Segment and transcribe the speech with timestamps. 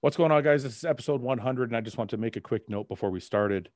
[0.00, 0.62] What's going on, guys?
[0.62, 3.18] This is episode 100, and I just want to make a quick note before we
[3.18, 3.68] started.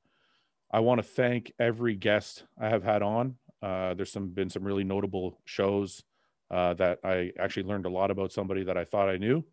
[0.71, 3.35] I want to thank every guest I have had on.
[3.61, 6.01] Uh, there's some been some really notable shows
[6.49, 9.43] uh, that I actually learned a lot about somebody that I thought I knew.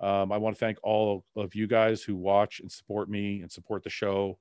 [0.00, 3.50] Um, I want to thank all of you guys who watch and support me and
[3.50, 4.38] support the show,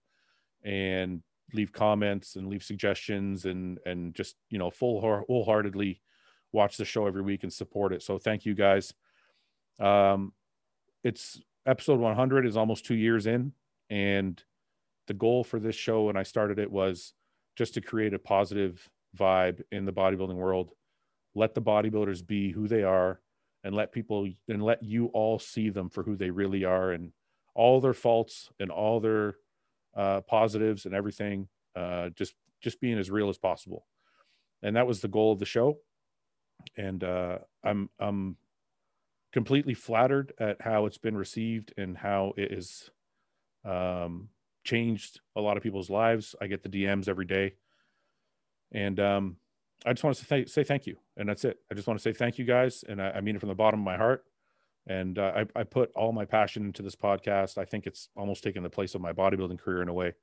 [0.66, 6.02] and leave comments and leave suggestions and and just you know full wholeheartedly
[6.52, 8.04] watch the show every week and support it.
[8.04, 8.94] So thank you guys.
[9.80, 10.34] Um,
[11.02, 13.54] it's episode 100 is almost two years in
[13.89, 14.43] and
[15.07, 17.14] the goal for this show when i started it was
[17.56, 20.71] just to create a positive vibe in the bodybuilding world.
[21.36, 23.21] Let the bodybuilders be who they are
[23.64, 27.11] and let people and let you all see them for who they really are and
[27.54, 29.36] all their faults and all their
[29.96, 33.86] uh, positives and everything uh, just just being as real as possible.
[34.64, 35.78] And that was the goal of the show.
[36.78, 38.38] And uh, i'm i'm
[39.31, 42.90] completely flattered at how it's been received and how it has
[43.64, 44.30] um,
[44.64, 46.36] changed a lot of people's lives.
[46.42, 47.54] I get the DMs every day,
[48.72, 49.38] and um,
[49.86, 51.60] I just want to say, say thank you, and that's it.
[51.72, 53.56] I just want to say thank you guys, and I, I mean it from the
[53.56, 54.26] bottom of my heart.
[54.88, 57.60] And uh, I, I put all my passion into this podcast.
[57.60, 60.16] I think it's almost taken the place of my bodybuilding career in a way,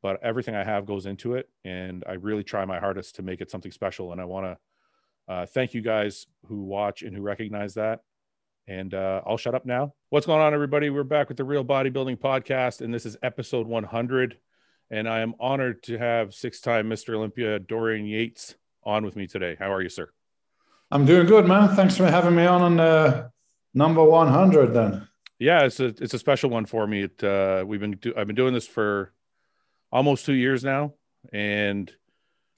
[0.00, 3.40] but everything I have goes into it, and I really try my hardest to make
[3.40, 4.12] it something special.
[4.12, 8.00] And I want to uh, thank you guys who watch and who recognize that
[8.70, 9.94] and uh, I'll shut up now.
[10.10, 10.90] What's going on, everybody?
[10.90, 14.38] We're back with the Real Bodybuilding Podcast, and this is episode 100.
[14.92, 17.14] And I am honored to have six time Mr.
[17.14, 18.54] Olympia Dorian Yates
[18.84, 19.56] on with me today.
[19.58, 20.10] How are you, sir?
[20.88, 21.74] I'm doing good, man.
[21.74, 23.28] Thanks for having me on on uh,
[23.74, 25.08] number 100 then.
[25.40, 27.02] Yeah, it's a it's a special one for me.
[27.02, 29.12] It, uh, we've been do- I've been doing this for
[29.90, 30.94] almost two years now,
[31.32, 31.90] and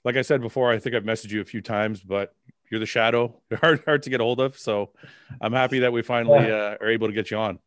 [0.05, 2.35] like I said before, I think I've messaged you a few times, but
[2.73, 3.39] you're the shadow.
[3.51, 4.57] You're hard hard to get hold of.
[4.57, 4.89] So
[5.39, 7.59] I'm happy that we finally uh, are able to get you on.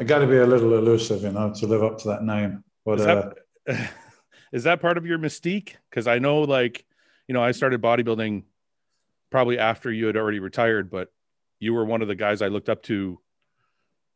[0.00, 2.62] I got to be a little elusive, you know, to live up to that name.
[2.84, 3.38] But is that,
[3.68, 3.86] uh,
[4.52, 5.74] is that part of your mystique?
[5.90, 6.84] Because I know, like,
[7.26, 8.44] you know, I started bodybuilding
[9.32, 11.08] probably after you had already retired, but
[11.58, 13.18] you were one of the guys I looked up to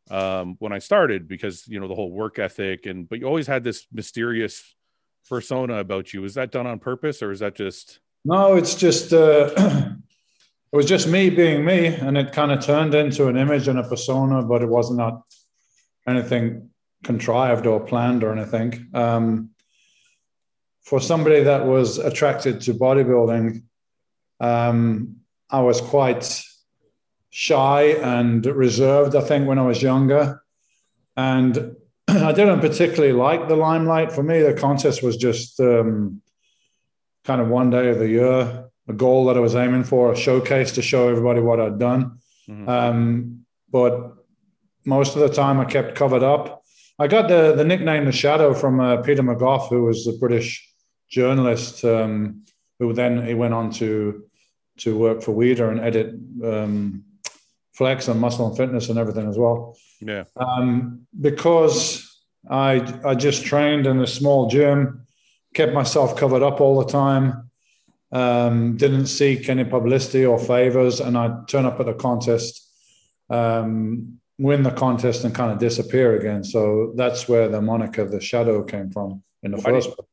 [0.09, 3.49] um, when I started because you know the whole work ethic and but you always
[3.49, 4.77] had this mysterious
[5.29, 6.25] persona about you.
[6.25, 7.99] Is that done on purpose or is that just?
[8.25, 9.51] No, it's just uh,
[10.71, 13.79] it was just me being me, and it kind of turned into an image and
[13.79, 15.23] a persona, but it was not
[16.07, 16.71] anything
[17.03, 18.89] contrived or planned or anything.
[18.93, 19.51] Um,
[20.83, 23.63] for somebody that was attracted to bodybuilding,
[24.41, 25.17] um,
[25.51, 26.45] I was quite
[27.31, 30.43] shy and reserved, I think, when I was younger.
[31.17, 31.77] And
[32.09, 34.13] I didn't particularly like the limelight.
[34.13, 36.21] For me, the contest was just um,
[37.25, 40.17] kind of one day of the year a goal that I was aiming for, a
[40.17, 42.19] showcase to show everybody what I'd done.
[42.49, 42.69] Mm-hmm.
[42.69, 44.15] Um, but
[44.85, 46.65] most of the time I kept covered up.
[46.99, 50.67] I got the, the nickname The Shadow from uh, Peter McGough, who was a British
[51.09, 52.45] journalist um,
[52.79, 54.25] who then he went on to
[54.79, 57.05] to work for Weider and edit um,
[57.73, 59.77] Flex and Muscle and Fitness and everything as well.
[60.01, 60.25] Yeah.
[60.37, 62.09] Um, because
[62.49, 65.07] I I just trained in a small gym,
[65.55, 67.48] kept myself covered up all the time
[68.13, 72.67] um, didn't seek any publicity or favors, and I'd turn up at the contest,
[73.29, 76.45] um, win the contest, and kind of disappear again.
[76.45, 80.09] So that's where the moniker the Shadow came from in the why first place.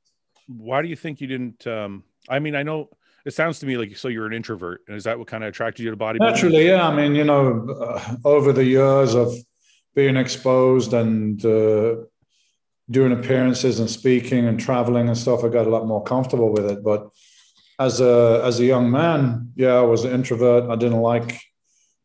[0.48, 1.66] Why do you think you didn't?
[1.66, 2.90] Um, I mean, I know
[3.26, 5.50] it sounds to me like so you're an introvert, and is that what kind of
[5.50, 6.20] attracted you to bodybuilding?
[6.20, 6.88] Naturally, yeah.
[6.88, 9.34] I mean, you know, uh, over the years of
[9.96, 11.96] being exposed and uh,
[12.92, 16.70] doing appearances and speaking and traveling and stuff, I got a lot more comfortable with
[16.70, 17.10] it, but
[17.80, 20.70] as a as a young man, yeah, I was an introvert.
[20.70, 21.40] I didn't like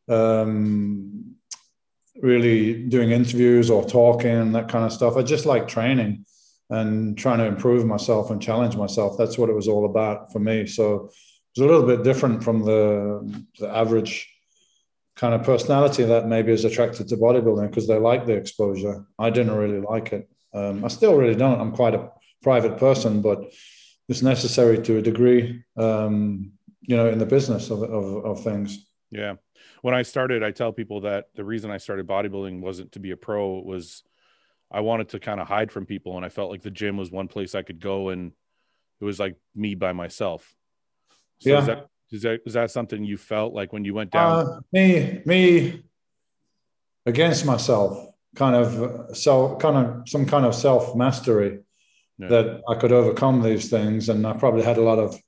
[0.08, 1.36] um,
[2.20, 5.16] really doing interviews or talking that kind of stuff.
[5.16, 6.24] I just like training
[6.68, 9.16] and trying to improve myself and challenge myself.
[9.16, 10.66] That's what it was all about for me.
[10.66, 14.28] So it was a little bit different from the the average
[15.16, 19.04] kind of personality that maybe is attracted to bodybuilding because they like the exposure.
[19.18, 20.30] I didn't really like it.
[20.54, 21.60] Um, I still really don't.
[21.60, 22.10] I'm quite a
[22.42, 23.52] private person, but
[24.10, 28.84] it's necessary to a degree, um, you know, in the business of, of, of things.
[29.12, 29.34] Yeah.
[29.82, 33.12] When I started, I tell people that the reason I started bodybuilding wasn't to be
[33.12, 33.60] a pro.
[33.60, 34.02] It was
[34.68, 36.16] I wanted to kind of hide from people.
[36.16, 38.32] And I felt like the gym was one place I could go and
[39.00, 40.56] it was like me by myself.
[41.38, 41.60] So yeah.
[41.60, 44.46] Is that, is that, is that something you felt like when you went down?
[44.46, 45.84] Uh, me, me
[47.06, 51.60] against myself, kind of so kind of some kind of self mastery
[52.20, 52.28] yeah.
[52.28, 54.08] that I could overcome these things.
[54.08, 55.18] And I probably had a lot of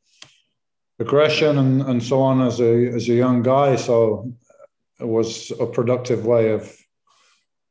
[0.99, 3.77] aggression and, and so on as a as a young guy.
[3.77, 4.33] So
[5.01, 6.77] it was a productive way of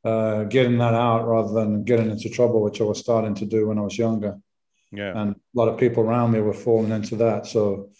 [0.04, 3.68] uh, getting that out rather than getting into trouble, which I was starting to do
[3.68, 4.38] when I was younger.
[4.90, 5.18] Yeah.
[5.18, 7.46] And a lot of people around me were falling into that.
[7.46, 7.90] So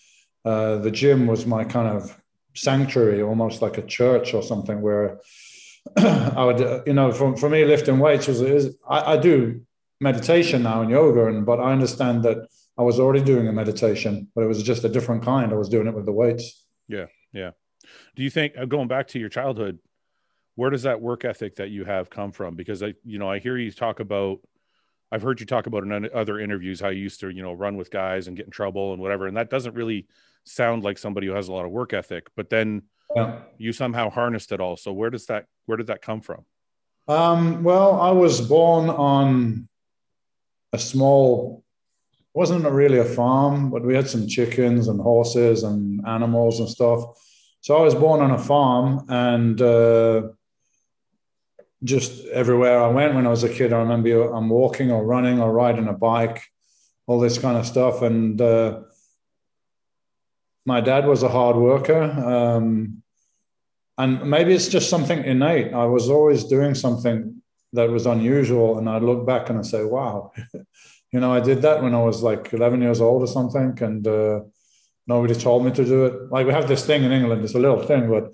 [0.45, 2.21] uh, the gym was my kind of
[2.55, 5.21] sanctuary, almost like a church or something where
[5.97, 9.63] I would, uh, you know, for, for me, lifting weights was, is, I, I do
[10.02, 14.28] meditation now and yoga, and but I understand that I was already doing a meditation,
[14.34, 15.52] but it was just a different kind.
[15.52, 16.64] I was doing it with the weights.
[16.88, 17.06] Yeah.
[17.32, 17.52] Yeah.
[18.16, 19.78] Do you think, uh, going back to your childhood,
[20.54, 22.56] where does that work ethic that you have come from?
[22.56, 24.40] Because I, you know, I hear you talk about,
[25.10, 27.76] I've heard you talk about in other interviews how you used to, you know, run
[27.76, 29.26] with guys and get in trouble and whatever.
[29.26, 30.06] And that doesn't really
[30.44, 32.82] sound like somebody who has a lot of work ethic, but then
[33.14, 33.40] yeah.
[33.58, 34.76] you somehow harnessed it all.
[34.76, 36.44] So where does that, where did that come from?
[37.08, 39.69] Um, well, I was born on
[40.73, 41.63] a small,
[42.35, 47.01] wasn't really a farm, but we had some chickens and horses and animals and stuff.
[47.61, 50.29] So I was born on a farm and, uh,
[51.85, 55.41] just everywhere I went when I was a kid, I remember I'm walking or running
[55.41, 56.43] or riding a bike,
[57.07, 58.03] all this kind of stuff.
[58.03, 58.83] And uh,
[60.65, 62.03] my dad was a hard worker.
[62.03, 63.03] Um,
[63.99, 65.75] and maybe it's just something innate.
[65.75, 67.42] I was always doing something
[67.73, 68.79] that was unusual.
[68.79, 70.33] And I look back and I say, wow,
[71.13, 73.79] you know, I did that when I was like 11 years old or something.
[73.81, 74.41] And uh,
[75.07, 76.31] nobody told me to do it.
[76.31, 78.33] Like we have this thing in England, it's a little thing, but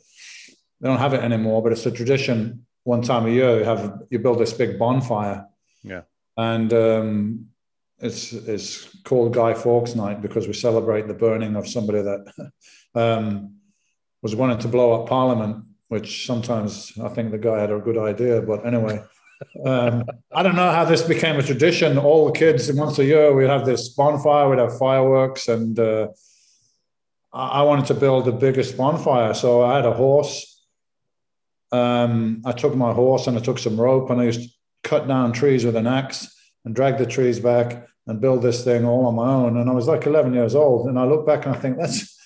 [0.81, 1.63] they don't have it anymore.
[1.63, 2.67] But it's a tradition.
[2.85, 5.47] One time a year, you have you build this big bonfire.
[5.83, 6.03] Yeah.
[6.37, 7.49] And um,
[8.01, 12.53] it's it's called Guy Fawkes Night because we celebrate the burning of somebody that
[12.95, 13.57] um,
[14.23, 17.99] was wanting to blow up Parliament, which sometimes I think the guy had a good
[17.99, 18.41] idea.
[18.41, 19.03] But anyway,
[19.65, 21.99] um, I don't know how this became a tradition.
[21.99, 26.09] All the kids once a year we'd have this bonfire, we'd have fireworks, and uh,
[27.33, 30.67] I wanted to build the biggest bonfire, so I had a horse.
[31.71, 34.49] Um, I took my horse and I took some rope and I used to
[34.85, 38.87] cut down trees with an axe and drag the trees back and build this thing
[38.87, 39.59] all on my own.
[39.59, 42.17] And I was like 11 years old, and I look back and I think that's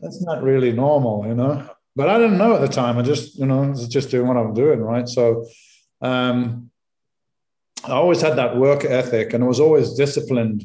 [0.00, 1.68] that's not really normal, you know.
[1.96, 2.98] But I didn't know at the time.
[2.98, 5.08] I just, you know, I just doing what I'm doing, right?
[5.08, 5.46] So
[6.00, 6.70] um,
[7.84, 10.64] I always had that work ethic, and I was always disciplined,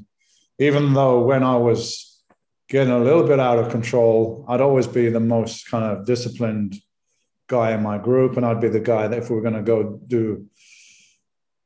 [0.58, 2.22] even though when I was
[2.70, 6.76] getting a little bit out of control, I'd always be the most kind of disciplined
[7.48, 9.62] guy in my group, and I'd be the guy that if we were going to
[9.62, 10.48] go do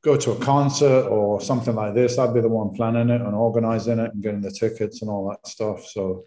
[0.02, 3.34] go to a concert or something like this, I'd be the one planning it and
[3.34, 5.86] organizing it and getting the tickets and all that stuff.
[5.86, 6.24] So,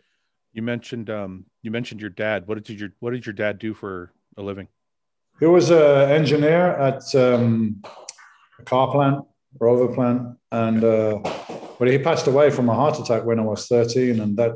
[0.53, 2.47] you mentioned um, you mentioned your dad.
[2.47, 4.67] What did your What did your dad do for a living?
[5.39, 7.81] He was an engineer at um,
[8.59, 9.23] a car plant,
[9.59, 11.19] Rover plant, and uh,
[11.77, 14.53] but he passed away from a heart attack when I was 13, and that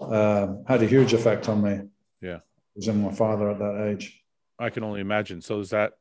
[0.00, 1.80] uh, had a huge effect on me.
[2.20, 2.38] Yeah,
[2.76, 4.22] losing my father at that age.
[4.58, 5.40] I can only imagine.
[5.40, 5.94] So is that?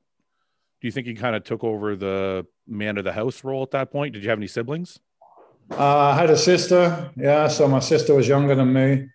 [0.80, 3.72] Do you think he kind of took over the man of the house role at
[3.72, 4.14] that point?
[4.14, 5.00] Did you have any siblings?
[5.72, 7.12] Uh, I had a sister.
[7.18, 9.10] Yeah, so my sister was younger than me.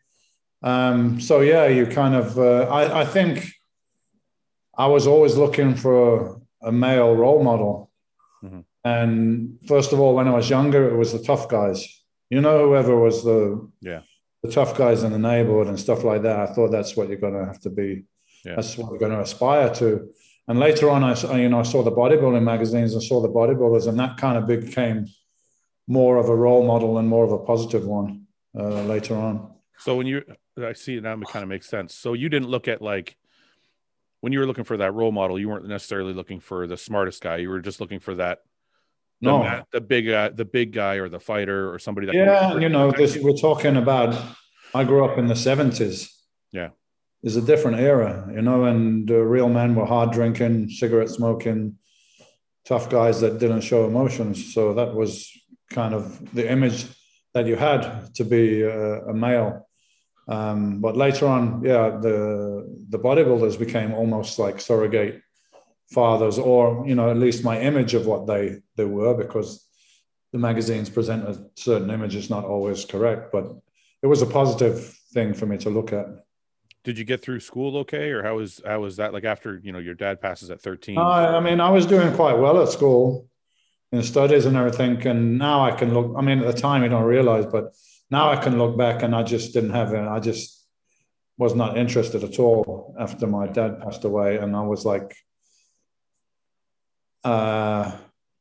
[0.61, 2.37] Um, so yeah, you kind of.
[2.37, 3.49] Uh, I, I think
[4.76, 7.90] I was always looking for a male role model.
[8.42, 8.60] Mm-hmm.
[8.84, 12.02] And first of all, when I was younger, it was the tough guys.
[12.30, 14.00] You know, whoever was the yeah
[14.42, 16.38] the tough guys in the neighborhood and stuff like that.
[16.40, 18.04] I thought that's what you're going to have to be.
[18.44, 18.56] Yeah.
[18.56, 20.08] That's what you're going to aspire to.
[20.48, 23.86] And later on, I you know I saw the bodybuilding magazines and saw the bodybuilders,
[23.86, 25.06] and that kind of became
[25.86, 28.26] more of a role model and more of a positive one
[28.58, 29.52] uh, later on.
[29.79, 30.22] So when you,
[30.58, 31.94] I see it now, it kind of makes sense.
[31.94, 33.17] So you didn't look at like
[34.22, 37.20] when you were looking for that role model, you weren't necessarily looking for the smartest
[37.20, 37.38] guy.
[37.38, 38.38] You were just looking for that
[39.20, 39.62] the, no.
[39.72, 42.14] the big guy, the big guy, or the fighter, or somebody that.
[42.14, 44.20] Yeah, you know, this we're talking about.
[44.74, 46.17] I grew up in the seventies.
[46.52, 46.70] Yeah,
[47.22, 51.79] it's a different era, you know, and the real men were hard drinking, cigarette smoking,
[52.64, 54.55] tough guys that didn't show emotions.
[54.55, 55.31] So that was
[55.70, 56.86] kind of the image
[57.34, 59.69] that you had to be a, a male.
[60.29, 65.20] Um, but later on, yeah, the the bodybuilders became almost like surrogate
[65.91, 69.67] fathers, or you know, at least my image of what they they were, because
[70.32, 73.52] the magazines present a certain image is not always correct, but
[74.02, 76.06] it was a positive thing for me to look at.
[76.84, 79.72] Did you get through school okay, or how was how was that like after you
[79.72, 80.98] know your dad passes at thirteen?
[80.98, 83.29] Uh, I mean, I was doing quite well at school
[83.93, 86.14] in studies and everything, and now I can look.
[86.17, 87.74] I mean, at the time you don't realize, but
[88.12, 90.06] now I can look back and I just didn't have it.
[90.16, 90.64] I just
[91.38, 95.16] was not interested at all after my dad passed away, and I was like,
[97.24, 97.90] uh,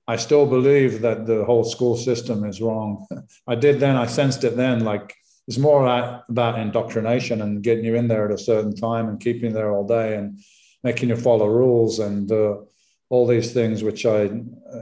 [0.07, 3.07] I still believe that the whole school system is wrong.
[3.47, 5.15] I did then, I sensed it then, like
[5.47, 5.83] it's more
[6.29, 9.71] about indoctrination and getting you in there at a certain time and keeping you there
[9.71, 10.39] all day and
[10.83, 11.99] making you follow rules.
[11.99, 12.57] And uh,
[13.09, 14.29] all these things which I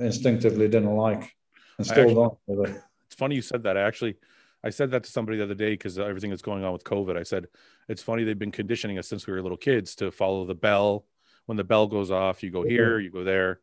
[0.01, 1.31] instinctively didn't like
[1.77, 2.83] and still actually, don't.
[3.07, 3.77] It's funny you said that.
[3.77, 4.15] I actually,
[4.63, 7.17] I said that to somebody the other day because everything that's going on with COVID.
[7.17, 7.47] I said,
[7.87, 11.05] it's funny they've been conditioning us since we were little kids to follow the bell.
[11.45, 13.61] When the bell goes off, you go here, you go there.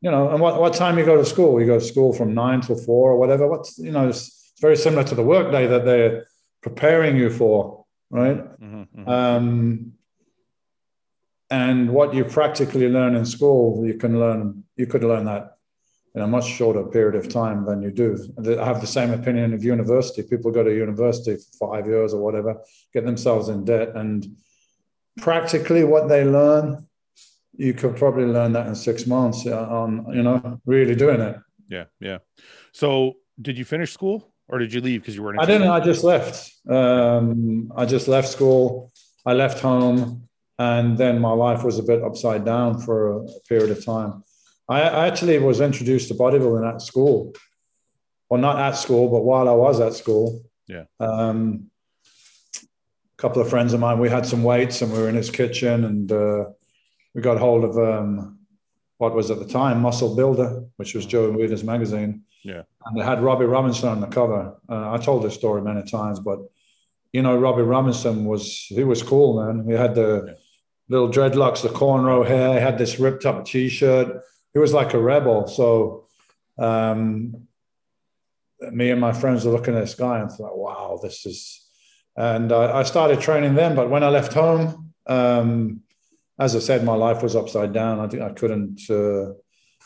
[0.00, 1.60] You know, and what, what time you go to school?
[1.60, 3.46] You go to school from nine till four or whatever.
[3.46, 6.26] What's, you know, it's, it's very similar to the workday that they're
[6.62, 8.38] preparing you for, right?
[8.38, 9.08] Mm-hmm, mm-hmm.
[9.08, 9.92] Um,
[11.50, 15.57] and what you practically learn in school, you can learn, you could learn that
[16.18, 18.10] in a much shorter period of time than you do.
[18.60, 20.24] I have the same opinion of university.
[20.24, 22.60] People go to university for five years or whatever,
[22.92, 24.26] get themselves in debt, and
[25.20, 26.88] practically what they learn,
[27.56, 31.36] you could probably learn that in six months on, you know, really doing it.
[31.68, 32.18] Yeah, yeah.
[32.72, 35.40] So, did you finish school or did you leave because you weren't?
[35.40, 35.68] I didn't.
[35.68, 36.52] I just left.
[36.68, 38.90] Um, I just left school.
[39.24, 43.70] I left home and then my life was a bit upside down for a period
[43.70, 44.24] of time.
[44.68, 47.34] I, actually was introduced to bodybuilding at school,
[48.28, 50.42] well, not at school, but while I was at school.
[50.66, 50.84] Yeah.
[51.00, 51.70] Um,
[52.54, 55.30] a couple of friends of mine, we had some weights and we were in his
[55.30, 56.44] kitchen and uh,
[57.14, 58.38] we got hold of um,
[58.98, 62.22] what was at the time Muscle Builder, which was Joe Weider's magazine.
[62.44, 62.62] Yeah.
[62.84, 64.54] And they had Robbie Robinson on the cover.
[64.68, 66.38] Uh, I told this story many times, but
[67.12, 69.66] you know, Robbie Robinson was he was cool, man.
[69.66, 70.34] He had the yeah
[70.88, 72.54] little dreadlocks, the cornrow hair.
[72.54, 74.22] He had this ripped up t-shirt.
[74.58, 75.46] He was like a rebel.
[75.46, 76.08] So
[76.58, 77.46] um,
[78.72, 81.64] me and my friends were looking at this guy and thought, wow, this is.
[82.16, 83.76] And I, I started training then.
[83.76, 85.82] But when I left home, um,
[86.40, 88.00] as I said, my life was upside down.
[88.00, 89.34] I think I couldn't uh,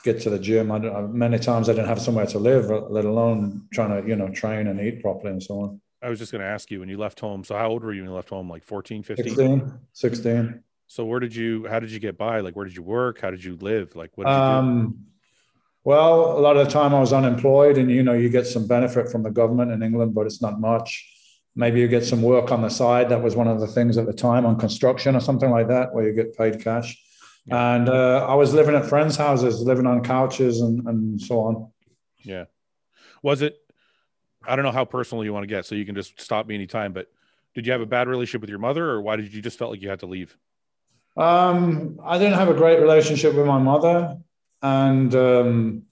[0.04, 0.72] get to the gym.
[0.72, 4.30] I, many times I didn't have somewhere to live, let alone trying to, you know,
[4.30, 5.82] train and eat properly and so on.
[6.00, 7.44] I was just going to ask you when you left home.
[7.44, 8.48] So how old were you when you left home?
[8.48, 9.26] Like 14, 15?
[9.26, 9.78] 16.
[9.92, 10.64] 16.
[10.92, 11.66] So where did you?
[11.66, 12.40] How did you get by?
[12.40, 13.18] Like where did you work?
[13.18, 13.96] How did you live?
[13.96, 14.26] Like what?
[14.26, 15.06] um,
[15.84, 18.66] well, a lot of the time I was unemployed, and you know you get some
[18.66, 21.10] benefit from the government in England, but it's not much.
[21.56, 23.08] Maybe you get some work on the side.
[23.08, 25.94] That was one of the things at the time on construction or something like that,
[25.94, 27.02] where you get paid cash.
[27.46, 27.74] Yeah.
[27.74, 31.72] And uh, I was living at friends' houses, living on couches and and so on.
[32.18, 32.44] Yeah.
[33.22, 33.56] Was it?
[34.46, 36.54] I don't know how personal you want to get, so you can just stop me
[36.54, 36.92] anytime.
[36.92, 37.10] But
[37.54, 39.70] did you have a bad relationship with your mother, or why did you just felt
[39.70, 40.36] like you had to leave?
[41.16, 44.16] Um, I didn't have a great relationship with my mother,
[44.62, 45.82] and um,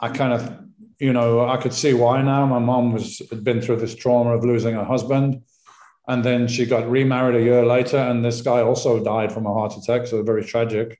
[0.00, 0.58] I kind of,
[0.98, 2.46] you know, I could see why now.
[2.46, 5.42] My mom was had been through this trauma of losing her husband,
[6.08, 9.52] and then she got remarried a year later, and this guy also died from a
[9.52, 10.06] heart attack.
[10.06, 10.98] So very tragic.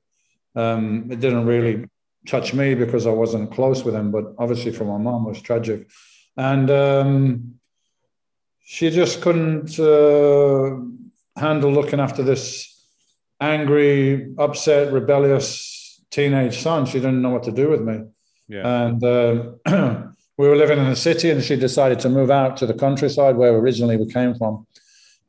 [0.55, 1.87] Um, it didn't really
[2.27, 5.89] touch me because I wasn't close with him, but obviously for my mom was tragic,
[6.37, 7.55] and um,
[8.63, 9.79] she just couldn't.
[9.79, 10.77] Uh,
[11.37, 12.69] handle looking after this
[13.41, 16.87] angry, upset, rebellious teenage son.
[16.87, 18.05] She didn't know what to do with me.
[18.49, 18.87] Yeah.
[18.87, 19.53] And uh,
[20.39, 23.37] we were living in the city, and she decided to move out to the countryside
[23.37, 24.67] where originally we came from,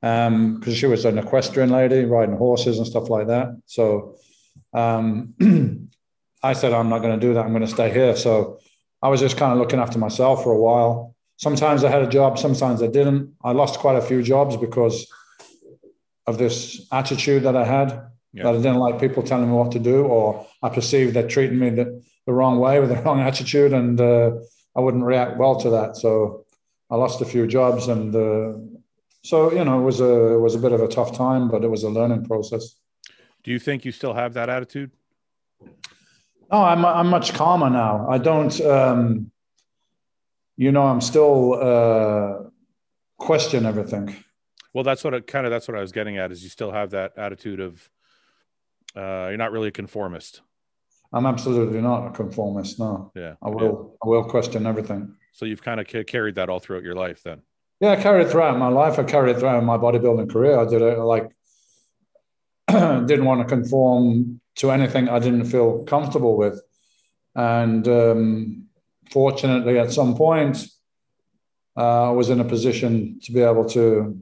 [0.02, 3.48] because um, she was an equestrian lady riding horses and stuff like that.
[3.66, 4.16] So
[4.74, 5.34] um,
[6.44, 7.46] I said, I'm not going to do that.
[7.46, 8.16] I'm going to stay here.
[8.16, 8.60] So
[9.02, 11.16] I was just kind of looking after myself for a while.
[11.38, 13.34] Sometimes I had a job, sometimes I didn't.
[13.44, 15.08] I lost quite a few jobs because
[16.26, 18.44] of this attitude that I had yeah.
[18.44, 21.60] that I didn't like people telling me what to do, or I perceived they're treating
[21.60, 24.32] me the, the wrong way with the wrong attitude, and uh,
[24.76, 25.98] I wouldn't react well to that.
[25.98, 26.46] So
[26.90, 28.54] I lost a few jobs, and uh,
[29.24, 31.64] so you know it was a it was a bit of a tough time, but
[31.64, 32.76] it was a learning process.
[33.44, 34.92] Do you think you still have that attitude?
[36.52, 38.08] No, I'm I'm much calmer now.
[38.10, 38.60] I don't.
[38.62, 39.32] Um,
[40.56, 42.50] you know, I'm still uh,
[43.18, 44.16] question everything.
[44.74, 46.72] Well, that's what it kind of that's what I was getting at is you still
[46.72, 47.90] have that attitude of
[48.96, 50.42] uh, you're not really a conformist.
[51.12, 52.80] I'm absolutely not a conformist.
[52.80, 53.12] No.
[53.16, 53.36] Yeah.
[53.42, 53.62] I will.
[53.64, 53.98] Yeah.
[54.04, 55.16] I will question everything.
[55.32, 57.42] So you've kind of ca- carried that all throughout your life, then.
[57.80, 58.98] Yeah, I carried throughout my life.
[58.98, 60.58] I carried throughout my bodybuilding career.
[60.58, 61.30] I did it like
[62.72, 66.62] didn't want to conform to anything I didn't feel comfortable with,
[67.36, 68.68] and um,
[69.12, 70.66] fortunately, at some point,
[71.76, 74.18] uh, I was in a position to be able to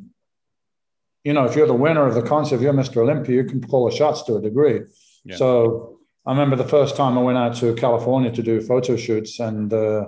[1.23, 2.97] you know, if you're the winner of the contest, if you're Mr.
[2.97, 4.81] Olympia, you can call the shots to a degree.
[5.23, 5.35] Yeah.
[5.35, 9.39] So I remember the first time I went out to California to do photo shoots,
[9.39, 10.05] and uh,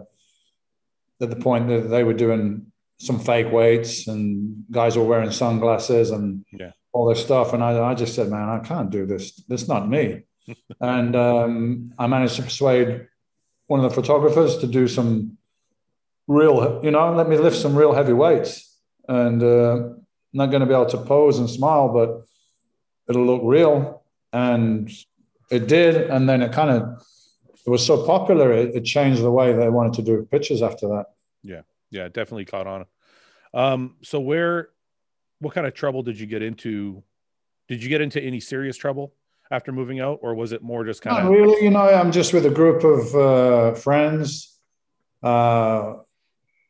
[1.22, 6.12] at the point that they were doing some fake weights, and guys were wearing sunglasses
[6.12, 6.72] and yeah.
[6.91, 9.43] all this stuff, and I, I just said, "Man, I can't do this.
[9.50, 10.24] Is not me."
[10.82, 13.08] and um, I managed to persuade
[13.67, 15.38] one of the photographers to do some
[16.27, 19.43] real, you know, let me lift some real heavy weights, and.
[19.43, 19.89] Uh,
[20.34, 22.25] not going to be able to pose and smile, but
[23.08, 24.04] it'll look real.
[24.32, 24.92] And
[25.52, 27.04] it did, and then it kind of
[27.66, 30.88] it was so popular it, it, changed the way they wanted to do pictures after
[30.90, 31.06] that.
[31.44, 31.62] Yeah,
[31.92, 32.86] yeah, definitely caught on.
[33.54, 34.70] Um, so where,
[35.40, 37.04] what kind of trouble did you get into?
[37.70, 39.13] Did you get into any serious trouble
[39.52, 41.32] after moving out, or was it more just kind Not of?
[41.32, 44.58] Really, you know, I'm just with a group of uh, friends.
[45.22, 45.96] Uh,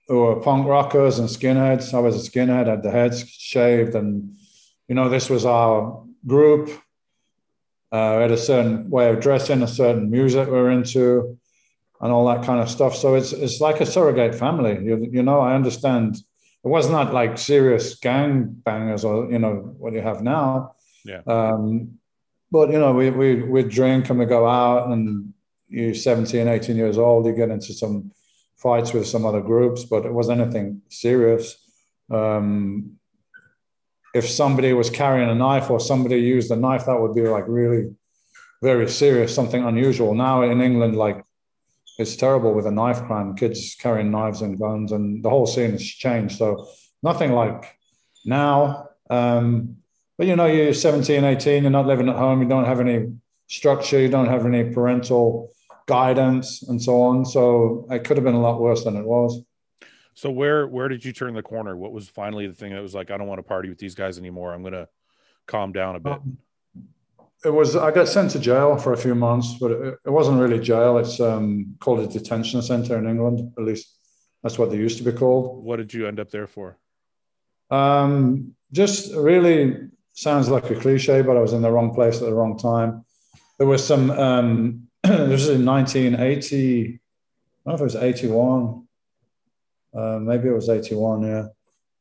[0.07, 1.93] who were punk rockers and skinheads.
[1.93, 4.35] I was a skinhead, had the heads shaved, and
[4.87, 6.69] you know, this was our group.
[7.91, 11.37] Uh, we had a certain way of dressing, a certain music we are into,
[12.01, 12.95] and all that kind of stuff.
[12.95, 14.83] So it's it's like a surrogate family.
[14.83, 16.17] You, you know, I understand.
[16.65, 20.75] It was not like serious gang bangers or you know what you have now.
[21.03, 21.21] Yeah.
[21.27, 21.99] Um,
[22.51, 25.33] but you know, we we we drink and we go out, and
[25.67, 28.11] you're 17, 18 years old, you get into some
[28.63, 31.57] fights with some other groups, but it wasn't anything serious.
[32.09, 32.97] Um,
[34.15, 37.45] if somebody was carrying a knife or somebody used a knife, that would be like
[37.47, 37.93] really
[38.63, 40.15] very serious, something unusual.
[40.15, 41.23] Now in England, like
[41.99, 45.71] it's terrible with a knife crime, kids carrying knives and guns, and the whole scene
[45.71, 46.37] has changed.
[46.37, 46.67] So
[47.01, 47.77] nothing like
[48.25, 48.89] now.
[49.09, 49.77] Um,
[50.17, 53.13] but you know, you're 17, 18, you're not living at home, you don't have any
[53.47, 55.52] structure, you don't have any parental
[55.85, 57.25] guidance and so on.
[57.25, 59.41] So it could have been a lot worse than it was.
[60.15, 61.75] So where where did you turn the corner?
[61.75, 63.95] What was finally the thing that was like, I don't want to party with these
[63.95, 64.53] guys anymore.
[64.53, 64.87] I'm gonna
[65.47, 66.13] calm down a bit.
[66.13, 66.37] Um,
[67.43, 70.39] it was I got sent to jail for a few months, but it, it wasn't
[70.39, 70.97] really jail.
[70.97, 73.53] It's um, called a detention center in England.
[73.57, 73.97] At least
[74.43, 75.63] that's what they used to be called.
[75.63, 76.77] What did you end up there for?
[77.69, 82.25] Um, just really sounds like a cliche, but I was in the wrong place at
[82.25, 83.03] the wrong time.
[83.57, 84.11] There was some.
[84.11, 84.82] Um,
[85.27, 86.99] this was in 1980.
[87.65, 88.83] I don't know if it was 81
[89.93, 91.47] uh, maybe it was 81, yeah.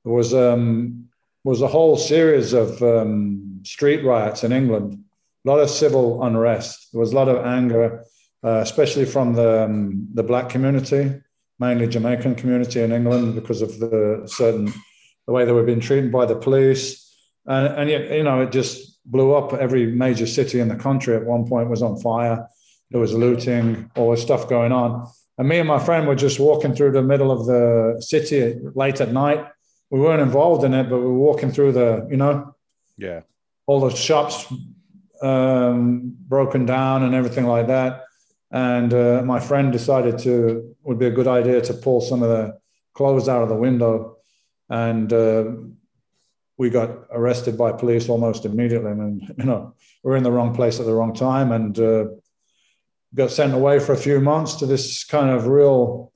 [0.05, 1.09] There was, um,
[1.45, 5.05] was a whole series of um, street riots in England,
[5.45, 6.89] a lot of civil unrest.
[6.93, 8.05] There was a lot of anger,
[8.43, 11.21] uh, especially from the, um, the black community,
[11.59, 14.73] mainly Jamaican community in England, because of the certain
[15.27, 17.15] the way they were being treated by the police.
[17.47, 19.53] And, and you know, it just blew up.
[19.53, 22.49] Every major city in the country at one point was on fire.
[22.93, 25.11] There was looting, all this stuff going on.
[25.39, 29.01] And me and my friend were just walking through the middle of the city late
[29.01, 29.45] at night.
[29.91, 32.55] We weren't involved in it, but we were walking through the, you know,
[32.97, 33.23] yeah,
[33.67, 34.47] all the shops
[35.23, 38.05] um, broken down and everything like that.
[38.51, 42.29] And uh, my friend decided to would be a good idea to pull some of
[42.29, 42.59] the
[42.93, 44.19] clothes out of the window,
[44.69, 45.45] and uh,
[46.59, 48.91] we got arrested by police almost immediately.
[48.91, 52.05] I mean, you know, we're in the wrong place at the wrong time, and uh,
[53.15, 56.13] got sent away for a few months to this kind of real,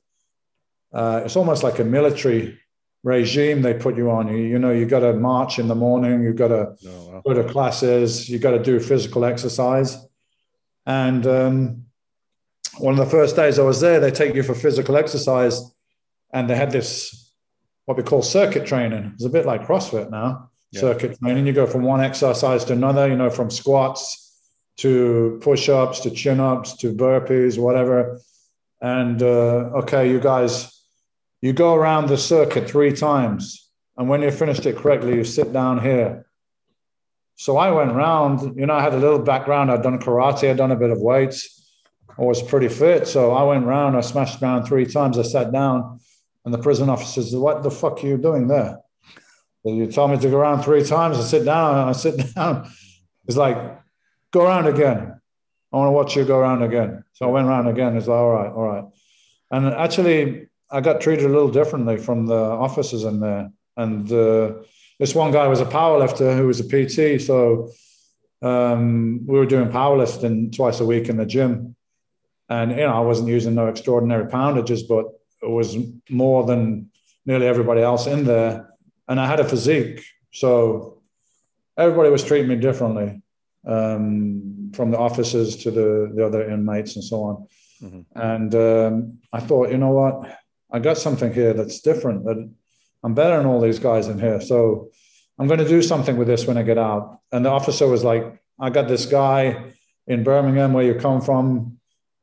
[0.93, 2.59] uh, it's almost like a military
[3.03, 4.29] regime they put you on.
[4.29, 7.23] You, you know, you got to march in the morning, you've got to oh, wow.
[7.25, 9.97] go to classes, you got to do physical exercise.
[10.87, 11.85] And um,
[12.79, 15.63] one of the first days I was there, they take you for physical exercise,
[16.33, 17.33] and they had this
[17.85, 19.13] what we call circuit training.
[19.15, 20.51] It's a bit like CrossFit now.
[20.73, 20.81] Yeah.
[20.81, 21.47] Circuit training.
[21.47, 23.09] You go from one exercise to another.
[23.09, 24.26] You know, from squats
[24.79, 28.21] to push ups, to chin ups, to burpees, whatever.
[28.81, 30.73] And uh, okay, you guys,
[31.41, 33.71] you go around the circuit three times.
[33.97, 36.27] And when you finished it correctly, you sit down here.
[37.37, 39.71] So I went around, you know, I had a little background.
[39.71, 41.53] I'd done karate, I'd done a bit of weights.
[42.19, 43.07] I was pretty fit.
[43.07, 45.19] So I went around, I smashed down three times.
[45.19, 46.01] I sat down,
[46.45, 48.81] and the prison officer says, What the fuck are you doing there?
[49.65, 51.19] You told me to go around three times.
[51.19, 52.71] I sit down, I sit down.
[53.27, 53.57] It's like,
[54.37, 55.21] go around again.
[55.73, 57.05] I want to watch you go around again.
[57.15, 57.97] So I went around again.
[57.97, 58.85] It's like, all right, all right.
[59.51, 63.51] And actually, I got treated a little differently from the officers in there.
[63.77, 64.55] And uh,
[64.99, 67.21] this one guy was a powerlifter who was a PT.
[67.21, 67.71] So
[68.43, 71.77] um, we were doing powerlifting twice a week in the gym.
[72.49, 75.07] And, you know, I wasn't using no extraordinary poundages, but
[75.43, 75.77] it was
[76.09, 76.91] more than
[77.25, 78.69] nearly everybody else in there.
[79.09, 80.05] And I had a physique.
[80.33, 81.03] So
[81.77, 83.23] everybody was treating me differently
[83.67, 87.47] um, from the officers to the, the other inmates and so on.
[87.83, 88.01] Mm-hmm.
[88.15, 90.39] And um, I thought, you know what?
[90.71, 92.25] I got something here that's different.
[92.25, 92.51] That
[93.03, 94.41] I'm better than all these guys in here.
[94.41, 94.91] So
[95.39, 97.21] I'm going to do something with this when I get out.
[97.33, 99.75] And the officer was like, I got this guy
[100.07, 101.79] in Birmingham where you come from.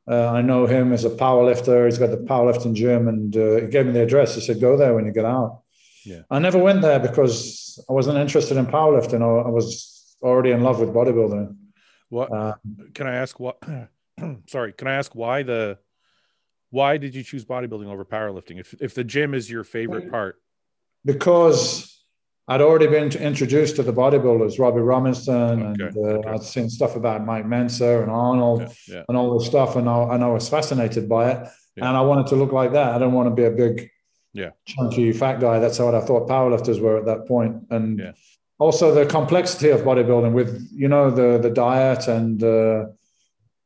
[0.06, 1.86] Uh, I know him as a powerlifter.
[1.86, 4.34] He's got the powerlifting gym, and uh, he gave me the address.
[4.34, 5.62] He said, "Go there when you get out."
[6.04, 6.22] Yeah.
[6.30, 9.22] I never went there because I wasn't interested in powerlifting.
[9.22, 9.93] I was
[10.24, 11.54] already in love with bodybuilding.
[12.08, 12.54] What uh,
[12.94, 13.38] can I ask?
[13.38, 13.62] What?
[14.46, 15.78] sorry, can I ask why the?
[16.70, 18.58] Why did you choose bodybuilding over powerlifting?
[18.58, 20.40] If if the gym is your favorite part,
[21.04, 21.90] because
[22.48, 26.28] I'd already been introduced to the bodybuilders, Robbie Robinson, Okay, and uh, okay.
[26.30, 29.02] I'd seen stuff about Mike Mentzer and Arnold Yeah, yeah.
[29.08, 31.88] and all this stuff, and I, and I was fascinated by it, Yeah.
[31.88, 32.88] and I wanted to look like that.
[32.94, 33.88] I didn't want to be a big,
[34.34, 34.50] Yeah.
[34.66, 35.58] chunky fat guy.
[35.60, 38.12] That's what I thought powerlifters were at that point, and Yeah.
[38.64, 42.86] Also the complexity of bodybuilding with you know the the diet and uh,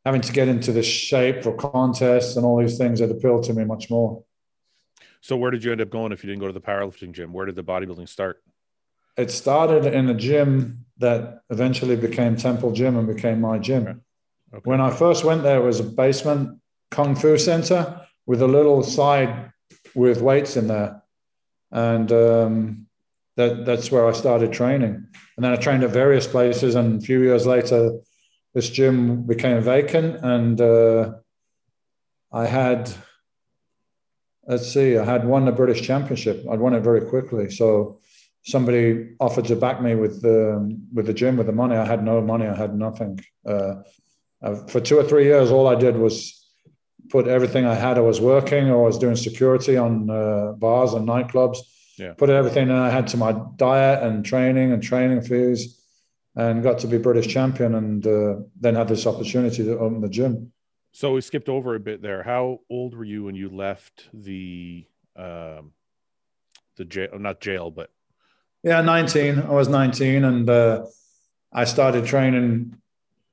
[0.04, 3.52] having to get into the shape for contests and all these things that appealed to
[3.54, 4.24] me much more.
[5.20, 7.32] So where did you end up going if you didn't go to the powerlifting gym?
[7.32, 8.42] Where did the bodybuilding start?
[9.16, 13.82] It started in a gym that eventually became Temple Gym and became my gym.
[13.82, 13.98] Okay.
[14.54, 14.70] Okay.
[14.70, 16.58] When I first went there, it was a basement
[16.90, 17.80] kung fu center
[18.26, 19.52] with a little side
[19.94, 21.02] with weights in there,
[21.70, 22.87] and um,
[23.38, 24.94] that that's where I started training.
[25.36, 28.00] And then I trained at various places, and a few years later,
[28.52, 31.12] this gym became vacant, and uh,
[32.32, 32.92] I had.
[34.46, 36.42] Let's see, I had won the British Championship.
[36.50, 38.00] I'd won it very quickly, so
[38.44, 40.36] somebody offered to back me with the
[40.92, 41.76] with the gym with the money.
[41.76, 42.46] I had no money.
[42.46, 43.20] I had nothing.
[43.46, 43.74] Uh,
[44.42, 46.16] uh, for two or three years, all I did was
[47.10, 47.98] put everything I had.
[47.98, 51.58] I was working or I was doing security on uh, bars and nightclubs.
[51.98, 52.12] Yeah.
[52.14, 55.80] Put everything I had to my diet and training and training fees,
[56.36, 57.74] and got to be British champion.
[57.74, 60.52] And uh, then had this opportunity to open the gym.
[60.92, 62.22] So we skipped over a bit there.
[62.22, 65.72] How old were you when you left the um
[66.76, 67.90] the jail not jail, but
[68.62, 69.40] Yeah, 19.
[69.40, 70.86] I was 19 and uh,
[71.52, 72.76] I started training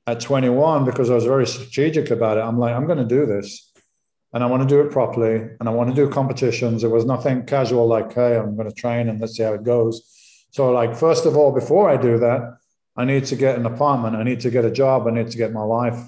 [0.06, 2.42] at 21 because I was very strategic about it.
[2.42, 3.65] I'm like, I'm going to do this
[4.32, 6.84] and I want to do it properly and I want to do competitions.
[6.84, 9.62] It was nothing casual like, hey, I'm going to train and let's see how it
[9.64, 10.02] goes.
[10.50, 12.58] So, like, first of all, before I do that,
[12.96, 14.16] I need to get an apartment.
[14.16, 15.06] I need to get a job.
[15.06, 15.98] I need to get my life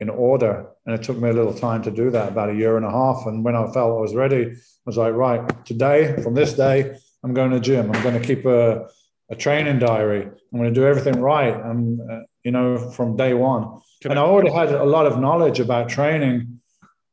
[0.00, 0.66] in order.
[0.84, 2.90] And it took me a little time to do that, about a year and a
[2.90, 3.26] half.
[3.26, 6.96] And when I felt I was ready, I was like, right, today, from this day,
[7.22, 7.90] I'm going to gym.
[7.92, 8.88] I'm going to keep a,
[9.30, 10.22] a training diary.
[10.24, 11.54] I'm going to do everything right.
[11.54, 13.80] I'm, uh, you know, from day one.
[14.00, 16.60] Can and I- I already had a lot of knowledge about training,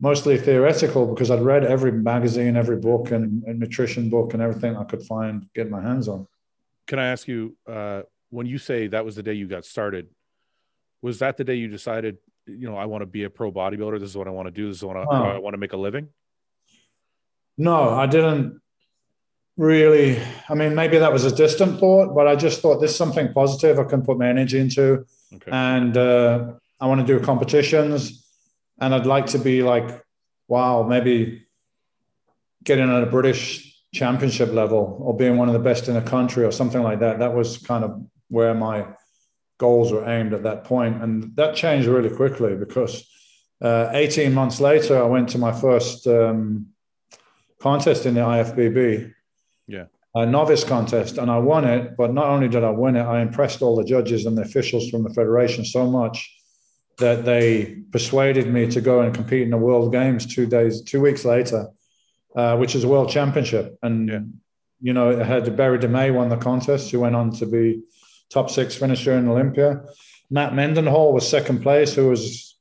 [0.02, 4.76] mostly theoretical, because I'd read every magazine, every book, and, and nutrition book, and everything
[4.78, 6.28] I could find, get my hands on.
[6.88, 10.08] can I ask you uh when you say that was the day you got started,
[11.02, 14.00] was that the day you decided, you know, I want to be a pro bodybuilder,
[14.00, 15.24] this is what I want to do, this is what I, Oh.
[15.36, 16.10] I want to make a living?
[17.58, 18.62] No, I didn't
[19.58, 20.20] really.
[20.48, 23.34] I mean, maybe that was a distant thought, but I just thought this is something
[23.34, 25.06] positive I can put my energy into.
[25.34, 25.52] Okay.
[25.52, 28.26] and uh, I want to do competitions,
[28.80, 30.04] and I'd like to be like,
[30.48, 31.46] wow, maybe
[32.64, 36.44] getting at a British championship level or being one of the best in the country
[36.44, 37.20] or something like that.
[37.20, 38.86] That was kind of where my
[39.58, 43.08] goals were aimed at that point, and that changed really quickly because
[43.62, 46.68] uh, 18 months later, I went to my first um,
[47.60, 49.14] contest in the IFBB
[49.68, 49.86] Yeah.
[50.16, 51.98] a novice contest and I won it.
[51.98, 54.90] But not only did I win it, I impressed all the judges and the officials
[54.90, 56.18] from the federation so much
[57.00, 61.02] that they persuaded me to go and compete in the World Games two days, two
[61.02, 61.68] weeks later,
[62.36, 63.78] uh, which is a world championship.
[63.82, 64.20] And Yeah.
[64.82, 67.82] you know, it had Berry de Mey won the contest, who went on to be
[68.30, 69.82] top six finisher in Olympia.
[70.30, 72.56] Matt Mendenhall was second place, who was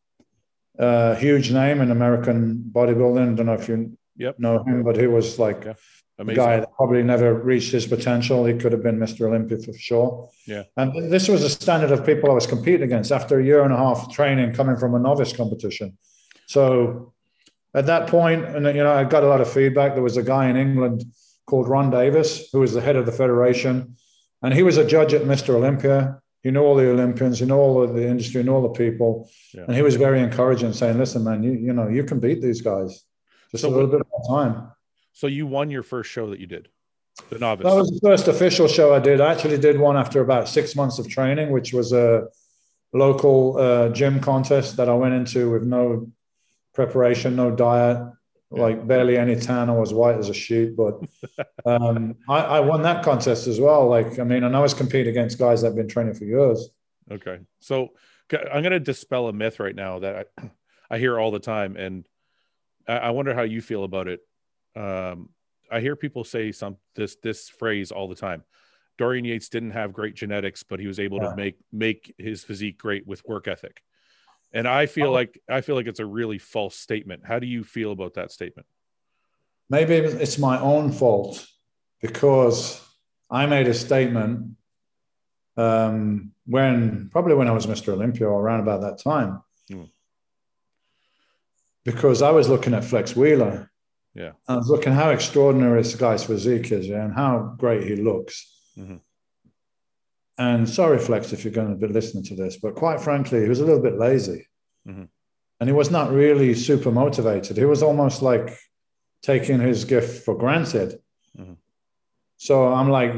[0.79, 2.39] a huge name in American
[2.73, 3.33] bodybuilding.
[3.33, 4.39] I don't know if you Yep.
[4.41, 5.75] know him, but he was like Yeah.
[6.21, 6.37] Amazing.
[6.45, 8.45] guy that probably never reached his potential.
[8.45, 9.27] He could have been Mr.
[9.29, 10.29] Olympia for sure.
[10.47, 10.65] Yeah.
[10.77, 13.73] And this was a standard of people I was competing against after a year and
[13.73, 15.97] a half of training coming from a novice competition.
[16.47, 17.13] So
[17.75, 19.95] at that point, and you know, I got a lot of feedback.
[19.95, 21.05] There was a guy in England
[21.47, 23.97] called Ron Davis, who was the head of the federation,
[24.43, 25.51] and he was a judge at Mr.
[25.55, 26.21] Olympia.
[26.43, 29.29] He knew all the Olympians, he knew all of the industry, and all the people,
[29.55, 29.65] Yeah.
[29.67, 32.61] and he was very encouraging, saying, "Listen, man, you you know you can beat these
[32.61, 33.05] guys.
[33.51, 34.69] Just So a little bit more time."
[35.19, 36.69] So you won your first show that you did,
[37.29, 37.65] the novice.
[37.65, 39.21] That was the first official show I did.
[39.21, 42.29] I actually did one after about six months of training, which was a
[42.93, 46.09] local uh, gym contest that I went into with no
[46.73, 47.99] preparation, no diet,
[48.53, 48.63] Yeah.
[48.63, 49.69] like barely any tan.
[49.69, 51.01] I was white as a sheet, but
[51.67, 53.89] um, I, I won that contest as well.
[53.89, 56.71] Like, I mean, and I was competing against guys that have been training for years.
[57.11, 57.41] Okay.
[57.59, 57.89] So
[58.33, 60.51] I'm going to dispel a myth right now that I,
[60.95, 61.77] I hear all the time.
[61.77, 62.07] And
[62.87, 64.21] I, I wonder how you feel about it.
[64.79, 65.31] Um,
[65.71, 68.45] I hear people say some this this phrase all the time.
[68.97, 71.31] Dorian Yates didn't have great genetics, but he was able Yeah.
[71.31, 73.83] to make make his physique great with work ethic.
[74.53, 75.13] And I feel Oh.
[75.13, 77.27] like I feel like it's a really false statement.
[77.27, 78.67] How do you feel about that statement?
[79.69, 81.47] Maybe it's my own fault
[82.01, 82.81] because
[83.31, 84.57] I made a statement
[85.59, 87.93] um, when probably when I was Mr.
[87.93, 89.43] Olympia or around about that time.
[89.69, 89.85] Hmm.
[91.85, 93.71] Because I was looking at Flex Wheeler.
[94.15, 94.33] Yeah.
[94.49, 98.55] I was looking how extraordinary this guy's physique is yeah, and how great he looks.
[98.77, 99.01] Mhm.
[100.39, 103.49] and sorry, Flex, if you're going to be listening to this, but quite frankly, he
[103.49, 104.47] was a little bit lazy.
[104.87, 105.05] Mm-hmm.
[105.59, 107.57] And he was not really super motivated.
[107.57, 108.57] He was almost like
[109.23, 111.01] taking his gift for granted.
[111.37, 111.55] Mm-hmm.
[112.37, 113.13] So I'm like,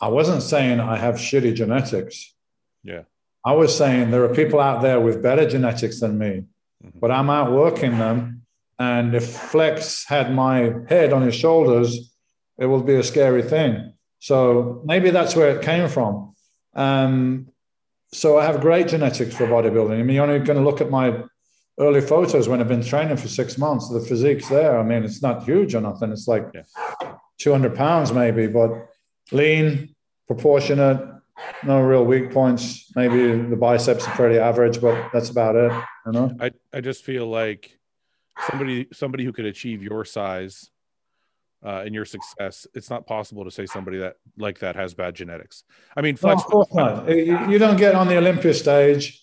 [0.00, 2.34] I wasn't saying I have shitty genetics.
[2.82, 3.02] Yeah.
[3.44, 6.44] I was saying there are people out there with better genetics than me,
[6.82, 6.98] mm-hmm.
[6.98, 8.43] but I'm outworking them.
[8.78, 12.14] And if Flex had my head on his shoulders,
[12.58, 13.92] it would be a scary thing.
[14.18, 16.34] So maybe that's where it came from.
[16.74, 17.48] Um,
[18.12, 19.98] so I have great genetics for bodybuilding.
[19.98, 21.22] I mean, you're only going to look at my
[21.78, 23.88] early photos when I've been training for six months.
[23.88, 24.78] The physique's there.
[24.78, 26.12] I mean, it's not huge or nothing.
[26.12, 26.62] It's like yeah.
[27.38, 28.88] 200 pounds maybe, but
[29.32, 29.94] lean,
[30.26, 31.00] proportionate,
[31.64, 32.90] no real weak points.
[32.94, 35.72] Maybe the biceps are pretty average, but that's about it.
[36.06, 37.73] You know, I, I just feel like
[38.48, 40.70] somebody somebody who could achieve your size
[41.64, 45.14] uh, and your success, it's not possible to say somebody that like that has bad
[45.14, 45.64] genetics.
[45.96, 46.42] I mean, flex.
[46.42, 47.08] No, of course not.
[47.08, 49.22] You don't get on the Olympia stage,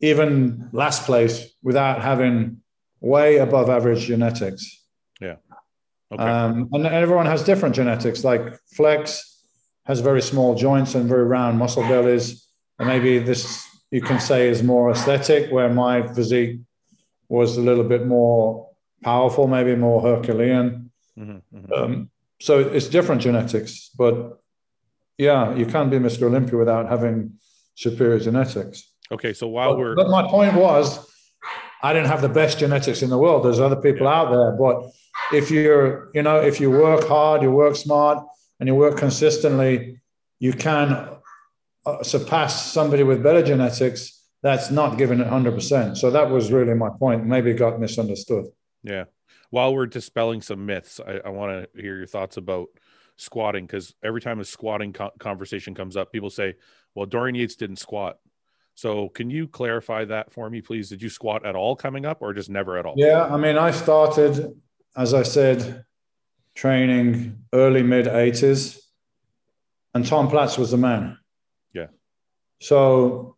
[0.00, 2.62] even last place, without having
[3.00, 4.84] way above average genetics.
[5.20, 5.36] Yeah.
[6.12, 6.22] Okay.
[6.22, 8.22] Um, and everyone has different genetics.
[8.22, 9.42] Like Flex
[9.86, 12.46] has very small joints and very round muscle bellies,
[12.78, 16.60] and maybe this you can say is more aesthetic, where my physique
[17.28, 18.70] was a little bit more
[19.02, 20.90] powerful, maybe more Herculean.
[21.18, 21.72] Mm-hmm, mm-hmm.
[21.72, 22.10] Um,
[22.40, 24.40] so it's different genetics, but
[25.18, 26.24] yeah, you can't be Mr.
[26.24, 27.38] Olympia without having
[27.74, 28.90] superior genetics.
[29.10, 31.10] Okay, so while but, we're but my point was,
[31.82, 33.44] I didn't have the best genetics in the world.
[33.44, 34.14] There's other people yeah.
[34.14, 34.90] out there, but
[35.32, 38.26] if you're, you know, if you work hard, you work smart,
[38.58, 40.00] and you work consistently,
[40.38, 41.08] you can
[41.84, 44.15] uh, surpass somebody with better genetics
[44.46, 45.96] that's not giving it 100%.
[45.96, 47.26] So that was really my point.
[47.26, 48.46] Maybe it got misunderstood.
[48.82, 49.04] Yeah
[49.50, 52.68] while we're dispelling some myths, I, I want to hear your thoughts about
[53.16, 56.54] squatting because every time a squatting co- conversation comes up, people say,
[56.94, 58.18] "Well, Dorian Yates didn't squat."
[58.74, 60.88] So, can you clarify that for me, please?
[60.88, 62.94] Did you squat at all coming up, or just never at all?
[62.96, 64.60] Yeah, I mean, I started,
[64.96, 65.84] as I said,
[66.54, 68.78] training early mid '80s,
[69.94, 71.18] and Tom Platz was the man.
[71.72, 71.86] Yeah.
[72.60, 73.35] So,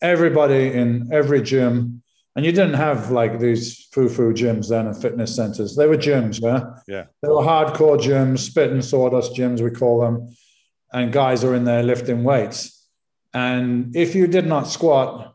[0.00, 2.02] everybody in every gym
[2.38, 5.74] and you didn't have like these foo-foo gyms then and fitness centers.
[5.74, 6.80] They were gyms, yeah.
[6.86, 7.06] Yeah.
[7.20, 10.36] They were hardcore gyms, spit and sawdust gyms, we call them.
[10.92, 12.86] And guys are in there lifting weights.
[13.34, 15.34] And if you did not squat,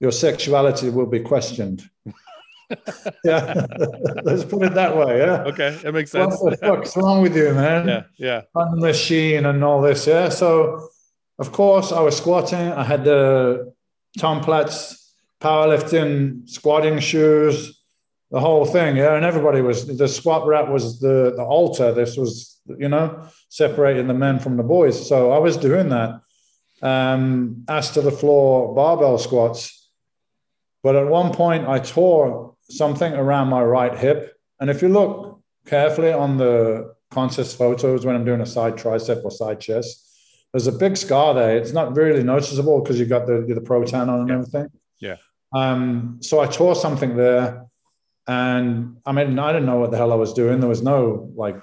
[0.00, 1.88] your sexuality will be questioned.
[3.24, 3.66] yeah,
[4.24, 5.18] let's put it that way.
[5.18, 5.44] Yeah.
[5.44, 6.36] Okay, that makes sense.
[6.40, 7.86] What the fuck's wrong with you, man?
[7.86, 8.42] Yeah, yeah.
[8.56, 10.04] On the machine and all this.
[10.04, 10.28] Yeah.
[10.30, 10.88] So,
[11.38, 12.72] of course, I was squatting.
[12.72, 13.72] I had the
[14.18, 17.80] Tom Platz powerlifting, squatting shoes,
[18.30, 18.96] the whole thing.
[18.96, 21.92] Yeah, and everybody was the squat rack was the the altar.
[21.92, 25.08] This was you know separating the men from the boys.
[25.08, 26.20] So I was doing that.
[26.82, 29.90] Um, ass to the floor barbell squats,
[30.82, 34.34] but at one point I tore something around my right hip.
[34.60, 39.24] And if you look carefully on the contest photos when I'm doing a side tricep
[39.24, 40.09] or side chest,
[40.52, 41.56] there's a big scar there.
[41.56, 44.34] It's not really noticeable because you've got the the Pro-Tan on and yeah.
[44.34, 44.66] everything.
[44.98, 45.16] Yeah.
[45.52, 47.66] Um, so I tore something there,
[48.26, 50.60] and I mean, I didn't know what the hell I was doing.
[50.60, 51.56] There was no like,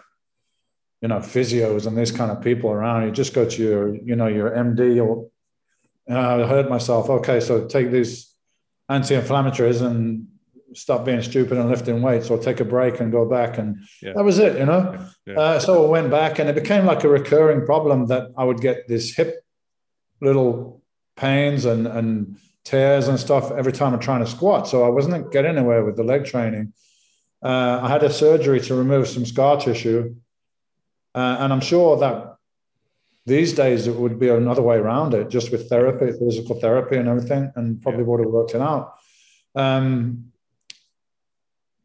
[1.02, 3.06] you know, physios and these kind of people around.
[3.06, 5.30] You just go to your, you know, your MD or.
[6.10, 7.10] I hurt myself.
[7.10, 8.34] Okay, so take these
[8.88, 10.28] anti-inflammatories and
[10.74, 13.58] stop being stupid and lifting weights, or take a break and go back.
[13.58, 14.14] And yeah.
[14.16, 14.98] that was it, you know.
[15.26, 15.40] Yeah.
[15.40, 18.62] Uh, so I went back, and it became like a recurring problem that I would
[18.62, 19.44] get this hip
[20.22, 20.82] little
[21.16, 24.68] pains and and tears and stuff every time I'm trying to squat.
[24.68, 26.74] So I wasn't getting anywhere with the leg training.
[27.42, 30.16] Uh, I had a surgery to remove some scar tissue.
[31.16, 32.36] Uh, and I'm sure that
[33.26, 37.08] these days it would be another way around it, just with therapy, physical therapy and
[37.08, 38.08] everything, and probably yeah.
[38.08, 38.96] would have worked it out.
[39.56, 40.32] Um,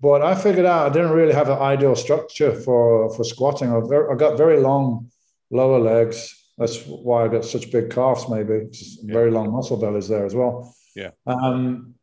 [0.03, 3.71] but I figured out I didn't really have an ideal structure for, for squatting.
[3.71, 3.79] I,
[4.13, 5.11] I got very long
[5.51, 8.69] lower legs that's why I got such big calves, maybe.
[8.71, 9.13] Yeah.
[9.13, 10.75] Very long muscle bellies there as well.
[10.95, 11.11] Yeah.
[11.27, 11.95] Um,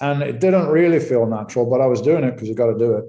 [0.00, 2.78] and it didn't really feel natural, but I was doing it because you got to
[2.78, 3.04] do it.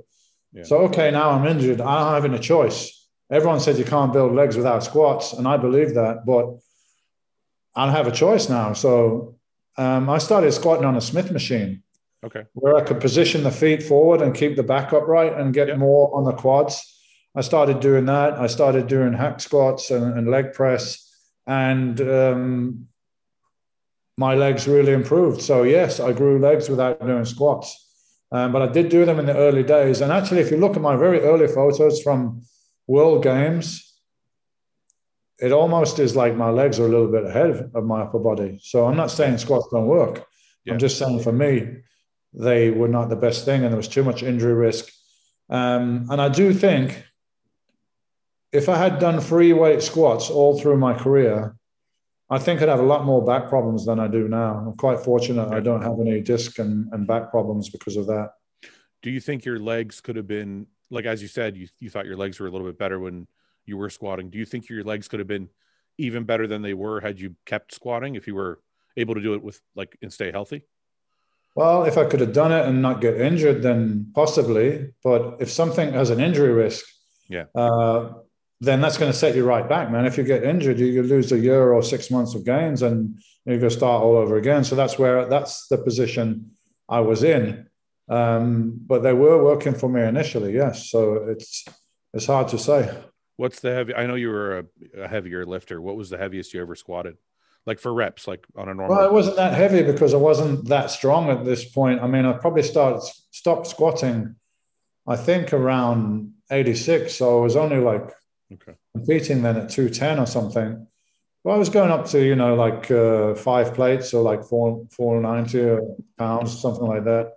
[0.53, 0.63] Yeah.
[0.63, 1.81] So, okay, now I'm injured.
[1.81, 3.07] I'm having a choice.
[3.31, 6.59] Everyone says you can't build legs without squats, and I believe that, but
[7.75, 8.73] I have a choice now.
[8.73, 9.35] So
[9.77, 11.81] um, I started squatting on a Smith machine.
[12.25, 12.43] Okay.
[12.53, 16.13] Where I could position the feet forward and keep the back upright and get more
[16.15, 16.81] on the quads.
[17.35, 18.33] I started doing that.
[18.33, 20.85] I started doing hack squats and, and leg press,
[21.45, 22.87] and um,
[24.17, 25.41] my legs really improved.
[25.41, 27.67] So yes, I grew legs without doing squats,
[28.31, 30.01] um, but I did do them in the early days.
[30.01, 32.43] And actually, if you look at my very early photos from
[32.87, 33.93] World Games,
[35.39, 38.59] it almost is like my legs are a little bit ahead of my upper body.
[38.63, 40.25] So I'm not saying squats don't work.
[40.63, 40.73] Yeah.
[40.73, 41.81] I'm just saying for me,
[42.37, 44.91] they were not the best thing, and there was too much injury risk.
[45.49, 47.03] Um, and I do think
[48.51, 51.55] if I had done free weight squats all through my career,
[52.29, 54.57] I think I'd have a lot more back problems than I do now.
[54.57, 58.31] I'm quite fortunate I don't have any disc and, and back problems because of that.
[59.03, 62.05] Do you think your legs could have been like as you said, you, you thought
[62.05, 63.27] your legs were a little bit better when
[63.65, 64.29] you were squatting.
[64.29, 65.49] Do you think your legs could have been
[65.97, 68.61] even better than they were had you kept squatting if you were
[68.97, 70.63] able to do it with like and stay healthy?
[71.55, 74.93] Well, if I could have done it and not get injured, then possibly.
[75.03, 76.85] But if something has an injury risk,
[77.29, 78.13] yeah, uh,
[78.59, 80.05] then that's going to set you right back, man.
[80.05, 83.17] If you get injured, you, you lose a year or six months of gains, and
[83.45, 84.63] you're going to start all over again.
[84.63, 86.51] So that's where that's the position
[86.89, 87.67] I was in.
[88.09, 90.89] Um, but they were working for me initially, yes.
[90.89, 91.65] So it's
[92.13, 92.93] it's hard to say.
[93.37, 93.93] What's the heavy?
[93.93, 94.65] I know you were a,
[95.03, 95.81] a heavier lifter.
[95.81, 97.17] What was the heaviest you ever squatted?
[97.65, 98.95] Like for reps, like on a normal.
[98.95, 102.01] Well, it wasn't that heavy because I wasn't that strong at this point.
[102.01, 103.01] I mean, I probably started
[103.31, 104.35] stopped squatting.
[105.07, 107.15] I think around 86.
[107.15, 108.11] So I was only like
[108.53, 108.73] okay.
[108.95, 110.87] competing then at 210 or something.
[111.43, 114.85] Well, I was going up to you know like uh, five plates or like four
[114.91, 117.33] 490 pounds, something like that.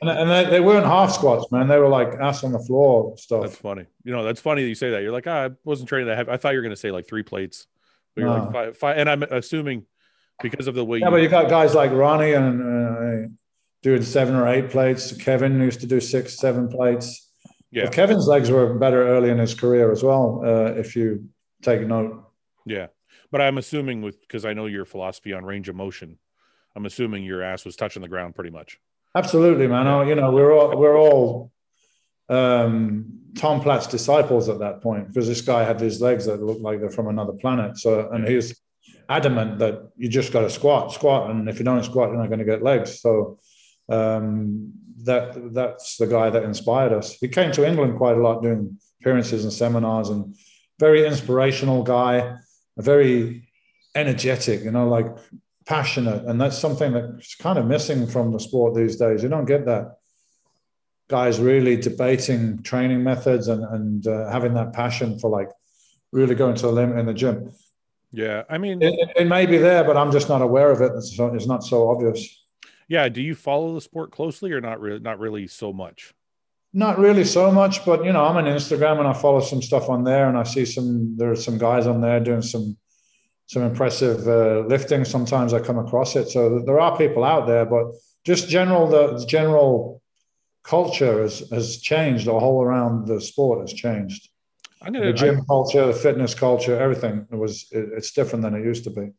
[0.00, 1.66] And, and they, they, weren't half squats, man.
[1.66, 3.42] They were like ass on the floor stuff.
[3.42, 3.86] That's funny.
[4.04, 5.02] You know, that's funny that you say that.
[5.02, 6.30] You're like, ah, I wasn't training that heavy.
[6.30, 7.66] I thought you were going to say like three plates,
[8.18, 8.44] but you're no.
[8.44, 8.98] like five, five.
[8.98, 9.86] And I'm assuming
[10.42, 10.98] because of the way.
[10.98, 13.28] Yeah, you- but you got guys like Ronnie and uh,
[13.82, 15.12] doing seven or eight plates.
[15.16, 17.30] Kevin used to do six, seven plates.
[17.70, 17.84] Yeah.
[17.84, 20.42] But Kevin's legs were better early in his career as well.
[20.44, 21.28] Uh, if you
[21.62, 22.24] take note.
[22.64, 22.88] Yeah,
[23.30, 26.18] but I'm assuming with because I know your philosophy on range of motion.
[26.74, 28.78] I'm assuming your ass was touching the ground pretty much.
[29.14, 29.86] Absolutely, man.
[29.86, 30.04] Yeah.
[30.04, 31.52] You know, we're all we're all
[32.28, 36.60] um, Tom Platz disciples at that point because this guy had these legs that looked
[36.60, 37.78] like they're from another planet.
[37.78, 38.60] So, and he's
[39.08, 42.28] adamant that you just got to squat, squat, and if you don't squat, you're not
[42.28, 43.00] going to get legs.
[43.00, 43.38] So,
[43.88, 44.72] um,
[45.04, 47.12] that that's the guy that inspired us.
[47.14, 50.34] He came to England quite a lot doing appearances and seminars, and
[50.78, 52.36] very inspirational guy,
[52.76, 53.48] very
[53.94, 54.64] energetic.
[54.64, 55.06] You know, like
[55.66, 59.22] passionate, and that's something that's kind of missing from the sport these days.
[59.22, 59.97] You don't get that
[61.08, 65.48] guys really debating training methods and and uh, having that passion for like
[66.12, 67.52] really going to the limit in the gym.
[68.10, 70.92] Yeah, I mean, it, it may be there, but I'm just not aware of it.
[70.96, 72.42] It's, it's not so obvious.
[72.88, 75.00] Yeah, do you follow the sport closely or not really?
[75.00, 76.14] Not really so much.
[76.72, 79.88] Not really so much, but you know, I'm on Instagram and I follow some stuff
[79.88, 81.16] on there, and I see some.
[81.16, 82.76] There are some guys on there doing some
[83.46, 85.04] some impressive uh, lifting.
[85.04, 86.28] Sometimes I come across it.
[86.28, 87.92] So there are people out there, but
[88.24, 90.02] just general the general
[90.68, 92.26] culture has, has changed.
[92.26, 94.28] The whole around the sport has changed.
[94.84, 98.54] Gonna, the gym I, culture, the fitness culture, everything it was it, it's different than
[98.54, 99.10] it used to be.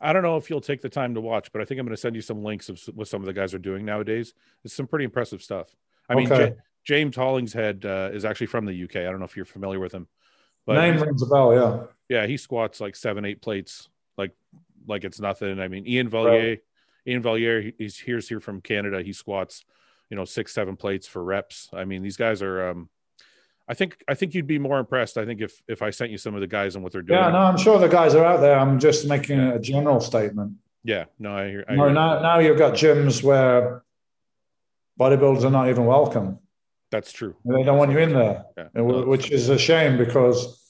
[0.00, 1.96] I don't know if you'll take the time to watch, but I think I'm going
[1.96, 4.34] to send you some links of what some of the guys are doing nowadays.
[4.64, 5.74] It's some pretty impressive stuff.
[6.08, 6.28] I mean.
[6.28, 8.96] J- James Hollingshead uh, is actually from the UK.
[8.96, 10.08] I don't know if you're familiar with him.
[10.66, 11.82] But Name rings a bell, yeah.
[12.08, 14.32] Yeah, he squats like seven, eight plates, like
[14.86, 15.60] like it's nothing.
[15.60, 16.60] I mean, Iain Valliere right.
[17.06, 19.02] Iain Valliere, he's here's here from Canada.
[19.02, 19.64] He squats,
[20.10, 21.70] you know, six, seven plates for reps.
[21.72, 22.68] I mean, these guys are.
[22.68, 22.88] um
[23.68, 25.16] I think I think you'd be more impressed.
[25.16, 27.20] I think if if I sent you some of the guys and what they're doing.
[27.20, 28.58] Yeah, no, I'm sure the guys are out there.
[28.58, 30.54] I'm just making a general statement.
[30.82, 31.64] Yeah, no, I hear.
[31.68, 33.84] I no, now now you've got gyms where
[34.98, 36.40] bodybuilders are not even welcome.
[36.90, 37.36] That's true.
[37.44, 38.82] They don't want you in there, yeah.
[38.82, 40.60] which is a shame because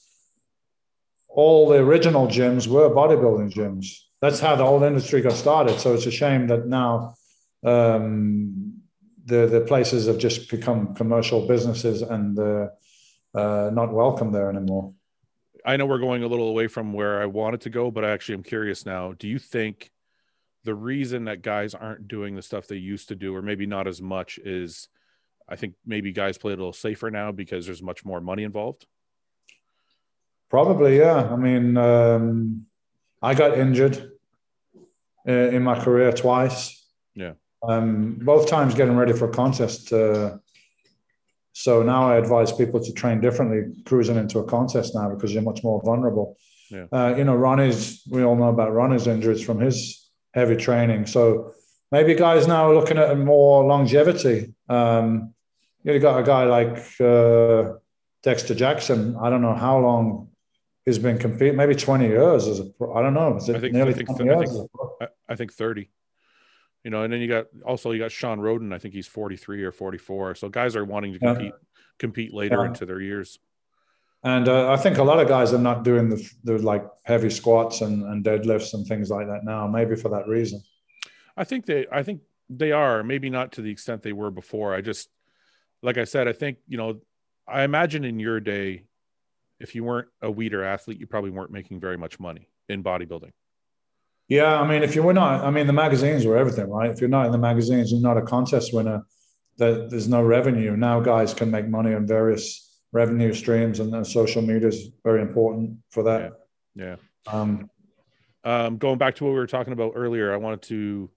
[1.27, 3.97] all the original gyms were bodybuilding gyms.
[4.21, 5.79] That's how the whole industry got started.
[5.79, 7.15] So it's a shame that now
[7.63, 8.80] um,
[9.25, 12.67] the the places have just become commercial businesses and uh,
[13.35, 14.93] uh, not welcome there anymore.
[15.65, 18.11] I know we're going a little away from where I wanted to go, but I
[18.11, 19.13] actually am curious now.
[19.13, 19.91] Do you think
[20.63, 23.87] the reason that guys aren't doing the stuff they used to do, or maybe not
[23.87, 24.87] as much, is
[25.47, 28.87] I think maybe guys play a little safer now because there's much more money involved?
[30.49, 31.29] Probably, yeah.
[31.31, 32.65] I mean, um,
[33.21, 34.11] I got injured
[35.27, 36.80] uh, in my career twice.
[37.67, 39.93] Um, both times getting ready for a contest.
[39.93, 40.37] Uh,
[41.53, 45.43] so now I advise people to train differently cruising into a contest now because you're
[45.43, 46.37] much more vulnerable.
[46.69, 46.85] Yeah.
[46.91, 51.05] Uh, you know, Ronnie's, we all know about Ronnie's injuries from his heavy training.
[51.05, 51.53] So
[51.91, 54.53] maybe guys now are looking at more longevity.
[54.69, 55.33] Um,
[55.83, 57.73] you got a guy like uh,
[58.23, 59.17] Dexter Jackson.
[59.21, 60.29] I don't know how long
[60.85, 62.93] he's been competing maybe 20 years as a pro.
[62.93, 63.37] I don't know.
[63.37, 65.89] Is it I think, nearly I think, 20 I think, I think 30.
[66.83, 68.73] You know, and then you got also you got Shawn Rhoden.
[68.73, 70.35] I think he's 43 or 44.
[70.35, 71.67] So guys are wanting to compete yeah.
[71.99, 72.67] compete later yeah.
[72.67, 73.39] into their years.
[74.23, 77.29] and uh, I think a lot of guys are not doing the, the like heavy
[77.29, 79.67] squats and, and deadlifts and things like that now.
[79.67, 80.61] Maybe for that reason.
[81.37, 81.85] I think they.
[81.91, 83.03] I think they are.
[83.03, 84.73] Maybe not to the extent they were before.
[84.73, 85.09] I just,
[85.81, 87.01] like I said, I think you know.
[87.47, 88.85] I imagine in your day,
[89.59, 93.31] if you weren't a Weider athlete, you probably weren't making very much money in bodybuilding.
[94.31, 96.89] Yeah, I mean, if you were not, I mean, the magazines were everything, right?
[96.89, 99.03] If you're not in the magazines, you're not a contest winner.
[99.57, 100.77] That there's no revenue.
[100.77, 105.21] Now, guys can make money on various revenue streams, and, then social media is very
[105.21, 106.31] important for that.
[106.75, 106.95] Yeah.
[107.27, 107.33] yeah.
[107.33, 107.69] Um,
[108.45, 111.11] um, going back to what we were talking about earlier, I wanted to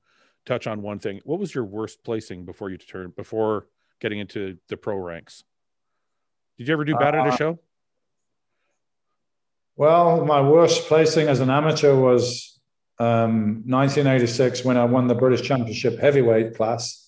[0.44, 1.20] touch on one thing.
[1.22, 3.68] What was your worst placing before you turned before
[4.00, 5.44] getting into the pro ranks?
[6.58, 7.58] Did you ever do bad uh, at a uh, show?
[9.76, 12.53] Well, my worst placing as an amateur was
[12.98, 17.00] um, 1986 when I won the British Championship heavyweight class.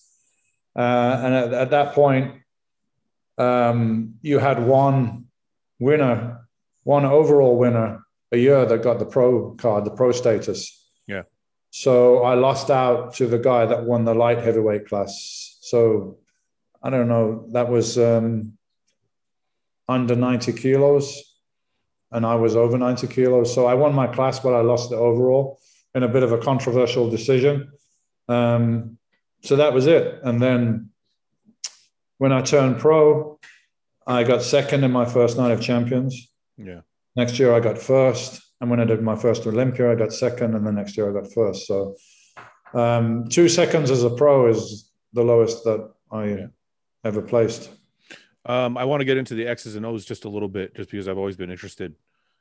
[0.75, 2.43] Uh, and at, at, that point,
[3.39, 5.27] um, you had one
[5.79, 6.47] winner,
[6.83, 10.89] one overall winner a year that got the pro card, the pro status.
[11.07, 11.23] Yeah.
[11.71, 15.59] So I lost out to the guy that won the light heavyweight class.
[15.61, 16.19] So
[16.83, 18.59] I don't know, that was um,
[19.89, 21.23] under 90 kilos
[22.13, 23.55] and I was over 90 kilos.
[23.55, 25.59] So I won my class, but I lost the overall
[25.97, 27.73] in a bit of a controversial decision.
[28.29, 28.99] Um,
[29.43, 30.21] so that was it.
[30.23, 30.91] And then
[32.19, 33.41] when I turned pro,
[34.07, 36.31] I got second in my first night of champions.
[36.59, 36.81] Yeah.
[37.17, 38.43] Next year I got first.
[38.61, 40.55] And when I did my first Olympia, I got second.
[40.55, 41.67] And the next year I got first.
[41.67, 41.97] So
[42.75, 46.47] um, two seconds as a pro is the lowest that I yeah.
[47.05, 47.71] ever placed.
[48.45, 50.91] Um, I want to get into the X's and O's just a little bit, just
[50.91, 51.95] because I've always been interested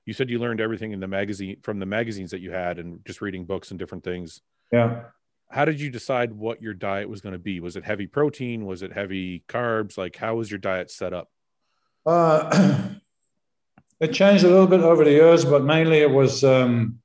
[0.05, 3.03] you said you learned everything in the magazine from the magazines that you had and
[3.05, 4.41] just reading books and different things.
[4.71, 5.03] Yeah.
[5.49, 7.59] How did you decide what your diet was going to be?
[7.59, 8.65] Was it heavy protein?
[8.65, 9.97] Was it heavy carbs?
[9.97, 11.29] Like, how was your diet set up?
[12.05, 12.89] Uh,
[13.99, 16.99] it changed a little bit over the years, but mainly it was um,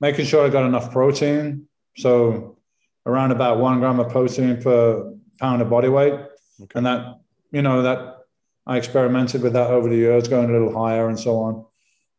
[0.00, 1.66] making sure I got enough protein.
[1.96, 2.58] So
[3.06, 6.14] around about one gram of protein per pound of body weight.
[6.14, 6.72] Okay.
[6.74, 7.20] And that,
[7.52, 8.18] you know, that
[8.66, 11.64] I experimented with that over the years, going a little higher and so on.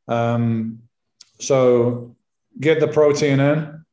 [0.07, 0.79] Um,
[1.39, 2.15] so
[2.59, 3.85] get the protein in,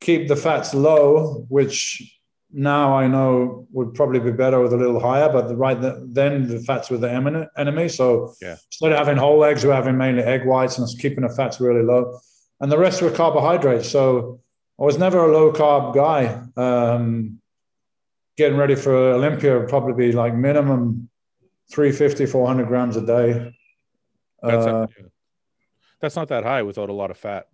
[0.00, 2.16] keep the fats low, which
[2.52, 6.48] now I know would probably be better with a little higher, but the, right then
[6.48, 7.88] the fats were the enemy.
[7.88, 8.56] So yeah.
[8.70, 11.82] instead of having whole eggs, we're having mainly egg whites and keeping the fats really
[11.82, 12.18] low.
[12.60, 13.90] And the rest were carbohydrates.
[13.90, 14.40] So
[14.80, 16.42] I was never a low carb guy.
[16.56, 17.40] Um,
[18.36, 21.08] getting ready for Olympia would probably be like minimum
[21.72, 23.55] 350, 400 grams a day.
[24.46, 24.86] That's, uh,
[26.00, 27.46] that's not that high without a lot of fat.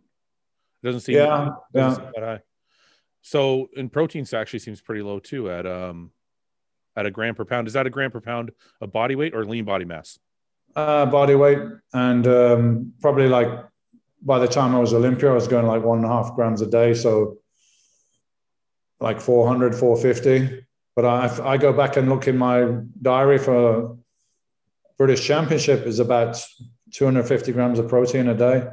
[0.82, 2.10] It doesn't seem, yeah, doesn't yeah.
[2.14, 2.40] that high.
[3.20, 6.10] So, in proteins actually seems pretty low too at um
[6.96, 7.66] at a gram per pound.
[7.66, 10.18] Is that a gram per pound of body weight or lean body mass?
[10.74, 11.58] Uh, body weight,
[11.92, 13.48] and um, probably like
[14.22, 16.62] by the time I was Olympia, I was going like one and a half grams
[16.62, 17.38] a day, so
[19.00, 20.64] like 400, 450.
[20.94, 22.68] But I, I go back and look in my
[23.00, 23.98] diary for
[24.96, 26.42] British Championship is about
[26.92, 28.68] 250 grams of protein a day.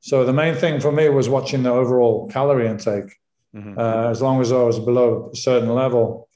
[0.00, 3.16] So the main thing for me was watching the overall calorie intake.
[3.54, 3.78] Mm-hmm.
[3.78, 6.28] Uh, as long as I was below a certain level,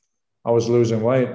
[0.45, 1.29] I was losing weight.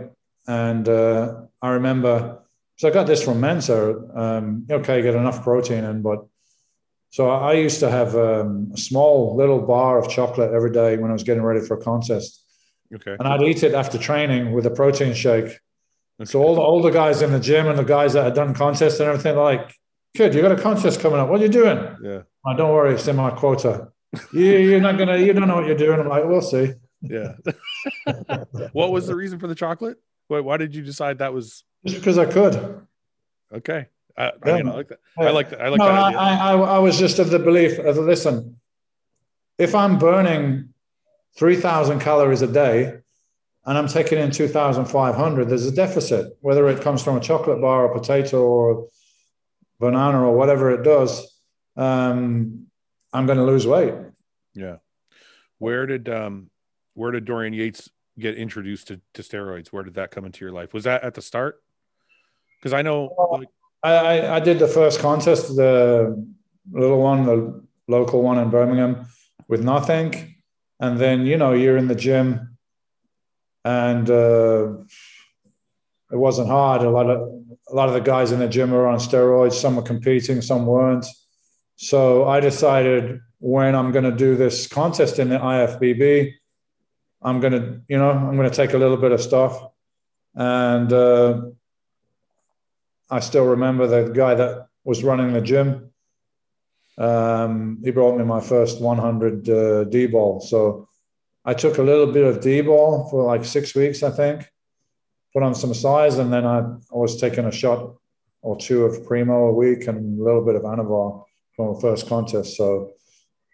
[0.47, 2.39] And uh, I remember,
[2.77, 4.17] so I got this from Mentzer.
[4.17, 6.25] Um, okay, get enough protein in, but
[7.09, 11.11] so I used to have um, a small little bar of chocolate every day when
[11.11, 12.41] I was getting ready for a contest.
[12.93, 13.17] Okay.
[13.19, 15.59] And I'd eat it after training with a protein shake.
[16.23, 18.99] So all the older guys in the gym and the guys that had done contests
[18.99, 19.73] and everything, like,
[20.15, 21.29] kid, you got a contest coming up.
[21.29, 21.77] What are you doing?
[22.03, 22.21] Yeah.
[22.45, 23.89] Oh, don't worry, it's in my quota.
[24.33, 25.99] you, you're not gonna, you don't know what you're doing.
[25.99, 26.73] I'm like, we'll see.
[27.01, 27.33] Yeah.
[28.73, 29.97] what was the reason for the chocolate?
[30.27, 31.63] Why, why did you decide that was?
[31.85, 32.85] Just because I could.
[33.53, 33.87] Okay.
[34.17, 34.31] I, yeah.
[34.43, 34.99] I, mean, I like that.
[35.17, 35.61] I like that.
[35.61, 36.15] I like no, that.
[36.15, 38.59] I, I, I was just of the belief of listen,
[39.57, 40.73] if I'm burning
[41.37, 42.97] 3,000 calories a day,
[43.65, 47.85] and I'm taking in 2,500, there's a deficit, whether it comes from a chocolate bar
[47.85, 48.87] or potato or
[49.81, 51.27] banana or whatever it does.
[51.75, 52.67] Um,
[53.11, 53.93] I'm going to lose weight.
[54.53, 54.77] Yeah.
[55.57, 56.49] Where did um,
[56.93, 59.67] where did Dorian Yates get introduced to, to steroids?
[59.67, 60.73] Where did that come into your life?
[60.73, 61.61] Was that at the start?
[62.59, 63.47] Because I know like-
[63.83, 66.15] I, I did the first contest, the
[66.71, 69.07] little one, the local one in Birmingham,
[69.47, 70.35] with nothing,
[70.79, 72.57] and then you know you're in the gym
[73.65, 74.73] and uh,
[76.11, 76.81] it wasn't hard.
[76.81, 79.53] A lot of a lot of the guys in the gym were on steroids.
[79.53, 81.05] Some were competing, some weren't.
[81.77, 86.33] So I decided when I'm going to do this contest in the IFBB,
[87.21, 89.59] I'm going to, you know, I'm going to take a little bit of stuff,
[90.35, 91.41] and uh,
[93.09, 95.91] I still remember the guy that was running the gym.
[96.97, 100.41] Um, he brought me my first 100 uh, D-bol.
[100.41, 100.87] So
[101.43, 104.47] I took a little bit of D-bol for like six weeks, I think,
[105.33, 107.95] put on some size, and then I, I was taking a shot
[108.41, 111.23] or two of Primo a week and a little bit of Anavar
[111.55, 112.57] from my first contest.
[112.57, 112.91] So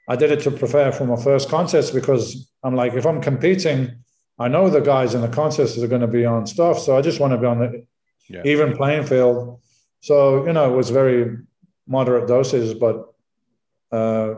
[0.07, 4.03] I did it to prepare for my first contest because I'm like, if I'm competing,
[4.39, 6.79] I know the guys in the contests are going to be on stuff.
[6.79, 7.85] So I just want to be on the
[8.29, 8.41] yeah.
[8.45, 9.59] even playing field.
[9.99, 11.37] So, you know, it was very
[11.87, 13.13] moderate doses, but
[13.91, 14.35] uh,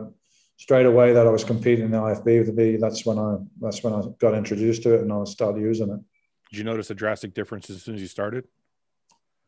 [0.56, 4.02] straight away that I was competing in the IFBB, that's when I that's when I
[4.18, 6.00] got introduced to it and I started using it.
[6.50, 8.44] Did you notice a drastic difference as soon as you started?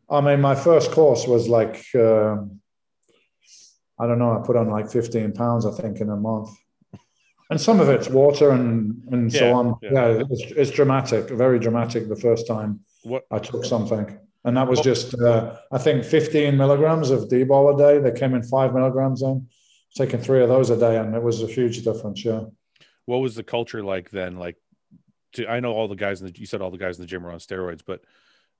[0.09, 2.61] I mean, my first course was like um,
[3.99, 4.33] I don't know.
[4.33, 6.51] I put on like 15 pounds, I think, in a month,
[7.51, 9.77] and some of it's water and and yeah, so on.
[9.83, 12.09] Yeah, yeah it's, it's, dramatic, very dramatic.
[12.09, 13.25] The first time what?
[13.31, 17.79] I took something, and that was just uh, I think 15 milligrams of D-bol a
[17.79, 17.99] day.
[17.99, 19.49] They came in five milligrams in
[19.95, 22.25] taking three of those a day, and it was a huge difference.
[22.25, 22.45] Yeah.
[23.07, 24.37] What was the culture like then?
[24.37, 24.57] Like,
[25.35, 27.07] to, I know all the guys in the, you said all the guys in the
[27.07, 28.03] gym were on steroids, but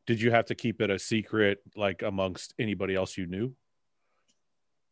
[0.07, 3.55] did you have to keep it a secret, like amongst anybody else you knew?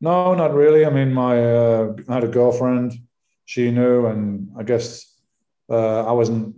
[0.00, 0.86] No, not really.
[0.86, 2.94] I mean, my uh, I had a girlfriend.
[3.44, 5.12] She knew, and I guess
[5.68, 6.56] uh, I wasn't,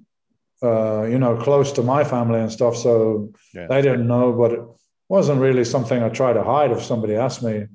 [0.62, 3.66] uh, you know, close to my family and stuff, so yeah.
[3.66, 4.33] they didn't know.
[4.33, 4.61] But it
[5.09, 6.70] wasn't really something I tried to hide.
[6.70, 7.66] If somebody asked me,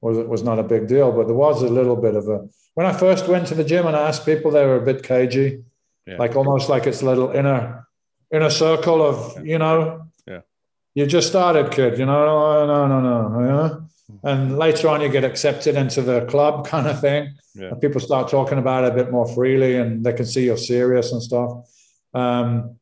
[0.00, 2.48] was it was not a big deal, but there was a little bit of a.
[2.74, 5.02] When I first went to the gym and I asked people, they were a bit
[5.02, 5.64] cagey,
[6.08, 6.16] yeah.
[6.16, 7.86] like almost like it's a little inner
[8.32, 9.42] inner circle of yeah.
[9.42, 10.06] you know.
[10.26, 10.40] Yeah.
[10.94, 11.98] You just started, kid.
[11.98, 13.40] You know, no, no, no, no.
[13.40, 13.88] You know?
[14.24, 17.34] And later on, you get accepted into the club kind of thing.
[17.54, 17.68] Yeah.
[17.68, 20.56] And people start talking about it a bit more freely, and they can see you're
[20.56, 21.50] serious and stuff.
[22.14, 22.76] Um,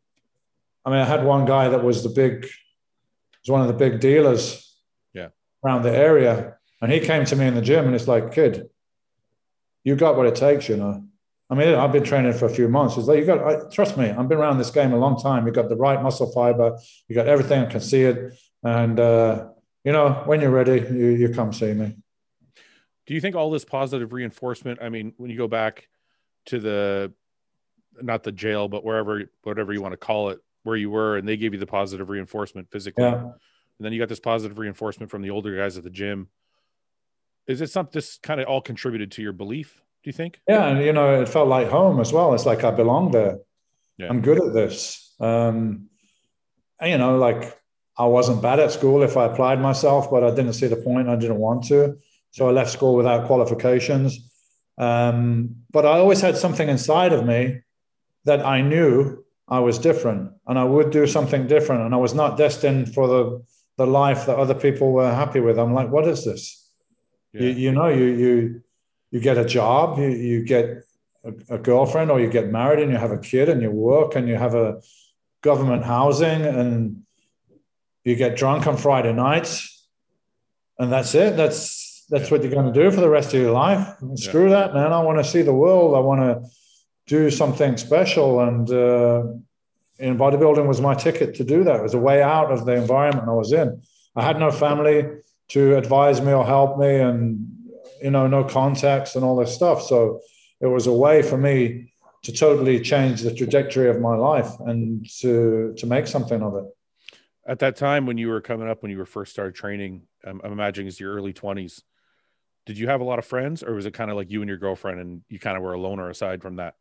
[0.85, 4.01] I mean, I had one guy that was the big, was one of the big
[4.01, 4.77] dealers
[5.13, 5.29] yeah.
[5.65, 8.69] around the area and he came to me in the gym and it's like, kid,
[9.85, 11.06] you got what it takes, you know.
[11.49, 12.97] I mean, I've been training for a few months.
[12.97, 15.47] It's like, you got, I, trust me, I've been around this game a long time.
[15.47, 16.77] You got the right muscle fiber,
[17.09, 18.35] you got everything, I can see it.
[18.65, 19.49] And, uh,
[19.85, 21.97] you know, when you're ready, you, you come see me.
[23.07, 24.81] Do you think all this positive reinforcement?
[24.83, 25.89] I mean, when you go back
[26.47, 27.13] to the,
[28.03, 31.29] not the jail, but wherever, whatever you want to call it, where you were, and
[31.29, 33.05] they gave you the positive reinforcement physically.
[33.05, 33.21] Yeah.
[33.23, 36.29] And then you got this positive reinforcement from the older guys at the gym
[37.47, 40.39] is it something this kind of all contributed to your belief do you think?
[40.47, 42.33] Yeah and you know it felt like home as well.
[42.33, 43.39] It's like i belong there.
[43.99, 44.09] Yeah.
[44.09, 45.13] i'm good at this.
[45.19, 45.89] Um
[46.79, 47.59] and, you know like
[47.99, 51.09] i wasn't bad at school if i applied myself but i didn't see the point.
[51.09, 51.97] I didn't want to.
[52.31, 54.11] So i left school without qualifications.
[54.79, 57.63] Um, but i always had something inside of me
[58.27, 61.83] that i knew i was different and i would do something different.
[61.83, 63.23] And i was not destined for the
[63.77, 65.59] the life that other people were happy with.
[65.59, 66.45] I'm like what is this?
[67.33, 68.63] You, you know, you you
[69.11, 70.85] you get a job, you, you get
[71.25, 74.17] a, a, girlfriend, or you get married and you have a kid, and you work
[74.17, 74.81] and you have a
[75.43, 77.03] government housing, and
[78.05, 79.89] you get drunk on Friday nights,
[80.79, 81.37] and that's it.
[81.37, 82.31] That's that's yeah.
[82.31, 83.97] what you're going to do for the rest of your life.
[84.15, 84.61] Screw yeah.
[84.61, 84.93] that, man.
[84.93, 85.97] I want to see the world.
[85.97, 86.49] I want to
[87.07, 89.25] do something special, and uh,
[89.99, 91.77] in bodybuilding was my ticket to do that.
[91.77, 93.83] It was a way out of the environment I was in.
[94.15, 95.05] I had no family
[95.49, 97.56] to advise me or help me and
[98.03, 99.83] you know no contacts and all this stuff.
[99.83, 100.21] So
[100.61, 101.93] it was a way for me
[102.23, 106.65] to totally change the trajectory of my life and to to make something of it.
[107.47, 110.41] At that time when you were coming up when you were first started training i'm,
[110.43, 111.83] I'm imagining it's your early 20s
[112.67, 114.49] did you have a lot of friends or was it kind of like you and
[114.49, 116.75] your girlfriend and you kind of were a loner aside from that?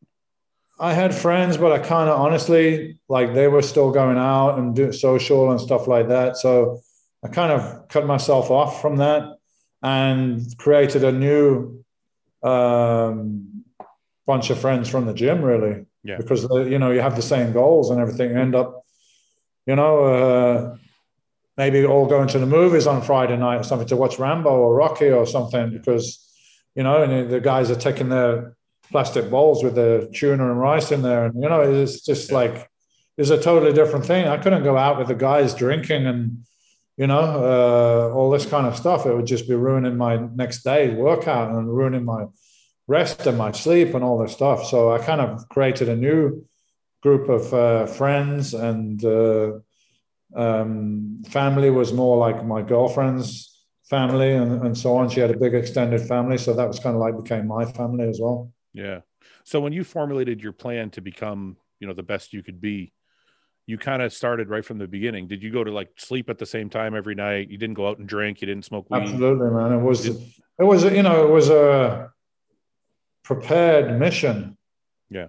[0.77, 4.75] I had friends, but I kind of honestly like they were still going out and
[4.75, 6.35] doing social and stuff like that.
[6.35, 6.81] So
[7.23, 9.37] I kind of cut myself off from that
[9.85, 11.85] and created a new
[12.41, 13.63] um,
[14.25, 15.85] bunch of friends from the gym, really.
[16.03, 16.17] Yeah.
[16.17, 18.31] Because uh, you know you have the same goals and everything.
[18.31, 18.83] You end up,
[19.67, 20.77] you know, uh,
[21.55, 24.73] maybe all going to the movies on Friday night or something to watch Rambo or
[24.73, 26.05] Rocky or something because
[26.73, 28.57] you know, and the guys are taking their
[28.91, 32.69] plastic bowls with the tuna and rice in there, and you know, it's just like
[33.17, 34.27] it's a totally different thing.
[34.27, 36.43] I couldn't go out with the guys drinking and
[36.97, 39.05] you know, uh, all this kind of stuff.
[39.05, 42.25] It would just be ruining my next day's workout and ruining my
[42.87, 44.65] rest and my sleep and all this stuff.
[44.65, 46.45] So I kind of created a new
[47.01, 49.53] group of uh, friends and uh,
[50.35, 55.09] um, family was more like my girlfriend's family and, and so on.
[55.09, 56.37] She had a big extended family.
[56.37, 58.51] So that was kind of like became my family as well.
[58.73, 59.01] Yeah.
[59.43, 62.93] So when you formulated your plan to become, you know, the best you could be,
[63.67, 65.27] you kind of started right from the beginning.
[65.27, 67.49] Did you go to like sleep at the same time every night?
[67.49, 68.41] You didn't go out and drink.
[68.41, 69.01] You didn't smoke weed.
[69.01, 69.73] Absolutely, man.
[69.73, 70.19] It was it
[70.59, 72.11] was you know it was a
[73.23, 74.57] prepared mission.
[75.09, 75.27] Yeah.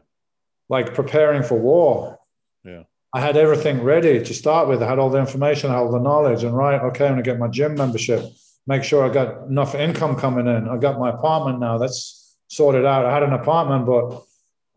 [0.68, 2.18] Like preparing for war.
[2.64, 2.82] Yeah.
[3.14, 4.82] I had everything ready to start with.
[4.82, 7.22] I had all the information, I had all the knowledge, and right, okay, I'm gonna
[7.22, 8.22] get my gym membership.
[8.66, 10.68] Make sure I got enough income coming in.
[10.68, 11.78] I got my apartment now.
[11.78, 13.06] That's sorted out.
[13.06, 14.22] I had an apartment, but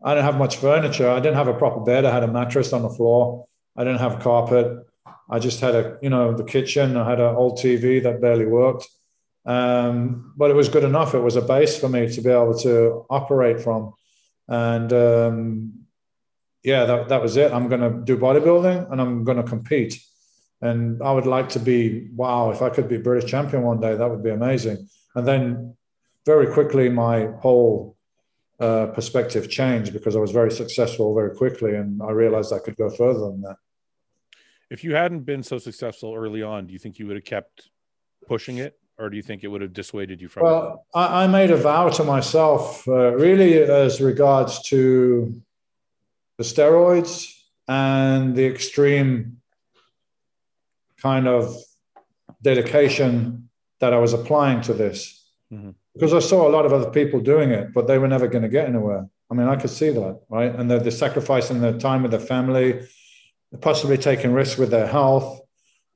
[0.02, 1.10] I didn't have much furniture.
[1.10, 2.06] I didn't have a proper bed.
[2.06, 3.46] I had a mattress on the floor.
[3.76, 4.86] I didn't have carpet.
[5.28, 6.96] I just had a, you know, the kitchen.
[6.96, 8.88] I had an old TV that barely worked.
[9.46, 11.14] Um, but it was good enough.
[11.14, 13.94] It was a base for me to be able to operate from.
[14.48, 15.72] And um,
[16.62, 17.52] yeah, that, that was it.
[17.52, 20.00] I'm going to do bodybuilding and I'm going to compete.
[20.60, 23.96] And I would like to be, wow, if I could be British champion one day,
[23.96, 24.88] that would be amazing.
[25.14, 25.76] And then
[26.26, 27.96] very quickly, my whole
[28.60, 32.76] uh, perspective changed because I was very successful very quickly, and I realized I could
[32.76, 33.56] go further than that.
[34.70, 37.70] If you hadn't been so successful early on, do you think you would have kept
[38.28, 40.60] pushing it, or do you think it would have dissuaded you from well, it?
[40.62, 45.42] Well, I, I, made a vow to myself, uh, really, as regards to
[46.36, 47.32] the steroids
[47.66, 49.38] and the extreme
[50.98, 51.56] kind of
[52.42, 53.48] dedication
[53.78, 55.24] that I was applying to this.
[55.50, 58.28] Mm-hmm because I saw a lot of other people doing it, but they were never
[58.28, 59.08] going to get anywhere.
[59.30, 60.54] I mean, I could see that, right?
[60.54, 62.86] And they're, they're sacrificing their time with their family,
[63.60, 65.40] possibly taking risks with their health.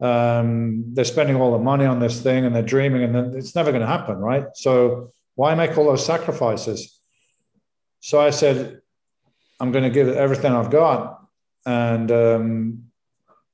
[0.01, 3.55] Um, they're spending all the money on this thing and they're dreaming, and then it's
[3.55, 4.45] never going to happen, right?
[4.55, 6.99] So why make all those sacrifices?
[8.01, 8.81] So I said,
[9.61, 11.21] I'm going to give it everything I've got.
[11.65, 12.85] And um,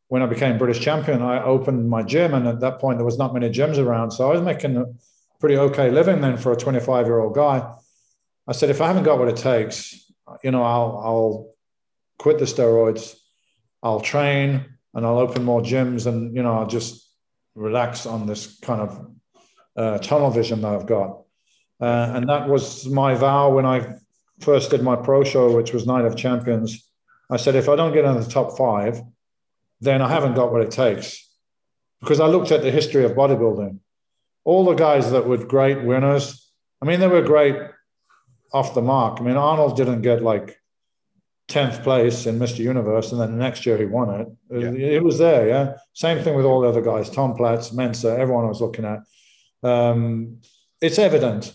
[0.08, 3.18] when I became British champion, I opened my gym, and at that point there was
[3.18, 4.98] not many gyms around, so I was making
[5.40, 7.68] pretty okay living then for a 25 year old guy.
[8.46, 10.12] I said, if I haven't got what it takes,
[10.44, 11.54] you know, I'll, I'll
[12.18, 13.16] quit the steroids,
[13.82, 17.08] I'll train and I'll open more gyms and, you know, I'll just
[17.54, 19.10] relax on this kind of
[19.76, 21.22] uh, tunnel vision that I've got.
[21.80, 23.94] Uh, and that was my vow when I
[24.40, 26.90] first did my pro show, which was Night of Champions.
[27.30, 29.00] I said, if I don't get in the top five,
[29.80, 31.26] then I haven't got what it takes.
[32.00, 33.78] Because I looked at the history of bodybuilding
[34.50, 36.50] all the guys that were great winners,
[36.82, 37.54] I mean, they were great
[38.52, 39.20] off the mark.
[39.20, 40.58] I mean, Arnold didn't get like
[41.48, 42.58] 10th place in Mr.
[42.58, 44.28] Universe, and then the next year he won it.
[44.50, 44.96] Yeah.
[44.96, 45.74] It, was there, yeah.
[45.92, 48.98] Same thing with all the other guys, Tom Platz, Mentzer, everyone I was looking at.
[49.62, 50.38] Um,
[50.80, 51.54] it's evident.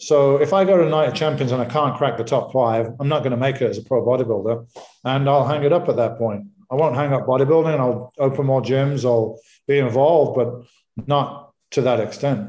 [0.00, 2.90] So if I go to Night of Champions and I can't crack the top five,
[2.98, 4.66] I'm not going to make it as a pro bodybuilder,
[5.04, 6.46] and I'll hang it up at that point.
[6.72, 7.78] I won't hang up bodybuilding.
[7.78, 9.04] I'll open more gyms.
[9.04, 11.45] I'll be involved, but not
[11.76, 12.48] to that extent.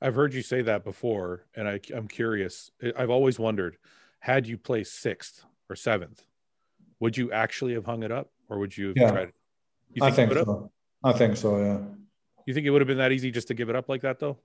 [0.00, 2.70] I've heard you say that before, and I, am curious.
[2.96, 3.76] I've always wondered,
[4.18, 6.22] had you placed sixth or seventh,
[6.98, 9.10] would you actually have hung it up, or would you have yeah.
[9.10, 9.32] tried?
[9.92, 10.72] You think I think so.
[11.04, 11.58] I think so.
[11.58, 11.78] Yeah.
[12.46, 14.18] You think it would have been that easy just to give it up like that,
[14.18, 14.38] though?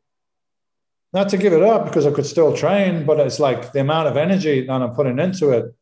[1.13, 4.09] Not to give it up because I could still train, but it's like the amount
[4.09, 5.73] of energy that I'm putting into it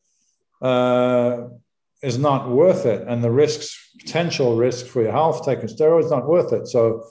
[0.61, 1.47] uh,
[2.03, 6.27] is not worth it, and the risks, potential risk for your health taking steroids, not
[6.27, 6.67] worth it.
[6.67, 7.05] So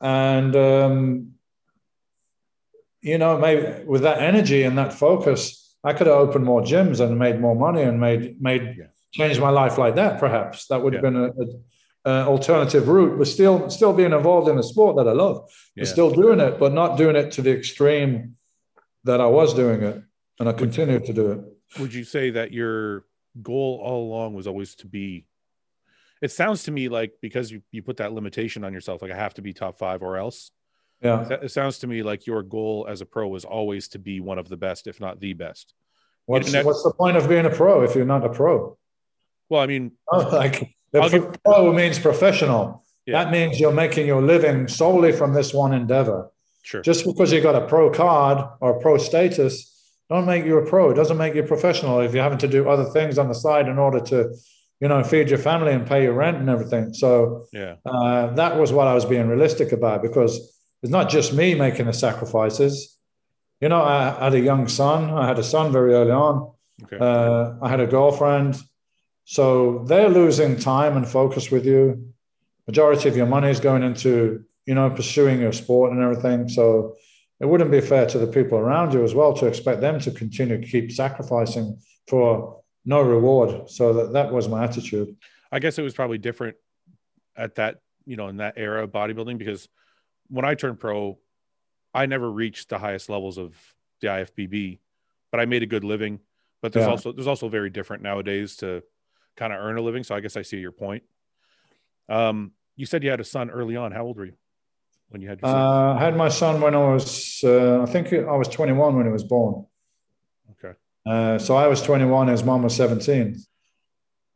[0.00, 1.32] and um,
[3.02, 7.00] you know maybe with that energy and that focus i could have opened more gyms
[7.00, 8.86] and made more money and made made yeah.
[9.12, 11.10] changed my life like that perhaps that would have yeah.
[11.10, 15.08] been a, a, a, alternative route but still still being involved in a sport that
[15.08, 15.84] i love yeah.
[15.84, 18.36] still doing it but not doing it to the extreme
[19.04, 20.02] that i was doing it
[20.38, 23.04] and i continue to do it would you say that your
[23.42, 25.24] goal all along was always to be
[26.20, 29.16] it sounds to me like because you, you put that limitation on yourself, like I
[29.16, 30.50] have to be top five or else.
[31.02, 31.26] Yeah.
[31.42, 34.38] It sounds to me like your goal as a pro was always to be one
[34.38, 35.72] of the best, if not the best.
[36.26, 38.76] What's, what's the point of being a pro if you're not a pro?
[39.48, 42.84] Well, I mean, oh, like the pro means professional.
[43.06, 43.24] Yeah.
[43.24, 46.30] That means you're making your living solely from this one endeavor.
[46.62, 46.82] Sure.
[46.82, 49.66] Just because you got a pro card or pro status,
[50.10, 50.90] don't make you a pro.
[50.90, 53.68] It doesn't make you professional if you're having to do other things on the side
[53.68, 54.34] in order to
[54.80, 56.94] you know, feed your family and pay your rent and everything.
[56.94, 60.38] So yeah, uh, that was what I was being realistic about because
[60.82, 62.96] it's not just me making the sacrifices.
[63.60, 65.10] You know, I had a young son.
[65.10, 66.52] I had a son very early on.
[66.84, 66.96] Okay.
[66.98, 68.56] Uh, I had a girlfriend.
[69.24, 72.14] So they're losing time and focus with you.
[72.66, 76.48] Majority of your money is going into, you know, pursuing your sport and everything.
[76.48, 76.96] So
[77.38, 80.10] it wouldn't be fair to the people around you as well to expect them to
[80.10, 81.78] continue to keep sacrificing
[82.08, 83.70] for no reward.
[83.70, 85.16] So that, that was my attitude.
[85.52, 86.56] I guess it was probably different
[87.36, 89.68] at that, you know, in that era of bodybuilding because
[90.28, 91.18] when I turned pro,
[91.92, 93.54] I never reached the highest levels of
[94.00, 94.78] the IFBB,
[95.30, 96.20] but I made a good living.
[96.62, 96.90] But there's yeah.
[96.90, 98.82] also there's also very different nowadays to
[99.36, 100.04] kind of earn a living.
[100.04, 101.02] So I guess I see your point.
[102.08, 103.92] Um, you said you had a son early on.
[103.92, 104.34] How old were you
[105.08, 105.60] when you had your son?
[105.60, 109.06] Uh, I had my son when I was, uh, I think I was 21 when
[109.06, 109.66] he was born.
[111.06, 113.36] Uh, so I was 21, his mom was 17.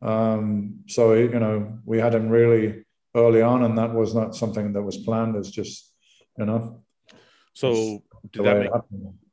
[0.02, 2.84] Um, so, you know, we had him really
[3.14, 5.36] early on, and that was not something that was planned.
[5.36, 5.92] It's just,
[6.38, 6.82] you know.
[7.54, 8.02] So
[8.32, 8.70] did that make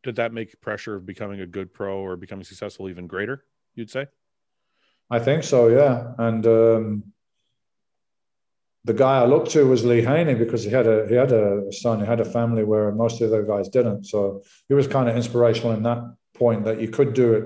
[0.03, 3.45] did that make pressure of becoming a good pro or becoming successful even greater?
[3.75, 4.07] You'd say.
[5.09, 6.13] I think so, yeah.
[6.17, 7.03] And um,
[8.83, 11.71] the guy I looked to was Lee Haney because he had a he had a
[11.71, 14.05] son, he had a family where most of the other guys didn't.
[14.05, 15.99] So he was kind of inspirational in that
[16.41, 17.45] point that you could do it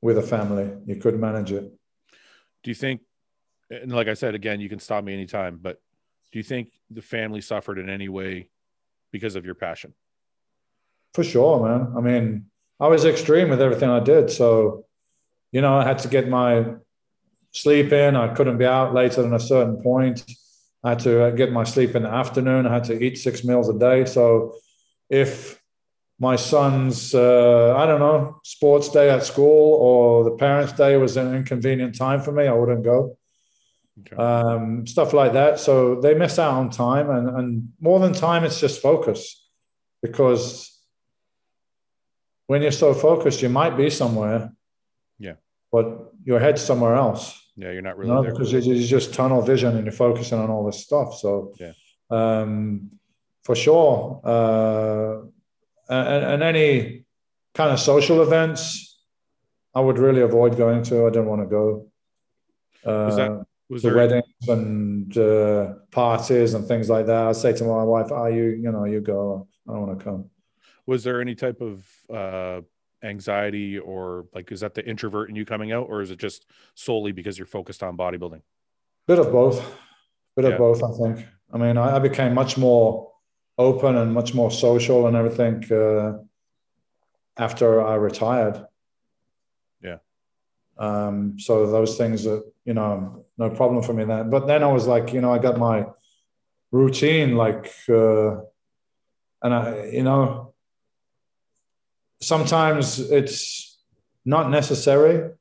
[0.00, 1.64] with a family, you could manage it.
[2.62, 3.00] Do you think?
[3.70, 5.58] And like I said again, you can stop me anytime.
[5.60, 5.80] But
[6.30, 8.50] do you think the family suffered in any way
[9.10, 9.94] because of your passion?
[11.14, 11.92] For sure, man.
[11.96, 12.46] I mean,
[12.78, 14.30] I was extreme with everything I did.
[14.30, 14.86] So,
[15.50, 16.50] you know, I had to get my
[17.50, 18.14] sleep in.
[18.14, 20.24] I couldn't be out later than a certain point.
[20.84, 22.66] I had to get my sleep in the afternoon.
[22.66, 24.04] I had to eat six meals a day.
[24.04, 24.54] So,
[25.08, 25.59] if
[26.20, 31.16] my son's, uh, I don't know, sports day at school or the parents' day was
[31.16, 33.16] an inconvenient time for me, I wouldn't go.
[34.00, 34.16] Okay.
[34.16, 35.58] Um, stuff like that.
[35.58, 39.48] So they miss out on time, and, and more than time, it's just focus
[40.02, 40.78] because
[42.46, 44.52] when you're so focused, you might be somewhere.
[45.18, 45.34] Yeah.
[45.72, 47.36] But your head's somewhere else.
[47.56, 48.32] Yeah, you're not really no, there.
[48.32, 51.14] Because it's just tunnel vision and you're focusing on all this stuff.
[51.14, 51.72] So, yeah.
[52.10, 52.90] Um,
[53.44, 54.20] for sure.
[54.24, 55.26] Uh,
[55.90, 57.04] and, and any
[57.54, 58.98] kind of social events,
[59.74, 61.06] I would really avoid going to.
[61.06, 61.90] I don't want to go.
[62.84, 63.96] Uh, was that was the there...
[63.96, 67.26] weddings and uh, parties and things like that?
[67.26, 69.48] I say to my wife, "Are you, you know, you go.
[69.68, 70.30] I don't want to come."
[70.90, 72.60] was there any type of uh,
[73.04, 76.46] anxiety or like is that the introvert in you coming out or is it just
[76.74, 78.42] solely because you're focused on bodybuilding
[79.06, 79.64] bit of both
[80.34, 80.50] bit yeah.
[80.50, 83.12] of both i think i mean I, I, became much more
[83.60, 86.18] open and much more social and everything uh,
[87.36, 88.56] after i retired
[89.82, 89.98] yeah
[90.78, 94.72] um, so those things are you know no problem for me then but then i
[94.78, 95.86] was like you know i got my
[96.72, 98.30] routine like uh,
[99.42, 100.50] and i you know
[102.20, 103.78] sometimes it's
[104.24, 105.32] not necessary.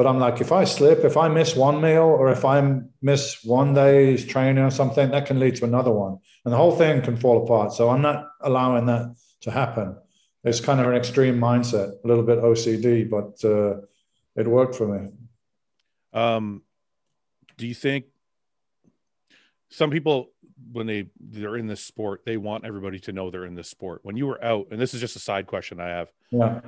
[0.00, 3.44] But I'm like, if I slip, if I miss one meal or if I miss
[3.44, 6.16] one day's training or something, that can lead to another one.
[6.42, 7.74] And the whole thing can fall apart.
[7.74, 9.98] So I'm not allowing that to happen.
[10.42, 13.82] It's kind of an extreme mindset, a little bit OCD, but uh,
[14.36, 15.10] it worked for me.
[16.14, 16.62] Um,
[17.58, 18.06] do you think
[19.68, 20.30] some people
[20.72, 24.00] when they they're in this sport, they want everybody to know they're in this sport.
[24.02, 26.08] When you were out, and this is just a side question I have.
[26.30, 26.60] Yeah.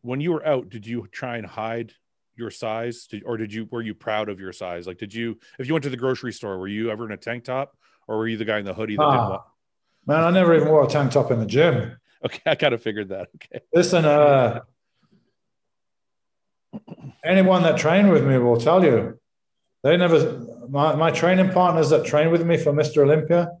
[0.00, 1.92] When you were out, did you try and hide
[2.40, 4.88] your size, did, or did you were you proud of your size?
[4.88, 7.16] Like, did you if you went to the grocery store, were you ever in a
[7.16, 7.76] tank top,
[8.08, 9.42] or were you the guy in the hoodie that ah, didn't want?
[10.06, 11.96] Man, I never even wore a tank top in the gym.
[12.22, 13.28] Okay, I kind of figured that.
[13.36, 13.64] Okay.
[13.72, 14.60] Listen, uh,
[17.24, 19.18] anyone that trained with me will tell you
[19.82, 20.38] they never,
[20.68, 23.04] my, my training partners that trained with me for Mr.
[23.04, 23.52] Olympia,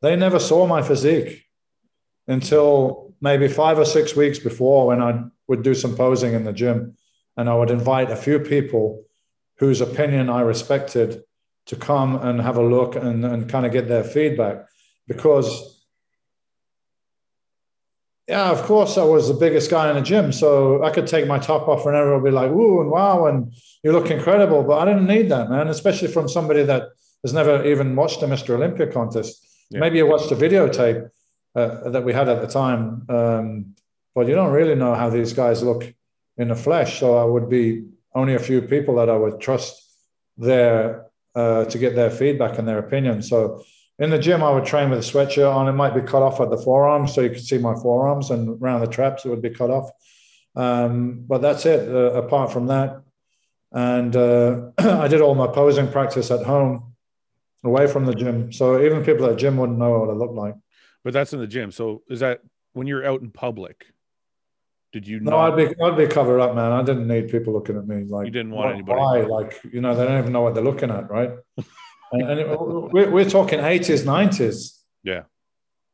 [0.00, 1.44] they never saw my physique
[2.26, 6.52] until maybe five or six weeks before when I would do some posing in the
[6.52, 6.96] gym.
[7.36, 9.04] And I would invite a few people
[9.58, 11.22] whose opinion I respected
[11.66, 14.66] to come and have a look and, and kind of get their feedback.
[15.06, 15.72] Because
[18.28, 20.32] yeah, of course, I was the biggest guy in the gym.
[20.32, 23.26] So I could take my top off and everyone would be like, "Ooh, and wow,
[23.26, 23.52] and
[23.82, 24.62] you look incredible.
[24.62, 26.88] But I didn't need that, man, especially from somebody that
[27.24, 28.54] has never even watched a Mr.
[28.54, 29.46] Olympia contest.
[29.70, 29.80] Yeah.
[29.80, 31.08] Maybe you watched a videotape
[31.54, 33.74] uh, that we had at the time, um,
[34.14, 35.92] but you don't really know how these guys look
[36.36, 37.00] in the flesh.
[37.00, 39.82] So I would be only a few people that I would trust
[40.36, 43.22] there uh, to get their feedback and their opinion.
[43.22, 43.64] So
[43.98, 45.68] in the gym, I would train with a sweatshirt on.
[45.68, 48.60] It might be cut off at the forearms, so you could see my forearms, and
[48.60, 49.90] around the traps, it would be cut off.
[50.56, 51.88] Um, but that's it.
[51.88, 53.02] Uh, apart from that,
[53.70, 56.94] and uh, I did all my posing practice at home,
[57.64, 58.52] away from the gym.
[58.52, 60.54] So even people at the gym wouldn't know what I looked like.
[61.04, 61.70] But that's in the gym.
[61.72, 62.40] So is that
[62.72, 63.86] when you're out in public?
[64.92, 65.20] Did you?
[65.20, 65.52] No, not...
[65.52, 66.70] I'd be I'd be covered up, man.
[66.70, 69.00] I didn't need people looking at me like you didn't want anybody.
[69.00, 69.20] Why?
[69.22, 71.30] Like you know, they don't even know what they're looking at, right?
[72.12, 74.78] and, and it, we're, we're talking 80s, 90s.
[75.02, 75.22] Yeah.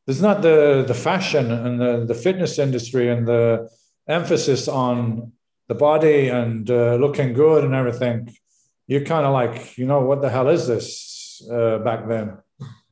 [0.05, 3.69] There's not the the fashion and the, the fitness industry and the
[4.07, 5.31] emphasis on
[5.69, 8.35] the body and uh, looking good and everything.
[8.87, 12.37] You're kind of like, you know, what the hell is this uh, back then?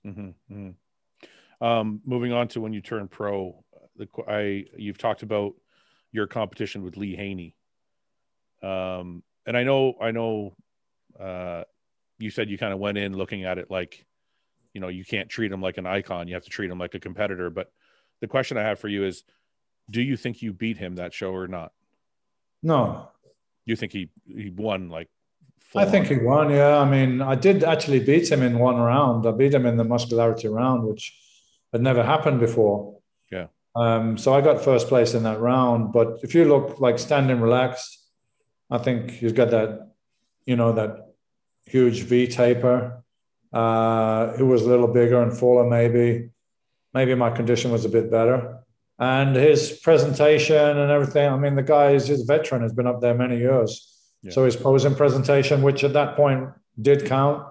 [0.05, 1.65] Mm-hmm, mm-hmm.
[1.65, 3.63] Um, moving on to when you turn pro,
[3.95, 5.55] the, I you've talked about
[6.17, 7.55] your competition with Lee Haney.
[8.61, 10.55] Um, and I know, I know
[11.17, 11.63] uh,
[12.19, 14.05] you said you kind of went in looking at it like,
[14.73, 16.27] you know, you can't treat him like an icon.
[16.27, 17.49] You have to treat him like a competitor.
[17.49, 17.71] But
[18.19, 19.23] the question I have for you is,
[19.89, 21.71] do you think you beat him that show or not?
[22.61, 23.09] No.
[23.65, 25.09] You think he he won like?
[25.75, 26.49] I think he won.
[26.49, 29.25] Yeah, I mean, I did actually beat him in one round.
[29.27, 31.13] I beat him in the muscularity round, which
[31.71, 32.99] had never happened before.
[33.31, 33.47] Yeah.
[33.77, 35.93] Um, so I got first place in that round.
[35.93, 38.05] But if you look like standing relaxed,
[38.71, 39.91] I think he's got that,
[40.45, 41.13] you know, that
[41.65, 43.03] huge V taper.
[43.53, 46.29] Uh, it was a little bigger and fuller, maybe.
[46.93, 48.59] Maybe my condition was a bit better.
[48.99, 51.31] And his presentation and everything.
[51.31, 53.93] I mean, the guy is his veteran, has been up there many years.
[54.23, 54.31] Yeah.
[54.31, 56.49] So his posing presentation, which at that point
[56.81, 57.45] did count.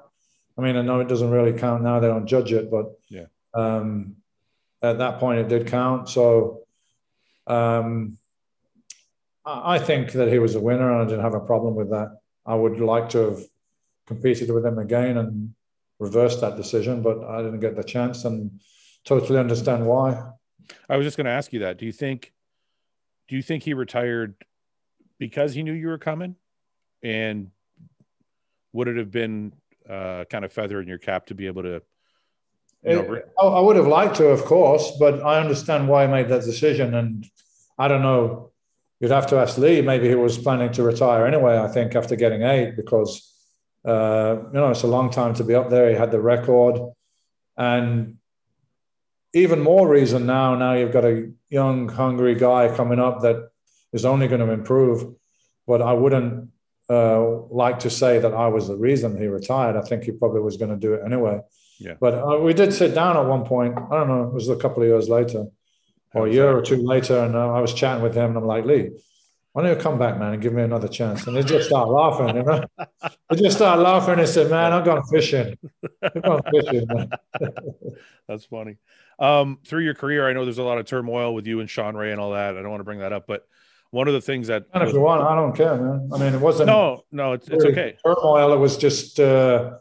[0.58, 3.26] I mean, I know it doesn't really count now; they don't judge it, but yeah.
[3.54, 4.16] Um,
[4.82, 6.08] at that point, it did count.
[6.08, 6.62] So
[7.46, 8.18] um,
[9.44, 12.18] I think that he was a winner, and I didn't have a problem with that.
[12.44, 13.40] I would like to have
[14.06, 15.54] competed with him again and
[15.98, 18.60] reversed that decision, but I didn't get the chance, and
[19.04, 20.30] totally understand why.
[20.88, 21.78] I was just going to ask you that.
[21.78, 22.32] Do you think?
[23.28, 24.34] Do you think he retired
[25.18, 26.36] because he knew you were coming,
[27.02, 27.50] and
[28.72, 29.52] would it have been
[29.88, 31.82] uh, kind of feather in your cap to be able to
[32.82, 36.44] it, I would have liked to, of course, but I understand why he made that
[36.44, 36.94] decision.
[36.94, 37.26] And
[37.78, 38.52] I don't know.
[39.00, 39.82] You'd have to ask Lee.
[39.82, 41.58] Maybe he was planning to retire anyway.
[41.58, 43.32] I think after getting eight, because
[43.84, 45.90] uh, you know it's a long time to be up there.
[45.90, 46.80] He had the record,
[47.56, 48.16] and
[49.34, 50.54] even more reason now.
[50.54, 53.50] Now you've got a young, hungry guy coming up that
[53.92, 55.14] is only going to improve.
[55.66, 56.50] But I wouldn't
[56.88, 59.76] uh, like to say that I was the reason he retired.
[59.76, 61.40] I think he probably was going to do it anyway.
[61.78, 61.94] Yeah.
[62.00, 63.76] But uh, we did sit down at one point.
[63.76, 64.24] I don't know.
[64.24, 65.46] It was a couple of years later,
[66.14, 68.46] or a year or two later, and uh, I was chatting with him, and I'm
[68.46, 68.90] like, Lee,
[69.56, 71.26] why don't you come back, man, and give me another chance?
[71.26, 72.36] And they just start laughing.
[72.36, 72.64] You know?
[73.30, 75.56] they just start laughing and said, "Man, I'm going fishing.
[76.02, 77.10] I'm going fishing."
[78.28, 78.76] That's funny.
[79.18, 81.96] Um, through your career, I know there's a lot of turmoil with you and Shawn
[81.96, 82.56] Ray and all that.
[82.56, 83.48] I don't want to bring that up, but
[83.90, 86.10] one of the things that and if was, you want, I don't care, man.
[86.12, 86.66] I mean, it wasn't.
[86.66, 87.96] No, no, it's, it's okay.
[88.04, 88.52] Turmoil.
[88.52, 89.18] It was just.
[89.18, 89.78] Uh,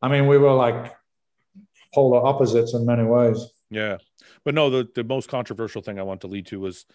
[0.00, 0.90] I mean, we were like
[1.94, 3.46] polar opposites in many ways.
[3.70, 3.98] Yeah.
[4.44, 6.86] But no, the, the most controversial thing I want to lead to was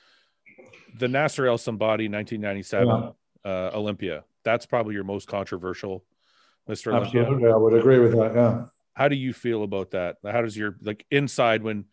[0.98, 3.52] the Nasser El Sonbaty 1997 yeah.
[3.52, 4.24] uh, Olympia.
[4.44, 6.04] That's probably your most controversial,
[6.70, 6.94] Mr.
[6.94, 7.22] Olympia.
[7.22, 7.52] Absolutely.
[7.52, 8.34] I would agree with that.
[8.36, 8.66] Yeah.
[8.94, 10.18] How do you feel about that?
[10.24, 11.86] How does your like inside when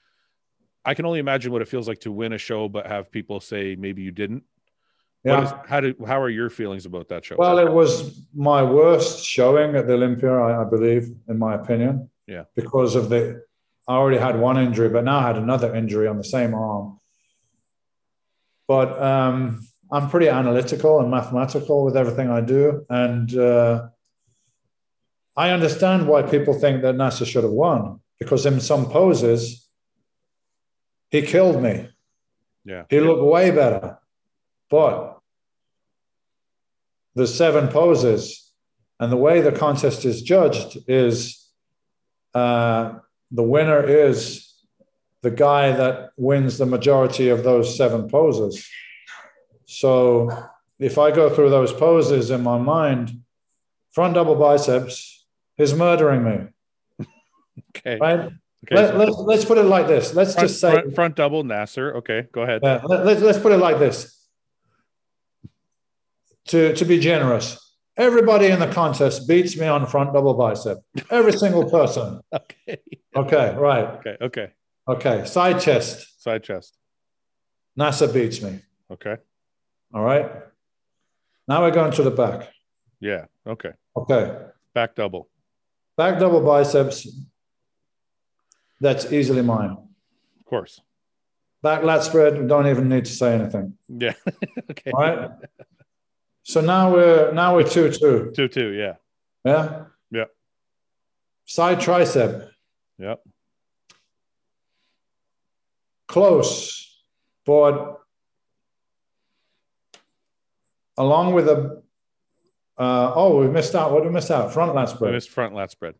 [0.84, 3.40] I can only imagine what it feels like to win a show, but have people
[3.40, 4.44] say maybe you didn't?
[5.24, 5.42] Yeah.
[5.42, 7.36] Is, how did how are your feelings about that show?
[7.38, 12.10] Well, it was my worst showing at the Olympia, I, I believe, in my opinion.
[12.26, 12.44] Yeah.
[12.54, 13.42] Because of the,
[13.86, 17.00] I already had one injury, but now I had another injury on the same arm.
[18.66, 22.86] But um, I'm pretty analytical and mathematical with everything I do.
[22.88, 23.88] And uh,
[25.36, 29.68] I understand why people think that Nasser should have won because in some poses,
[31.10, 31.88] he killed me.
[32.64, 32.84] Yeah.
[32.88, 33.98] He looked way better.
[34.70, 35.18] But
[37.14, 38.52] the seven poses
[38.98, 41.43] and the way the contest is judged is
[42.34, 42.98] uh,
[43.30, 44.54] the winner is
[45.22, 48.68] the guy that wins the majority of those seven poses.
[49.66, 50.30] So
[50.78, 53.22] if I go through those poses in my mind,
[53.92, 55.24] front double biceps
[55.56, 57.06] is murdering me.
[57.70, 57.98] okay.
[57.98, 58.30] Right?
[58.64, 60.14] Okay, let, us let's, let's put it like this.
[60.14, 61.96] Let's front, just say front, front, double Nasser.
[61.96, 62.60] Okay, go ahead.
[62.62, 64.10] Yeah, let, let's, let's put it like this.
[66.48, 67.63] To, to be generous,
[67.96, 70.78] Everybody in the contest beats me on front double bicep.
[71.10, 72.20] Every single person.
[72.32, 72.78] okay.
[73.14, 73.84] Okay, right.
[73.98, 74.52] Okay, okay.
[74.88, 76.22] Okay, side chest.
[76.22, 76.76] Side chest.
[77.76, 78.60] Nasser beats me.
[78.90, 79.16] Okay.
[79.92, 80.30] All right.
[81.46, 82.50] Now we're going to the back.
[82.98, 83.72] Yeah, okay.
[83.96, 84.36] Okay.
[84.74, 85.28] Back double.
[85.96, 87.06] Back double biceps.
[88.80, 89.70] That's easily mine.
[89.70, 90.80] Of course.
[91.62, 93.78] Back lat spread, don't even need to say anything.
[93.88, 94.14] Yeah.
[94.70, 94.90] okay.
[94.90, 95.30] All right.
[96.44, 98.32] So now we're now we're two two.
[98.36, 98.94] Two two, yeah.
[99.44, 99.84] Yeah.
[100.10, 100.24] Yeah.
[101.46, 102.48] Side tricep.
[102.98, 103.20] Yep.
[106.06, 107.02] Close,
[107.44, 107.98] but
[110.96, 111.82] along with a
[112.76, 113.92] uh, oh, we missed out.
[113.92, 114.52] What did we miss out?
[114.52, 115.10] Front lat spread.
[115.10, 115.94] We missed front lat spread.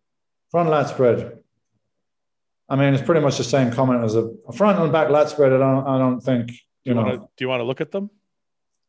[0.51, 1.39] Front lat spread.
[2.69, 5.31] I mean, it's pretty much the same comment as a, a front and back lat
[5.31, 5.53] spread.
[5.53, 5.87] I don't.
[5.87, 6.51] I don't think.
[6.51, 7.03] You, do you know.
[7.03, 8.11] Wanna, do you want to look at them?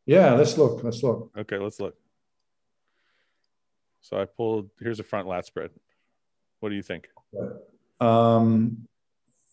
[0.05, 0.83] Yeah, let's look.
[0.83, 1.31] Let's look.
[1.37, 1.95] Okay, let's look.
[4.01, 4.69] So I pulled.
[4.79, 5.71] Here's a front lat spread.
[6.59, 7.09] What do you think?
[7.99, 8.87] Um,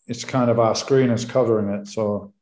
[0.07, 1.89] it's kind of our screen is covering it.
[1.89, 2.33] So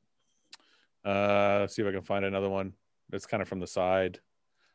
[1.04, 2.72] uh, let's see if I can find another one.
[3.12, 4.18] It's kind of from the side.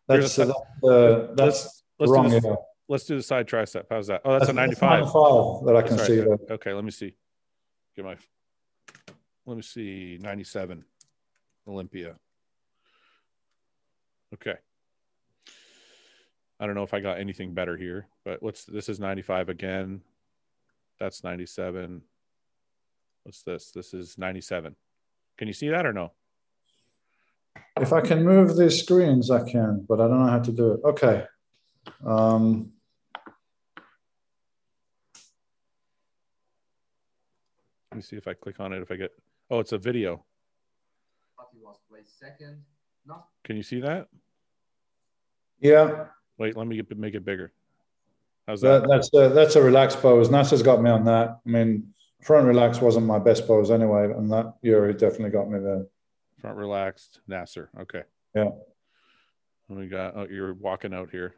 [0.08, 0.52] That's that's,
[0.84, 2.30] uh, that's let's wrong.
[2.30, 2.56] do this, yeah.
[2.88, 3.86] let's do the side tricep.
[3.90, 4.22] How's that?
[4.24, 5.02] Oh, that's, a 95.
[5.02, 6.40] 95 that I can That's see right.
[6.52, 7.16] Okay, let me see.
[7.96, 8.16] Get my.
[9.46, 10.20] Let me see.
[10.22, 10.84] 97.
[11.68, 12.16] Olympia.
[14.36, 14.56] Okay.
[16.60, 20.02] I don't know if I got anything better here, but what's this is 95 again.
[21.00, 22.02] That's 97.
[23.24, 23.72] What's this?
[23.72, 24.76] This is 97.
[25.38, 26.12] Can you see that or no?
[27.80, 30.74] If I can move these screens, I can, but I don't know how to do
[30.74, 30.82] it.
[30.86, 31.26] Okay.
[32.06, 32.72] Um,
[37.96, 38.82] Let me see if I click on it.
[38.82, 39.12] If I get,
[39.50, 40.26] oh, it's a video.
[41.58, 41.78] was
[42.20, 42.62] second.
[43.06, 44.10] Not Can you see that?
[45.60, 46.06] Yeah,
[46.38, 47.52] Wait, let me get, make it bigger.
[48.48, 48.82] How's that?
[48.82, 50.30] that, that's a, that's a relaxed pose.
[50.30, 51.40] Nasser's got me on that.
[51.46, 55.60] I mean, front relax wasn't my best pose anyway, and that Yuri definitely got me
[55.60, 55.86] there.
[56.40, 57.70] Front relaxed, Nasser.
[57.80, 58.04] Okay.
[58.36, 58.50] Yeah.
[59.70, 61.34] We got, oh, you're walking out here.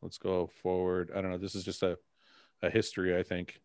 [0.00, 1.10] Let's go forward.
[1.14, 1.38] I don't know.
[1.38, 1.98] This is just a,
[2.62, 3.60] a history, I think.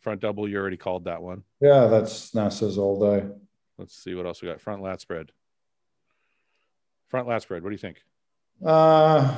[0.00, 1.44] Front double, you already called that one.
[1.60, 3.26] Yeah, that's Nasser's all day.
[3.78, 4.60] Let's see what else we got.
[4.60, 5.30] Front lat spread.
[7.08, 7.62] Front lat spread.
[7.62, 7.98] What do you think?
[8.64, 9.36] Uh,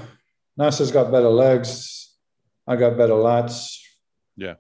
[0.57, 2.15] Nasser's got better legs.
[2.67, 3.79] I got better lats.
[4.37, 4.55] Yeah.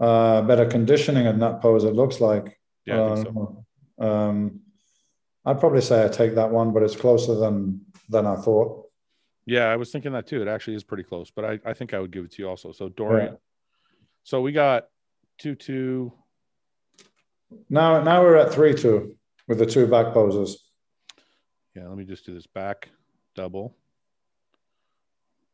[0.00, 2.58] Uh, better conditioning in that pose, it looks like.
[2.86, 3.64] Yeah, I think so.
[4.00, 4.60] Uh, um,
[5.44, 8.86] I'd probably say I take that one, but it's closer than than I thought.
[9.44, 10.42] Yeah, I was thinking that too.
[10.42, 12.48] It actually is pretty close, but I, I think I would give it to you
[12.48, 12.70] also.
[12.72, 13.32] So Dorian.
[13.32, 13.38] Yeah.
[14.22, 14.88] So we got
[15.38, 16.12] two two.
[17.68, 19.16] Now, now we're at three two
[19.48, 20.67] with the two back poses.
[21.78, 22.88] Yeah, let me just do this back
[23.36, 23.76] double.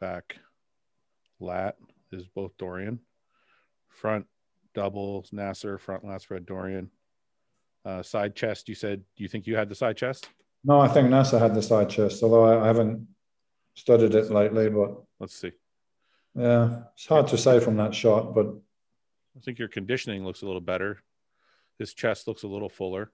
[0.01, 0.37] Back
[1.39, 1.77] lat
[2.13, 2.99] is both Dorian.
[3.91, 4.27] Front
[4.75, 6.91] double Nasser, front lat spread Dorian.
[7.85, 10.31] Uh, side chest, you said you think you had the side chest?
[10.65, 13.07] No, I think Nasser had the side chest, although I, I haven't
[13.75, 14.71] studied it lately.
[14.71, 15.53] But Let's see.
[16.35, 18.35] yeah, it's hard to say from that shot.
[18.35, 18.47] But
[19.37, 21.03] I think your conditioning looks a little better.
[21.79, 23.13] His chest looks a little fuller.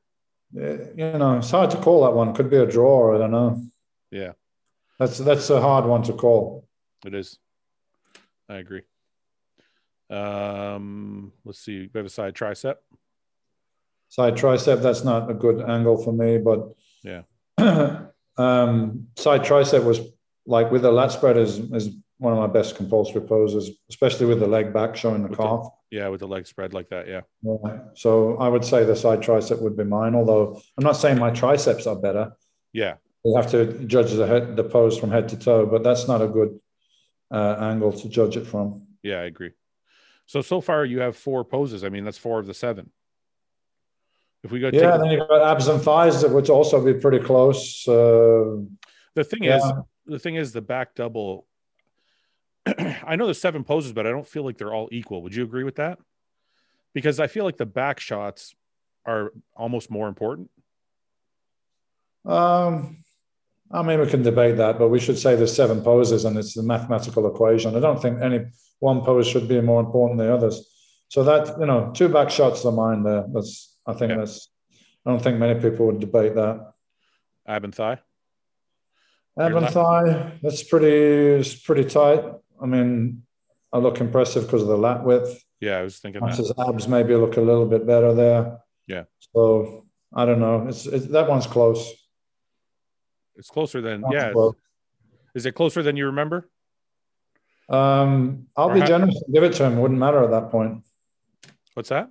[0.53, 2.34] You know, it's hard to call that one.
[2.34, 3.14] Could be a draw.
[3.14, 3.62] I don't know.
[4.11, 4.32] Yeah,
[4.98, 6.66] That's that's a hard one to call.
[7.07, 7.38] it is.
[8.48, 8.82] I agree.
[10.09, 11.88] Um, let's see.
[11.92, 12.76] We have a side tricep.
[14.09, 16.72] Side tricep, that's not a good angle for me, but
[17.05, 17.22] Yeah.
[18.36, 20.01] um, side tricep was
[20.46, 21.90] like with the lat spread is is
[22.21, 25.45] one of my best compulsory poses, especially with the leg back showing the With the-
[25.45, 25.66] calf.
[25.91, 27.09] Yeah, with the leg spread like that.
[27.09, 27.23] Yeah.
[27.43, 27.79] Yeah.
[27.95, 31.31] So I would say the side tricep would be mine, although I'm not saying my
[31.31, 32.33] triceps are better.
[32.73, 32.95] Yeah.
[33.25, 36.23] You have to judge the head, the pose from head to toe, but that's not
[36.23, 36.61] a good
[37.33, 38.87] uh, angle to judge it from.
[39.03, 39.51] Yeah, I agree.
[40.27, 41.83] So so far you have four poses.
[41.83, 42.93] I mean, that's four of the seven.
[44.45, 47.87] If we go Yeah, then you've got abs and thighs, would also be pretty close.
[47.89, 48.62] Uh,
[49.16, 49.62] the thing is
[50.07, 51.47] the thing is the back double
[53.06, 55.22] I know there's seven poses, but I don't feel like they're all equal.
[55.22, 55.98] Would you agree with that?
[56.94, 58.54] Because I feel like the back shots
[59.06, 60.50] are almost more important.
[62.24, 63.04] Um,
[63.70, 66.54] I mean, we can debate that, but we should say there's seven poses and it's
[66.54, 67.76] the mathematical equation.
[67.76, 68.46] I don't think any
[68.80, 70.66] one pose should be more important than the others.
[71.08, 73.24] So that you know, two back shots are mine there.
[73.32, 74.18] That's I think Yeah.
[74.18, 74.48] that's.
[75.06, 76.72] I don't think many people would debate that.
[77.46, 77.98] Ab and thigh.
[79.38, 81.40] Ab and thigh, that's pretty.
[81.40, 82.22] It's pretty tight.
[82.62, 83.22] I mean,
[83.72, 85.44] I look impressive because of the lat width.
[85.61, 86.26] Yeah, I was thinking that.
[86.26, 88.58] Max's abs maybe look a little bit better there.
[88.86, 89.04] Yeah.
[89.34, 90.66] So I don't know.
[90.68, 91.92] It's, it's that one's close.
[93.36, 94.32] It's closer than Not yeah.
[94.32, 94.54] close.
[95.34, 96.48] Is it closer than you remember?
[97.68, 99.78] Um, I'll Or be generous and give it to him.
[99.78, 100.84] Wouldn't matter at that point.
[101.74, 102.11] What's that?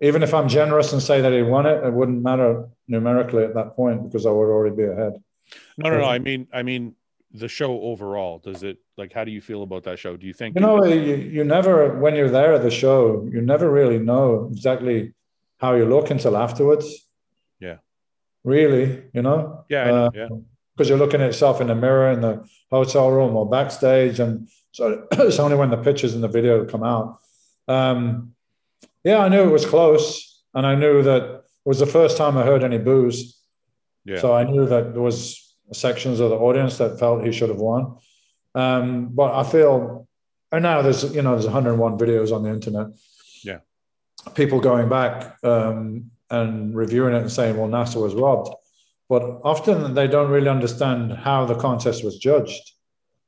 [0.00, 3.54] Even if I'm generous and say that he won it, it wouldn't matter numerically at
[3.54, 5.22] that point because I would already be ahead.
[5.76, 6.06] No, no, no.
[6.06, 6.94] I mean, I mean
[7.34, 8.38] the show overall.
[8.38, 9.12] Does it like?
[9.12, 10.16] How do you feel about that show?
[10.16, 10.54] Do you think?
[10.54, 14.48] You know, you, you never, when you're there at the show, you never really know
[14.52, 15.14] exactly
[15.58, 17.08] how you look until afterwards.
[17.60, 17.76] Yeah.
[18.44, 19.64] Really, you know?
[19.68, 20.28] yeah, know, Uh, yeah,
[20.74, 24.48] because you're looking at yourself in the mirror in the hotel room or backstage, and
[24.72, 27.18] so it's only when the pictures and the video come out.
[27.68, 28.34] Um,
[29.04, 32.36] yeah, I knew it was close, and I knew that it was the first time
[32.36, 33.40] I heard any boos.
[34.04, 34.20] yeah.
[34.20, 37.58] So I knew that there was sections of the audience that felt he should have
[37.58, 37.96] won.
[38.54, 40.06] Um, but I feel,
[40.50, 42.88] and now there's you know there's 101 videos on the internet.
[43.42, 43.58] Yeah.
[44.34, 48.54] People going back um, and reviewing it and saying, "Well, Nasser was robbed,"
[49.08, 52.72] but often they don't really understand how the contest was judged.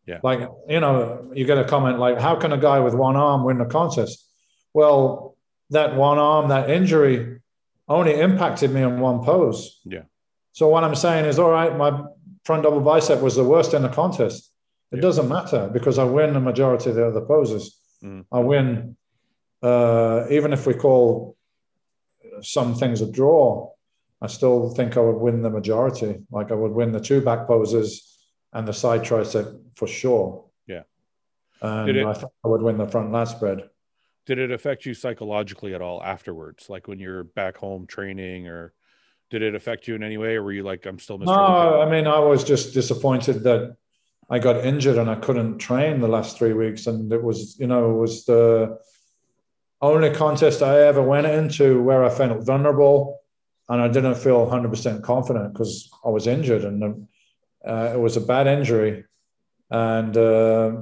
[0.06, 0.20] Yeah.
[0.22, 3.44] Like you know, you get a comment like, "How can a guy with one arm
[3.44, 4.28] win the contest?"
[4.74, 5.36] Well,
[5.70, 7.40] that one arm, that injury,
[7.88, 9.80] only impacted me in one pose.
[9.84, 10.02] Yeah.
[10.52, 12.04] So what I'm saying is, all right, my
[12.44, 14.50] front double bicep was the worst in the contest.
[14.92, 15.02] It Yeah.
[15.02, 17.80] doesn't matter because I win the majority of the other poses.
[18.02, 18.26] Mm.
[18.30, 18.96] I win,
[19.62, 21.36] uh, even if we call
[22.42, 23.70] some things a draw.
[24.20, 26.18] I still think I would win the majority.
[26.30, 28.18] Like I would win the two back poses
[28.52, 30.44] and the side tricep for sure.
[30.66, 30.82] Yeah.
[31.60, 33.68] And it- I think I would win the front lat spread.
[34.26, 36.70] Did it affect you psychologically at all afterwards?
[36.70, 38.72] Like when you're back home training, or
[39.34, 41.26] did it affect you in any way, or were you like, I'm still Mr.
[41.26, 43.76] No, I mean, I was just disappointed that
[44.30, 46.86] I got injured and I couldn't train the last three weeks.
[46.86, 48.78] And it was, you know, it was the
[49.82, 53.20] only contest I ever went into where I felt vulnerable
[53.68, 57.08] and I didn't feel 100% confident because I was injured and
[57.66, 59.04] uh, it was a bad injury.
[59.70, 60.76] And uh,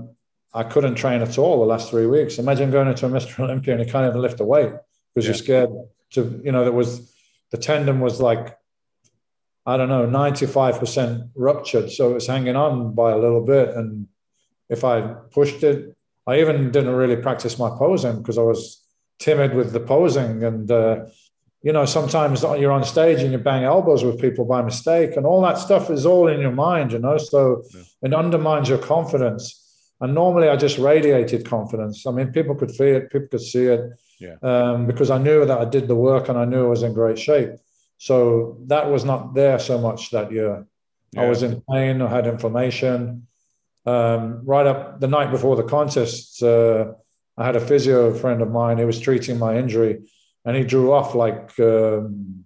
[0.53, 2.39] I couldn't train at all the last three weeks.
[2.39, 3.41] Imagine going into a Mr.
[3.41, 4.73] Olympia and you can't even lift a weight
[5.15, 5.31] because Yeah.
[5.31, 5.71] you're scared
[6.11, 7.12] to, you know, there was
[7.53, 8.57] the tendon was like
[9.65, 11.93] I don't know, 95% ruptured.
[11.93, 13.69] So it was hanging on by a little bit.
[13.69, 14.09] And
[14.69, 15.95] if I pushed it,
[16.27, 18.85] I even didn't really practice my posing because I was
[19.21, 20.43] timid with the posing.
[20.43, 21.05] And, uh,
[21.63, 25.25] you know, sometimes you're on stage and you bang elbows with people by mistake, and
[25.25, 27.17] all that stuff is all in your mind, you know.
[27.17, 27.83] So Yeah.
[28.03, 29.45] it undermines your confidence.
[30.01, 32.05] And normally I just radiated confidence.
[32.05, 33.93] I mean, people could feel it, people could see it
[34.23, 34.37] Yeah.
[34.51, 36.93] um, because I knew that I did the work and I knew I was in
[36.95, 37.51] great shape.
[37.99, 38.17] So
[38.73, 40.67] that was not there so much that year.
[41.17, 42.01] I was in pain.
[42.01, 43.27] I had inflammation.
[43.85, 44.23] Um,
[44.55, 46.93] right up the night before the contest, uh,
[47.37, 48.79] I had a physio friend of mine.
[48.79, 49.95] who was treating my injury,
[50.45, 52.45] and he drew off like um,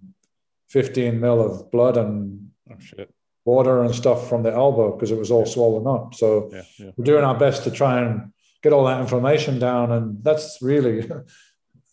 [0.69, 3.09] 15 mil of blood and Oh shit.
[3.45, 6.13] water and stuff from the elbow because it was all swollen up.
[6.13, 6.63] So Yeah.
[6.79, 6.91] Yeah.
[6.97, 10.97] we're doing our best to try and get all that inflammation down, and that's really,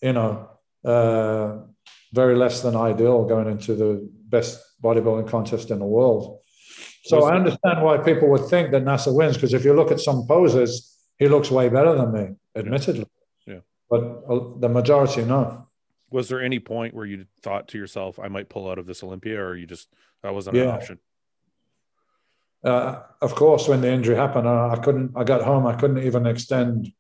[0.05, 0.51] you know,
[0.85, 1.57] uh,
[2.13, 6.41] very less than ideal going into the best bodybuilding contest in the world.
[7.05, 9.91] So Was I understand why people would think that Nasser wins because if you look
[9.91, 13.07] at some poses, he looks way better than me, admittedly.
[13.47, 13.61] Yeah.
[13.89, 15.69] But uh, the majority, no.
[16.11, 19.03] Was there any point where you thought to yourself, I might pull out of this
[19.03, 19.89] Olympia, or you just
[20.23, 20.99] that wasn't an option?
[22.63, 25.13] Uh, of course, when the injury happened, I, I couldn't.
[25.17, 25.67] I got home.
[25.67, 26.93] I couldn't even extend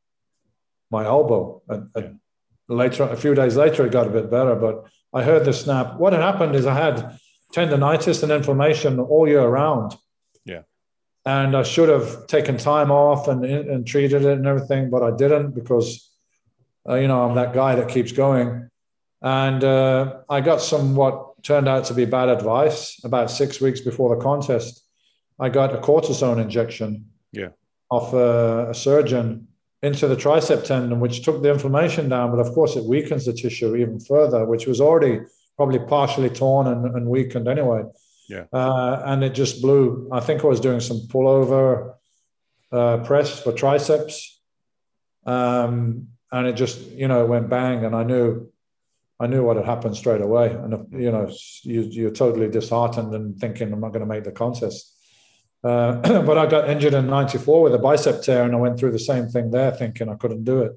[0.90, 1.62] my elbow.
[1.68, 2.20] And, and
[2.68, 4.54] later, a few days later, it got a bit better.
[4.54, 5.96] But I heard the snap.
[5.96, 7.18] What had happened is I had
[7.54, 9.96] tendonitis and inflammation all year round.
[10.44, 10.62] Yeah.
[11.24, 15.10] And I should have taken time off and, and treated it and everything, but I
[15.16, 16.10] didn't because,
[16.88, 18.68] uh, you know, I'm that guy that keeps going.
[19.22, 23.80] And uh, I got some what turned out to be bad advice about six weeks
[23.80, 24.84] before the contest.
[25.38, 27.48] I got a cortisone injection Yeah.
[27.90, 29.48] off a, a surgeon
[29.85, 33.35] into the tricep tendon, which took the inflammation down, but of course it weakens the
[33.35, 35.20] tissue even further, which was already
[35.57, 37.82] probably partially torn and, and weakened anyway.
[38.28, 38.45] Yeah.
[38.51, 40.09] Uh, and it just blew.
[40.11, 41.97] I think I was doing some pullover
[42.72, 44.41] uh, press for triceps,
[45.26, 48.51] um, and it just you know it went bang, and I knew.
[49.20, 51.30] I knew what had happened straight away, and you know,
[51.62, 54.93] you, you're totally disheartened and thinking, "I'm not going to make the contest."
[55.64, 58.92] Uh, but I got injured in '94 with a bicep tear, and I went through
[58.92, 60.72] the same thing there, thinking I couldn't do it,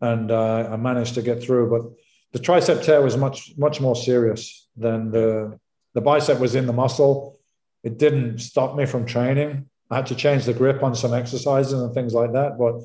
[0.00, 1.68] and uh, I managed to get through.
[1.70, 1.90] But
[2.32, 5.58] the tricep tear was much much more serious than the
[5.94, 7.40] the bicep was in the muscle.
[7.82, 9.68] It didn't stop me from training.
[9.90, 12.76] I had to change the grip on some exercises and things like that, but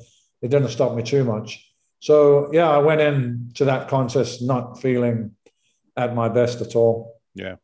[0.42, 1.64] it didn't stop me too much.
[2.00, 5.36] So yeah, I went into that contest not feeling
[5.96, 7.20] at my best at all.
[7.34, 7.56] Yeah.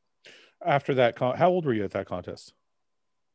[0.64, 2.55] After that, con- how old were you at that contest?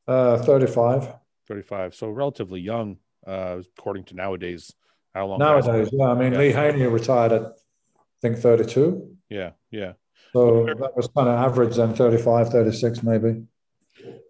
[0.10, 1.14] Uh, 35
[1.48, 1.94] 35.
[1.94, 4.74] So relatively young, uh, according to nowadays.
[5.14, 5.40] How long?
[5.40, 5.90] nowadays.
[5.92, 6.40] Yeah, I mean Yeah.
[6.40, 9.16] Lee Haney retired at I think 32.
[9.30, 9.52] Yeah.
[9.72, 9.94] Yeah.
[10.34, 13.44] So that was kind of average then 35, 36 maybe.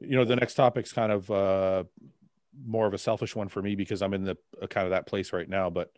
[0.01, 1.83] You know, the next topic's kind of uh,
[2.65, 5.07] more of a selfish one for me because I'm in the uh, kind of that
[5.07, 5.69] place right now.
[5.69, 5.91] But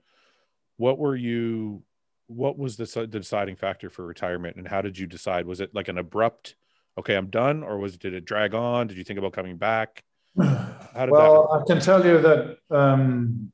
[0.78, 1.84] what were you?
[2.28, 5.46] What was the, the deciding factor for retirement, and how did you decide?
[5.46, 6.56] Was it like an abrupt,
[6.98, 8.88] okay, I'm done, or was did it drag on?
[8.88, 10.04] Did you think about coming back?
[10.94, 13.54] Well, I can tell you that um,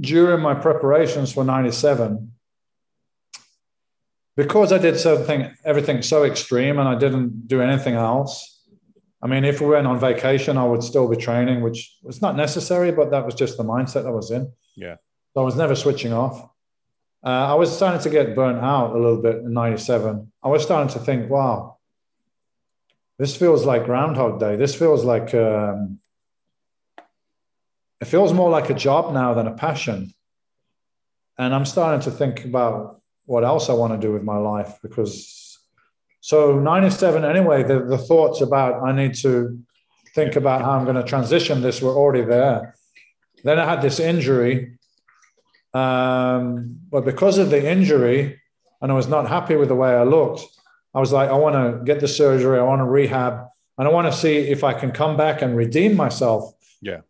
[0.00, 2.32] during my preparations for 97,
[4.34, 8.62] because I did something, everything so extreme and I didn't do anything else.
[9.22, 12.36] I mean, if we went on vacation, I would still be training, which was not
[12.36, 14.52] necessary, but that was just the mindset I was in.
[14.76, 14.96] Yeah.
[15.34, 16.48] So I was never switching off.
[17.24, 20.30] Uh, I was starting to get burnt out a little bit in 97.
[20.42, 21.73] I was starting to think, wow,
[23.18, 24.56] this feels like Groundhog Day.
[24.56, 26.00] This feels like, um,
[28.00, 30.12] it feels more like a job now than a passion.
[31.38, 34.78] And I'm starting to think about what else I want to do with my life
[34.82, 35.58] because
[36.20, 39.58] so 97 anyway, the, the thoughts about I need to
[40.14, 42.76] think about how I'm going to transition this were already there.
[43.42, 44.78] Then I had this injury.
[45.74, 48.40] Um, but because of the injury,
[48.80, 50.44] and I was not happy with the way I looked,
[50.94, 53.46] I was like, I want to get the surgery, I want to rehab,
[53.78, 56.52] and I want to see if I can come back and redeem myself.
[56.80, 57.00] Yeah.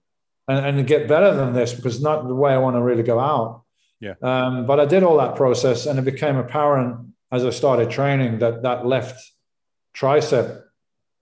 [0.47, 3.19] And, and get better than this because not the way I want to really go
[3.19, 3.63] out.
[4.01, 4.15] Yeah.
[4.21, 8.41] Um, but I did all that process, and it became apparent as I started training
[8.41, 9.33] that that left
[9.97, 10.63] tricep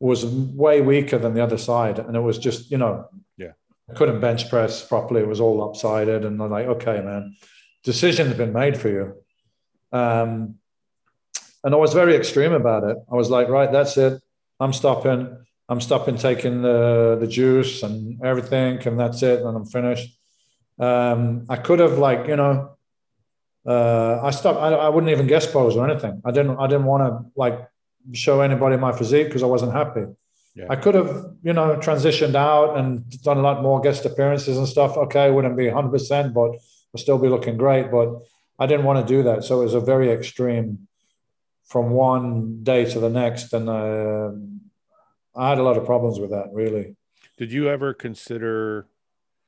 [0.00, 3.52] was way weaker than the other side, and it was just you know, yeah,
[3.88, 5.20] I couldn't bench press properly.
[5.20, 7.36] It was all upsided, and I'm like, okay, man,
[7.84, 9.14] decision's been made for you.
[9.92, 10.56] Um,
[11.64, 12.96] and I was very extreme about it.
[13.10, 14.20] I was like, right, that's it.
[14.60, 15.36] I'm stopping.
[15.68, 19.40] I'm stopping taking the the juice and everything, and that's it.
[19.40, 20.16] And I'm finished.
[20.78, 22.76] Um, I could have like you know,
[23.66, 24.58] uh, I stopped.
[24.58, 26.20] I, I wouldn't even guest pose or anything.
[26.24, 26.56] I didn't.
[26.58, 27.58] I didn't want to like
[28.12, 30.04] show anybody my physique because I wasn't happy.
[30.54, 30.66] Yeah.
[30.68, 34.68] I could have, you know, transitioned out and done a lot more guest appearances and
[34.68, 34.96] stuff.
[34.96, 36.50] Okay, wouldn't be 100%, but
[36.94, 37.90] I'd still be looking great.
[37.90, 38.20] But
[38.58, 39.44] I didn't want to do that.
[39.44, 40.88] So it was a very extreme
[41.72, 43.54] from one day to the next.
[43.54, 44.32] And uh,
[45.34, 46.94] I had a lot of problems with that, really.
[47.38, 48.86] Did you ever consider?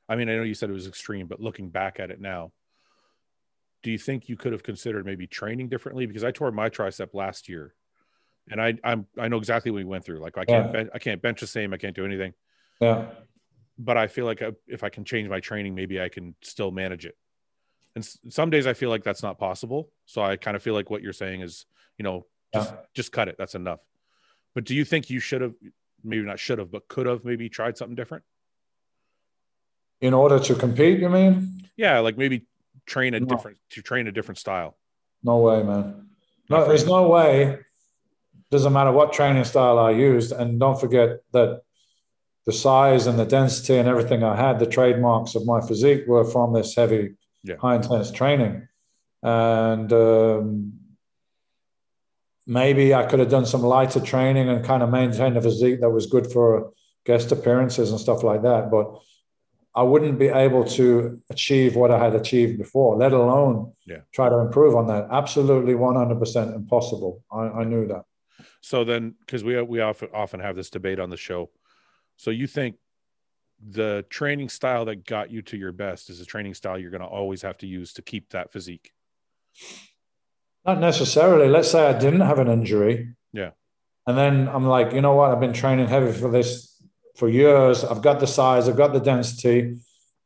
[0.09, 2.51] I mean, I know you said it was extreme, but looking back at it now,
[3.83, 6.07] do you think you could have considered maybe training differently?
[6.07, 7.75] Because I tore my tricep last year
[8.49, 10.19] and I I'm I know exactly what we went through.
[10.19, 10.71] Like I can't Yeah.
[10.71, 11.73] ben- I can't bench the same.
[11.73, 12.33] I can't do anything.
[12.81, 13.05] Yeah.
[13.77, 16.71] But I feel like I, if I can change my training, maybe I can still
[16.71, 17.15] manage it.
[17.95, 19.91] And s- some days I feel like that's not possible.
[20.05, 21.65] So I kind of feel like what you're saying is,
[21.97, 22.77] you know, just Yeah.
[22.93, 23.35] just cut it.
[23.37, 23.79] That's enough.
[24.53, 25.53] But do you think you should have,
[26.03, 28.23] maybe not should have, but could have maybe tried something different?
[30.01, 31.61] In order to compete, you mean?
[31.77, 32.45] Yeah, like maybe
[32.85, 33.25] train a No.
[33.25, 34.77] different to train a different style.
[35.23, 36.09] No way, man.
[36.49, 36.89] Not No, there's you.
[36.89, 37.59] no way.
[38.51, 41.61] Doesn't matter what training style I used, and don't forget that
[42.45, 46.23] the size and the density and everything I had, the trademarks of my physique were
[46.23, 47.55] from this heavy, Yeah.
[47.57, 48.67] high intense training,
[49.23, 50.79] and um,
[52.47, 55.89] maybe I could have done some lighter training and kind of maintained a physique that
[55.89, 56.73] was good for
[57.05, 58.99] guest appearances and stuff like that, but.
[59.77, 64.03] I wouldn't be able to achieve what I had achieved before, let alone Yeah.
[64.13, 65.09] try to improve on that.
[65.11, 67.21] Absolutely 100% impossible.
[67.29, 68.03] I, I knew that.
[68.61, 71.49] So then, because we we often often have this debate on the show.
[72.15, 72.77] So you think
[73.59, 77.01] the training style that got you to your best is a training style you're going
[77.01, 78.93] to always have to use to keep that physique?
[80.65, 81.47] Not necessarily.
[81.47, 83.13] Let's say I didn't have an injury.
[83.33, 83.51] Yeah.
[84.07, 85.31] And then I'm like, you know what?
[85.31, 86.75] I've been training heavy for this
[87.15, 87.83] for years.
[87.83, 89.77] I've got the size, I've got the density,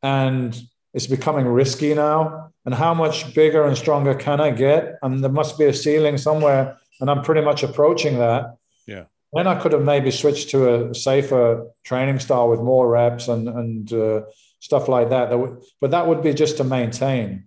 [0.02, 0.60] and
[0.92, 2.52] it's becoming risky now.
[2.64, 4.98] And how much bigger and stronger can I get?
[5.02, 6.76] And there must be a ceiling somewhere.
[7.00, 8.56] And I'm pretty much approaching that.
[8.86, 9.04] Yeah.
[9.32, 13.48] Then I could have maybe switched to a safer training style with more reps and
[13.48, 14.22] and uh,
[14.58, 15.30] stuff like that.
[15.30, 17.44] that would, but that would be just to maintain.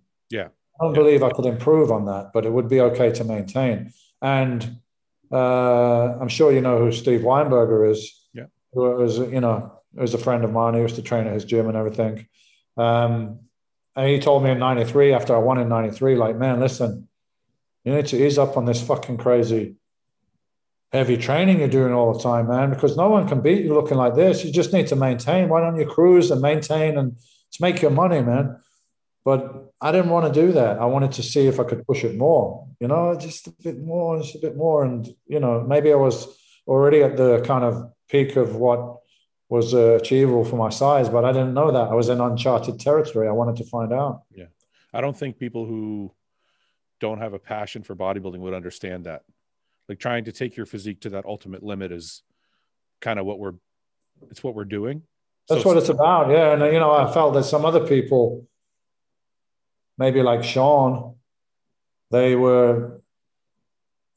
[0.84, 3.94] Don't believe I could improve on that, but it would be okay to maintain.
[4.22, 4.78] And
[5.32, 8.28] uh, I'm sure you know who Steve Weinberger is.
[8.34, 8.46] Yeah.
[8.74, 10.74] Who was, you know, was a friend of mine.
[10.74, 12.28] He used to train at his gym and everything.
[12.76, 13.40] Um,
[13.96, 17.08] and he told me in '93, after I won in '93, like, man, listen,
[17.84, 19.76] you need to ease up on this fucking crazy
[20.94, 23.98] heavy training you're doing all the time, man, because no one can beat you looking
[23.98, 24.46] like this.
[24.46, 25.50] You just need to maintain.
[25.50, 27.18] Why don't you cruise and maintain and
[27.54, 28.60] to make your money, man?
[29.26, 30.80] But I didn't want to do that.
[30.80, 33.80] I wanted to see if I could push it more, you know, just a bit
[33.80, 34.84] more, just a bit more.
[34.84, 36.28] And, you know, maybe I was
[36.68, 38.98] already at the kind of peak of what
[39.50, 41.90] was uh, achievable for my size, but I didn't know that.
[41.90, 43.28] I was in uncharted territory.
[43.28, 44.24] I wanted to find out.
[44.36, 44.46] Yeah.
[44.94, 46.14] I don't think people who
[47.00, 49.24] don't have a passion for bodybuilding would understand that.
[49.88, 52.24] Like trying to take your physique to that ultimate limit is
[53.00, 53.54] kind of what we're
[54.30, 55.04] it's what we're doing.
[55.50, 56.30] That's So what it's about.
[56.30, 56.54] Yeah.
[56.54, 58.48] And, you know, I felt that some other people,
[59.98, 61.16] maybe like Shawn,
[62.12, 63.02] they were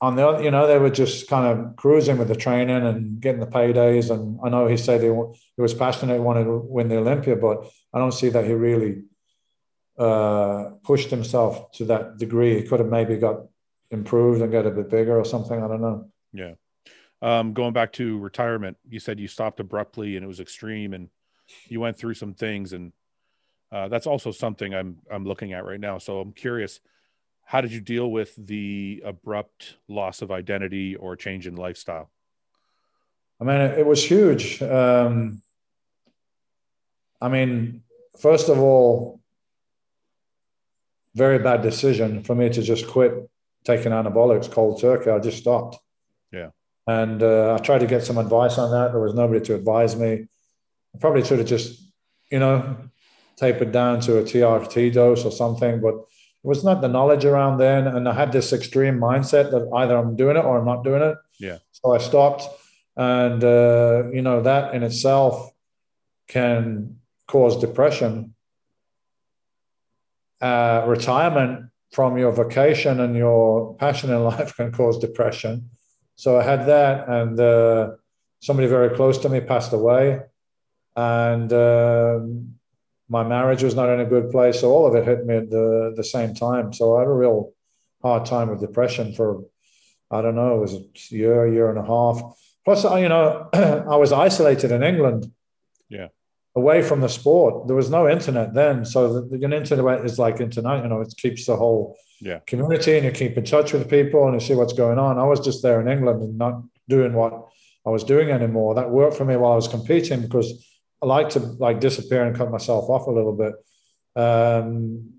[0.00, 3.40] on the you know, they were just kind of cruising with the training and getting
[3.40, 4.10] the paydays.
[4.10, 7.36] And I know he said he, he was passionate, he wanted to win the Olympia,
[7.36, 9.04] but I don't see that he really
[9.98, 12.60] uh, pushed himself to that degree.
[12.60, 13.46] He could have maybe got
[13.90, 15.62] improved and get a bit bigger or something.
[15.62, 16.10] I don't know.
[16.32, 16.54] Yeah.
[17.22, 21.08] Um, going back to retirement, you said you stopped abruptly and it was extreme, and
[21.68, 22.92] you went through some things, and
[23.72, 25.98] uh, that's also something I'm I'm looking at right now.
[25.98, 26.80] So I'm curious,
[27.44, 32.10] how did you deal with the abrupt loss of identity or change in lifestyle?
[33.40, 34.62] I mean, it, was huge.
[34.62, 35.42] Um,
[37.20, 37.82] I mean,
[38.18, 39.20] first of all,
[41.14, 43.12] very bad decision for me to just quit
[43.64, 45.10] taking anabolics cold turkey.
[45.10, 45.78] I just stopped.
[46.32, 46.50] Yeah.
[46.86, 48.92] And uh, I tried to get some advice on that.
[48.92, 50.26] There was nobody to advise me.
[50.94, 51.82] I probably should have just,
[52.30, 52.76] you know,
[53.36, 57.58] tapered down to a TRT dose or something, but it was not the knowledge around
[57.58, 57.86] then.
[57.86, 61.02] And I had this extreme mindset that either I'm doing it or I'm not doing
[61.02, 61.16] it.
[61.38, 61.58] Yeah.
[61.72, 62.44] So I stopped.
[62.96, 65.50] And, uh, you know, that in itself
[66.28, 68.34] can cause depression.
[70.40, 75.70] Uh, retirement from your vocation and your passion in life can cause depression.
[76.16, 77.90] So I had that, and uh,
[78.40, 80.20] somebody very close to me passed away,
[80.96, 82.55] and um,
[83.08, 84.60] my marriage was not in a good place.
[84.60, 86.72] So all of it hit me at the the same time.
[86.72, 87.52] So I had a real
[88.02, 89.44] hard time with depression for
[90.10, 90.84] I don't know, it was a
[91.14, 92.20] year, year and a half.
[92.64, 95.32] Plus, you know, I was isolated in England.
[95.88, 96.08] Yeah
[96.56, 97.66] away from the sport.
[97.66, 100.82] There was no internet then, so the, the internet is like internet.
[100.82, 102.40] You know, it keeps the whole yeah.
[102.46, 105.18] community, and you keep in touch with people and you see what's going on.
[105.18, 107.46] I was just there in England and not doing what
[107.84, 108.74] I was doing anymore.
[108.74, 110.66] That worked for me while I was competing because
[111.02, 113.54] I like to like disappear and cut myself off a little bit.
[114.14, 115.12] Um,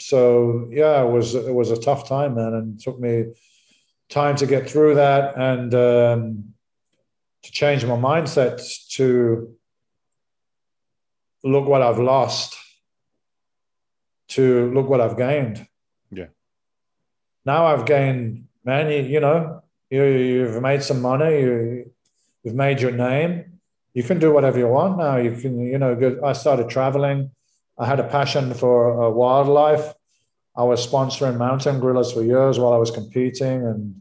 [0.00, 3.26] so yeah, it was it was a tough time, man, and took me
[4.08, 6.54] time to get through that and um,
[7.42, 9.54] to change my mindset to
[11.44, 12.56] look what I've lost
[14.28, 15.66] to look what I've gained.
[16.10, 16.26] Yeah.
[17.44, 21.90] Now I've gained many, you know, you, you've made some money, you,
[22.42, 23.57] you've made your name.
[23.98, 25.16] You can do whatever you want now.
[25.16, 27.32] You can, you know, I started traveling.
[27.76, 29.92] I had a passion for uh, wildlife.
[30.54, 34.00] I was sponsoring mountain gorillas for years while I was competing and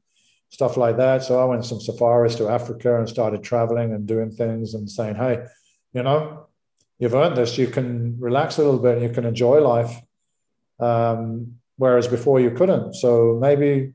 [0.49, 1.24] stuff like that.
[1.24, 5.15] So I went some safaris to Africa and started traveling and doing things and saying,
[5.15, 5.45] hey,
[5.94, 6.45] you know,
[6.99, 7.57] you've earned this.
[7.57, 9.02] You can relax a little bit.
[9.02, 9.94] You can enjoy life,
[10.80, 12.94] um, whereas before you couldn't.
[12.94, 13.94] So maybe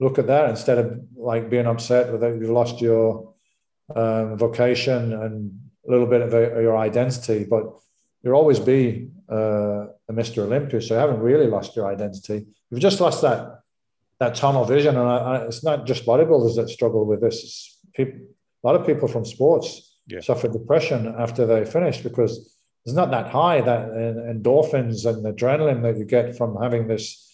[0.00, 3.29] look at that instead of like being upset that you've lost your
[3.94, 7.44] um, vocation and a little bit of a, your identity.
[7.48, 7.64] But
[8.22, 10.38] you'll always be uh, a Mr.
[10.38, 12.46] Olympia, so you haven't really lost your identity.
[12.70, 13.60] You've just lost that
[14.18, 17.42] that tunnel vision, and I, I, it's not just bodybuilders that struggle with this.
[17.42, 18.20] It's people,
[18.62, 20.20] a lot of people from sports yeah.
[20.20, 22.54] suffer depression after they finish because
[22.84, 27.26] it's not that high that endorphins and adrenaline that you get from having this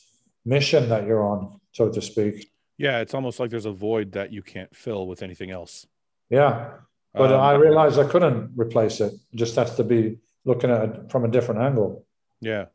[0.44, 2.50] mission that you're on, so to speak.
[2.78, 5.86] Yeah, it's almost like there's a void that you can't fill with anything else.
[6.30, 6.72] Yeah,
[7.14, 9.12] but um, I realized I couldn't replace it.
[9.12, 9.20] it.
[9.36, 12.04] Just has to be looking at it from a different angle.
[12.40, 12.66] Yeah.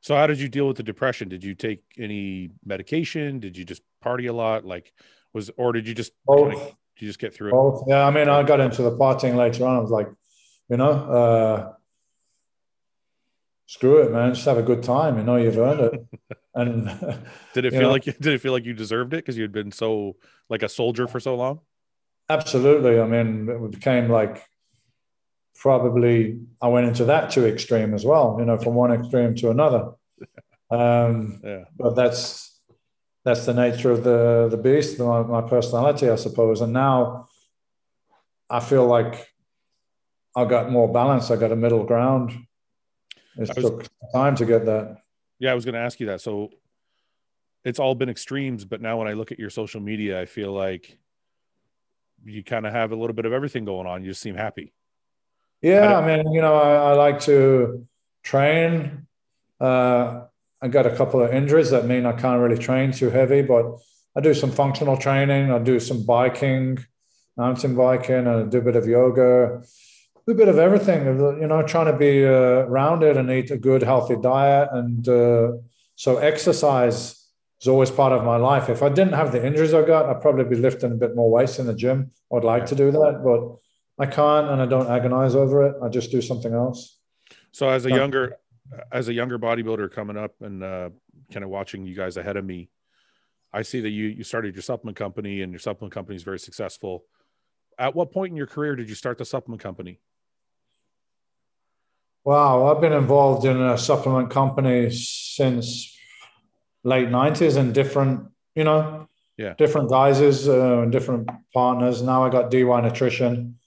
[0.00, 1.28] So how did you deal with the depression?
[1.28, 3.40] Did you take any medication?
[3.40, 4.64] Did you just party a lot?
[4.64, 4.92] Like
[5.32, 7.52] was or did you just Both you just get through it?
[7.52, 7.84] Both.
[7.88, 9.76] Yeah, I mean, I got into the partying later on.
[9.76, 10.08] I was like,
[10.68, 11.72] you know, uh,
[13.66, 14.34] screw it, man.
[14.34, 15.18] Just have a good time.
[15.18, 16.06] You know, you've earned it.
[16.56, 16.86] And
[17.52, 19.50] did it feel know, like did it feel like you deserved it because you had
[19.50, 20.14] been so
[20.48, 21.58] like a soldier for so long?
[22.28, 23.00] Absolutely.
[23.00, 24.42] I mean, it became like
[25.56, 28.36] probably I went into that too extreme as well.
[28.38, 29.92] You know, from one extreme to another.
[30.70, 31.64] Um, yeah.
[31.76, 32.58] But that's
[33.24, 36.62] that's the nature of the the beast, my, my personality, I suppose.
[36.62, 37.28] And now
[38.50, 39.28] I feel like
[40.34, 41.30] I got more balance.
[41.30, 42.32] I got a middle ground.
[43.36, 44.98] It was, took time to get that.
[45.38, 46.20] Yeah, I was going to ask you that.
[46.20, 46.50] So
[47.64, 50.52] it's all been extremes, but now when I look at your social media, I feel
[50.52, 50.98] like
[52.24, 54.02] you kind of have a little bit of everything going on.
[54.02, 54.72] You just seem happy.
[55.62, 57.86] Yeah, I mean, you know, I, I like to
[58.22, 59.06] train.
[59.60, 60.24] Uh,
[60.60, 63.78] I got a couple of injuries that mean I can't really train too heavy, but
[64.16, 65.50] I do some functional training.
[65.50, 66.84] I do some biking,
[67.36, 69.62] mountain biking, and I do a bit of yoga,
[70.26, 71.04] do a bit of everything.
[71.06, 74.68] You know, trying to be uh, rounded and eat a good, healthy diet.
[74.72, 75.52] And uh,
[75.96, 77.23] so exercise
[77.60, 78.68] is always part of my life.
[78.68, 81.30] If I didn't have the injuries I got, I'd probably be lifting a bit more
[81.30, 82.10] weights in the gym.
[82.32, 82.66] I'd like yeah.
[82.66, 83.56] to do that, but
[84.02, 85.76] I can't, and I don't agonize over it.
[85.82, 86.98] I just do something else.
[87.52, 88.36] So, as a younger
[88.90, 90.90] as a younger bodybuilder coming up and uh,
[91.32, 92.70] kind of watching you guys ahead of me,
[93.52, 96.38] I see that you you started your supplement company and your supplement company is very
[96.38, 97.04] successful.
[97.78, 100.00] At what point in your career did you start the supplement company?
[102.24, 105.93] Wow, I've been involved in a supplement company since
[106.84, 112.02] late nineties and different, you know, yeah, different guises uh, and different partners.
[112.02, 113.58] Now I got DY Nutrition,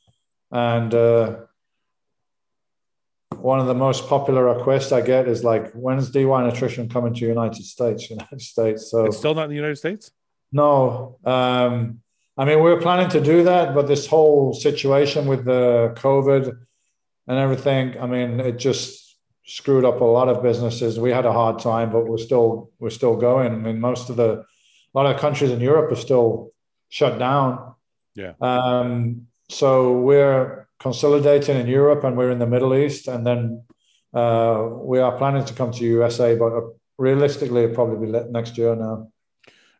[0.51, 1.37] and uh,
[3.35, 7.25] one of the most popular requests I get is like, when's DY Nutrition coming to
[7.25, 8.09] United States?
[8.17, 8.89] United States.
[8.89, 10.11] So it's still not in the United States.
[10.51, 12.01] No, um,
[12.37, 16.57] I mean we are planning to do that, but this whole situation with the COVID
[17.27, 19.06] and everything, I mean, it just
[19.47, 20.99] screwed up a lot of businesses.
[20.99, 23.53] We had a hard time, but we're still we're still going.
[23.53, 24.43] I mean, most of the
[24.93, 26.51] a lot of countries in Europe are still
[26.89, 27.73] shut down.
[28.13, 28.33] Yeah.
[28.41, 33.63] Um, so we're consolidating in Europe and we're in the Middle East, and then
[34.13, 36.51] uh, we are planning to come to USA, but
[36.97, 39.09] realistically, it'll probably be next year now.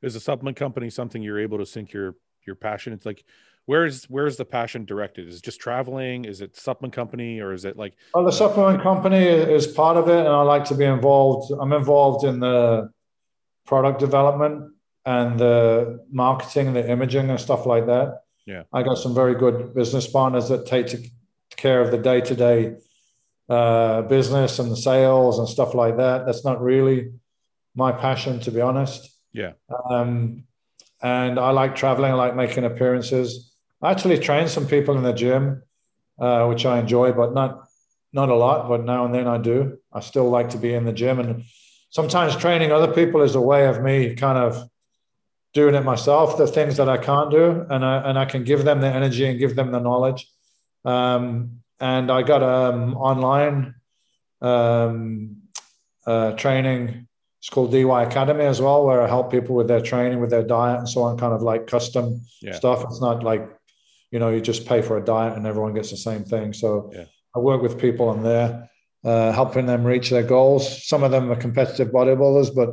[0.02, 2.16] Is a supplement company something you're able to sink your
[2.46, 2.94] your passion?
[2.94, 3.26] It's like
[3.68, 5.28] where's where's the passion directed?
[5.28, 6.26] Is it just traveling?
[6.26, 7.94] Is it supplement company or is it like?
[8.16, 11.54] Well, the supplement company is part of it, and I like to be involved.
[11.62, 12.90] I'm involved in the
[13.66, 14.74] product development
[15.06, 18.24] and the marketing, the imaging, and stuff like that.
[18.48, 21.12] Yeah, I got some very good business partners that take
[21.56, 22.76] care of the day to day
[24.10, 26.26] business and the sales and stuff like that.
[26.26, 27.12] That's not really
[27.76, 29.10] my passion, to be honest.
[29.34, 29.54] Yeah.
[29.90, 30.44] Um,
[31.02, 32.12] and I like traveling.
[32.12, 33.54] I like making appearances.
[33.82, 35.62] I actually train some people in the gym,
[36.20, 37.68] uh, which I enjoy, but not
[38.14, 38.68] not a lot.
[38.68, 39.78] But now and then I do.
[39.94, 41.44] I still like to be in the gym, and
[41.90, 44.70] sometimes training other people is a way of me kind of
[45.54, 46.38] doing it myself.
[46.38, 49.28] The things that I can't do, and I and I can give them the energy
[49.28, 50.28] and give them the knowledge.
[50.84, 53.76] Um, and I got um, online
[54.42, 55.38] um,
[56.06, 57.08] uh, training.
[57.40, 60.44] It's called DY Academy as well, where I help people with their training, with their
[60.44, 61.18] diet, and so on.
[61.18, 62.54] Kind of like custom yeah.
[62.54, 62.84] stuff.
[62.86, 63.48] It's not like
[64.12, 66.54] you know you just pay for a diet and everyone gets the same thing.
[66.54, 67.06] So yeah.
[67.36, 68.70] I work with people on there,
[69.04, 70.88] uh, helping them reach their goals.
[70.88, 72.72] Some of them are competitive bodybuilders, but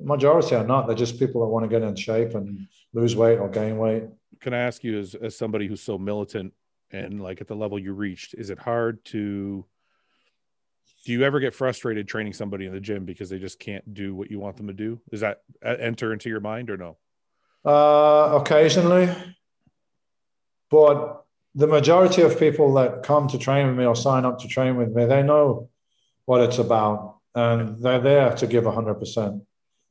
[0.00, 0.86] majority are not.
[0.86, 4.04] They're just people that want to get in shape and lose weight or gain weight.
[4.40, 6.52] Can I ask you, as, as somebody who's so militant
[6.90, 9.64] and like at the level you reached is it hard to
[11.04, 14.14] do you ever get frustrated training somebody in the gym because they just can't do
[14.14, 16.96] what you want them to do does that uh, enter into your mind or no
[17.64, 19.08] uh, occasionally
[20.70, 21.24] but
[21.54, 24.76] the majority of people that come to train with me or sign up to train
[24.76, 25.68] with me they know
[26.24, 29.40] what it's about and they're there to give 100%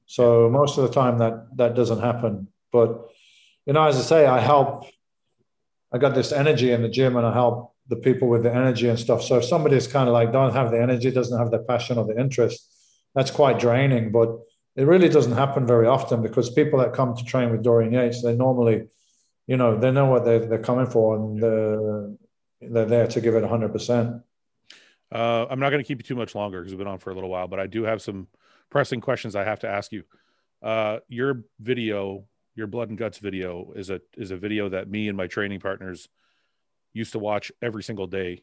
[0.05, 3.09] so most of the time that that doesn't happen but
[3.65, 4.85] you know as i say i help
[5.91, 8.89] I got this energy in the gym and I help the people with the energy
[8.89, 9.23] and stuff.
[9.23, 12.05] So if somebody's kind of like don't have the energy, doesn't have the passion or
[12.05, 12.67] the interest,
[13.15, 14.11] that's quite draining.
[14.11, 14.37] But
[14.75, 18.21] it really doesn't happen very often because people that come to train with Dorian Yates,
[18.21, 18.87] they normally,
[19.47, 23.35] you know, they know what they're, they're coming for and they're, they're there to give
[23.35, 24.23] it 100%.
[25.09, 27.11] Uh, I'm not going to keep you too much longer because we've been on for
[27.11, 28.27] a little while, but I do have some
[28.69, 30.03] pressing questions I have to ask you.
[30.61, 32.25] Uh, your video
[32.57, 35.59] your blood and guts video is a is a video that me and my training
[35.59, 36.09] partners
[36.91, 38.41] used to watch every single day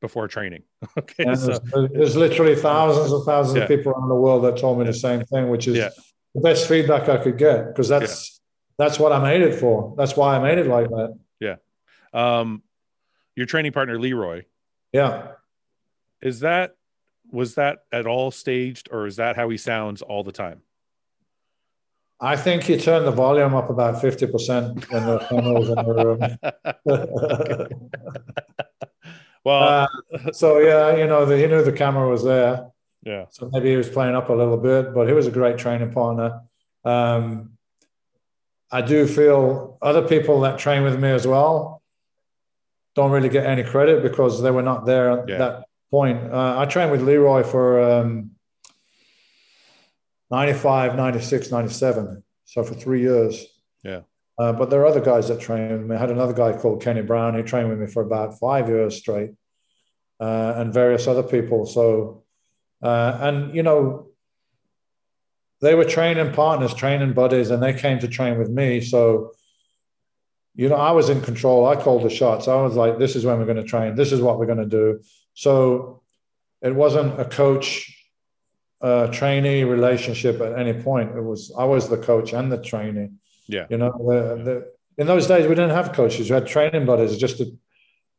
[0.00, 0.62] before training.
[0.98, 3.62] okay, so, there's, there's, literally thousands and thousands yeah.
[3.64, 5.90] of people around the world that told me the same thing, which is yeah.
[6.34, 8.39] the best feedback I could get because that's.
[8.80, 9.94] That's what I made it for.
[9.96, 11.18] That's why I made it like that.
[11.38, 11.56] Yeah.
[12.12, 12.62] Um,
[13.36, 14.44] your training partner Leroy.
[14.92, 15.32] Yeah.
[16.22, 16.76] Is that
[17.30, 20.62] was that at all staged, or is that how he sounds all the time?
[22.20, 25.94] I think he turned the volume up about 50% when the camera was in the
[25.94, 26.20] room.
[29.44, 32.66] well, uh, so yeah, you know, the, he knew the camera was there.
[33.02, 33.26] Yeah.
[33.30, 35.92] So maybe he was playing up a little bit, but he was a great training
[35.92, 36.42] partner.
[36.84, 37.52] Um,
[38.72, 41.82] I do feel other people that train with me as well
[42.94, 45.38] don't really get any credit because they were not there at yeah.
[45.38, 46.32] that point.
[46.32, 48.32] Uh, I trained with Leroy for um,
[50.30, 52.22] 95, 96, 97.
[52.44, 53.46] So for three years.
[53.84, 54.00] Yeah.
[54.38, 55.96] Uh, but there are other guys that train with me.
[55.96, 58.96] I had another guy called Kenny Brown who trained with me for about five years
[58.96, 59.32] straight,
[60.18, 61.66] uh, and various other people.
[61.66, 62.24] So,
[62.82, 64.09] uh, and you know,
[65.60, 68.80] they were training partners, training buddies, and they came to train with me.
[68.80, 69.32] So,
[70.54, 71.66] you know, I was in control.
[71.66, 72.48] I called the shots.
[72.48, 73.94] I was like, this is when we're going to train.
[73.94, 75.00] This is what we're going to do.
[75.34, 76.02] So,
[76.62, 77.96] it wasn't a coach
[78.80, 81.16] uh, trainee relationship at any point.
[81.16, 83.10] It was I was the coach and the trainee.
[83.46, 86.30] Yeah, you know, the, the, in those days we didn't have coaches.
[86.30, 87.16] We had training buddies.
[87.16, 87.50] Just a,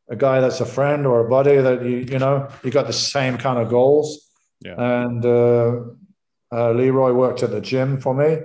[0.10, 2.94] a guy that's a friend or a buddy that you you know you got the
[2.94, 4.30] same kind of goals.
[4.60, 5.82] Yeah, and uh,
[6.52, 8.38] uh, Leroy worked at the gym for me,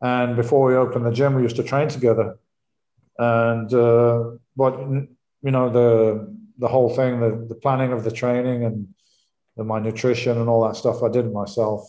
[0.00, 2.38] and before we opened the gym, we used to train together.
[3.18, 8.64] And uh, but you know the the whole thing, the the planning of the training
[8.64, 8.88] and
[9.56, 11.88] my nutrition and all that stuff I did it myself.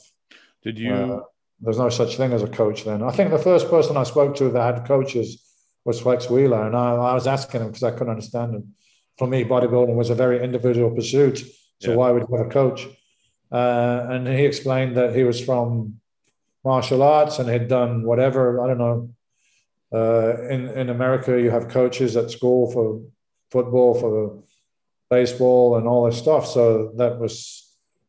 [0.64, 0.94] Did you?
[0.94, 1.22] Uh,
[1.60, 3.02] there's no such thing as a coach then.
[3.02, 5.44] I think the first person I spoke to that had coaches
[5.84, 8.74] was Flex Wheeler, and I, I was asking him because I couldn't understand him.
[9.18, 11.40] For me, bodybuilding was a very individual pursuit,
[11.82, 11.96] so yeah.
[11.96, 12.88] why would you have a coach?
[13.52, 16.00] Uh, and he explained that he was from
[16.64, 19.10] martial arts and had done whatever I don't know.
[19.94, 23.02] Uh, in in America, you have coaches at school for
[23.52, 24.44] football, for
[25.10, 26.46] baseball and all this stuff.
[26.46, 27.64] So that was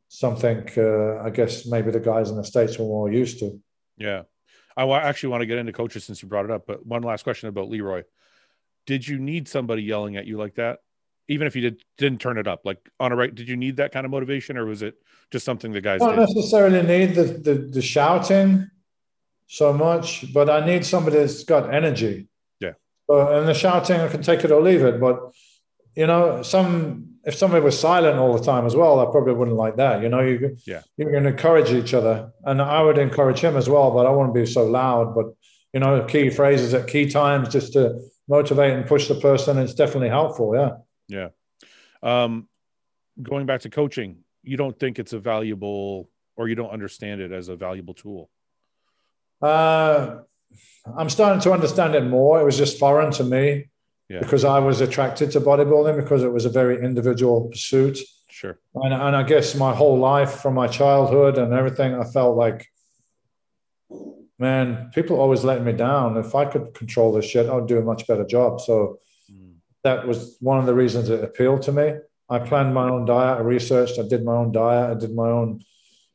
[0.08, 3.60] something uh, I guess maybe the guys in the states were more used to.
[3.96, 4.22] Yeah,
[4.76, 6.66] I actually want to get into coaches since you brought it up.
[6.66, 8.02] But one last question about Leroy:
[8.86, 10.80] Did you need somebody yelling at you like that
[11.28, 13.76] even if you did didn't turn it up like on a right did you need
[13.76, 14.94] that kind of motivation or was it
[15.30, 18.70] just something the guys I don't did necessarily need the, the the shouting
[19.48, 22.28] so much, but I need somebody that's got energy.
[22.60, 22.72] Yeah.
[23.08, 25.00] So, and the shouting, I can take it or leave it.
[25.00, 25.32] But
[25.96, 29.56] you know, some if somebody was silent all the time as well, I probably wouldn't
[29.56, 30.02] like that.
[30.02, 30.82] You know, you Yeah.
[30.96, 33.90] you can encourage each other, and I would encourage him as well.
[33.90, 35.14] But I wouldn't be so loud.
[35.14, 35.26] But
[35.72, 37.98] you know, key phrases at key times just to
[38.28, 39.58] motivate and push the person.
[39.58, 40.54] It's definitely helpful.
[40.54, 40.72] Yeah.
[41.08, 41.28] Yeah
[42.02, 42.48] um
[43.22, 47.32] going back to coaching you don't think it's a valuable or you don't understand it
[47.32, 48.30] as a valuable tool
[49.40, 50.22] Uh,
[50.98, 52.40] I'm starting to understand it more.
[52.40, 53.44] It was just foreign to me
[54.08, 54.20] Yeah.
[54.22, 57.98] because I was attracted to bodybuilding because it was a very individual pursuit.
[58.38, 62.34] sure And, and I guess my whole life from my childhood and everything, I felt
[62.44, 62.60] like,
[64.38, 66.16] man, people always let me down.
[66.16, 68.60] If I could control this shit, I would do a much better job.
[68.60, 68.98] So.
[69.84, 71.94] That was one of the reasons it appealed to me.
[72.28, 73.38] I planned my own diet.
[73.38, 73.98] I researched.
[73.98, 74.96] I did my own diet.
[74.96, 75.60] I did my own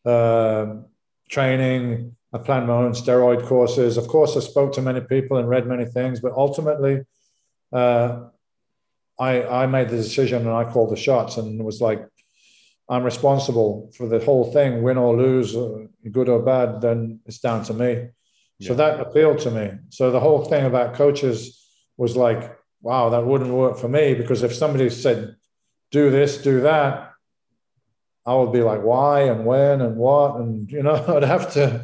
[0.06, 0.86] um
[1.30, 2.16] training.
[2.34, 3.98] I planned my own steroid courses.
[3.98, 7.02] Of course, I spoke to many people and read many things, but ultimately,
[7.72, 8.26] uh,
[9.20, 12.06] I I made the decision and I called the shots and was like,
[12.90, 16.82] I'm responsible for the whole thing, win or lose, uh, good or bad.
[16.82, 18.10] Then it's down to me.
[18.62, 19.72] So that appealed to me.
[19.90, 21.68] So the whole thing about coaches
[21.98, 25.36] was like, wow, that wouldn't work for me because if somebody said,
[25.90, 27.12] do this, do that,
[28.26, 31.84] I would be like, why and when and what, and you know, I'd have to,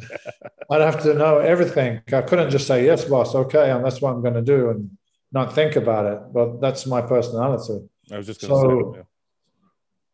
[0.70, 2.00] I'd have to know everything.
[2.12, 4.96] I couldn't just say yes, boss, okay, and that's what I'm going to do, and
[5.32, 6.32] not think about it.
[6.32, 7.88] But that's my personality.
[8.12, 9.04] i was just gonna So- say yeah.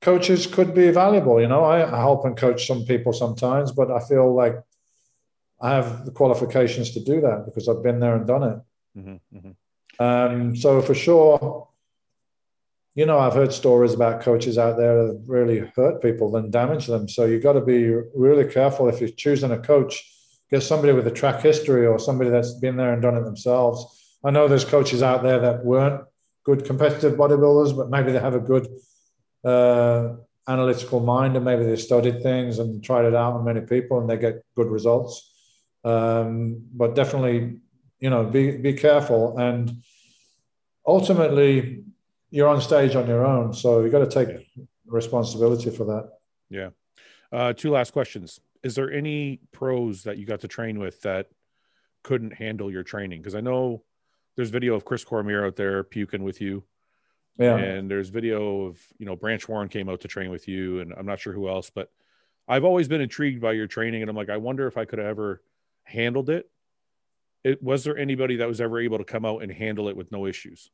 [0.02, 1.40] Coaches could be valuable.
[1.40, 4.54] You know, I, I help and coach some people sometimes, but I feel like
[5.60, 8.58] I have the qualifications to do that because I've been there and done it.
[9.00, 9.56] Mhm, mhm.
[9.98, 11.68] Um, so for sure,
[12.94, 16.86] you know, I've heard stories about coaches out there that really hurt people and damage
[16.86, 17.08] them.
[17.08, 20.02] So you've got to be really careful if you're choosing a coach.
[20.50, 24.18] Get somebody with a track history or somebody that's been there and done it themselves.
[24.24, 26.04] I know there's coaches out there that weren't
[26.44, 28.66] good competitive bodybuilders, but maybe they have a good
[29.44, 30.14] uh,
[30.48, 34.08] analytical mind and maybe they studied things and tried it out on many people and
[34.08, 35.32] they get good results.
[35.84, 37.58] Um, but definitely
[38.00, 39.38] you know be be careful.
[39.38, 39.82] And
[40.86, 41.84] ultimately
[42.30, 43.54] you're on stage on your own.
[43.54, 44.46] So you got to take
[44.86, 46.10] responsibility for that.
[46.50, 46.70] Yeah.
[47.32, 48.40] uh two last questions.
[48.62, 51.28] Is there any pros that you got to train with that
[52.02, 53.20] couldn't handle your training?
[53.20, 53.82] Because i know
[54.36, 56.64] there's video of chris cormier out there puking with you.
[57.38, 57.56] Yeah.
[57.56, 60.92] And there's video of you know branch warren came out to train with you and
[60.96, 61.90] i'm not sure who else but
[62.48, 64.98] i've always been intrigued by your training and i'm like i wonder if i could
[64.98, 65.42] have ever
[65.84, 66.48] handled it
[67.46, 70.10] it was there anybody that was ever able to come out and handle it with
[70.10, 70.70] no issues?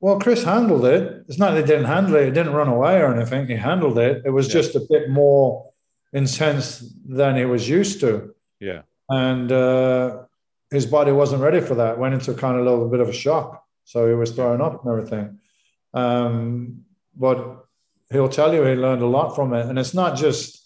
[0.00, 1.24] Well chris handled it.
[1.28, 2.26] It's not that he didn't handle it.
[2.26, 3.46] He didn't run away or anything.
[3.46, 4.22] He handled it.
[4.24, 4.52] It was Yeah.
[4.60, 5.70] just a bit more
[6.12, 6.66] intense
[7.06, 8.34] than he was used to.
[8.60, 8.82] Yeah.
[9.08, 10.22] And uh,
[10.70, 11.98] his body wasn't ready for that.
[11.98, 13.64] Went into kind of a little bit of a shock.
[13.84, 15.38] So he was throwing up and everything.
[15.92, 16.84] Um,
[17.16, 17.66] but
[18.12, 19.66] he'll tell you he learned a lot from it.
[19.66, 20.63] And it's not just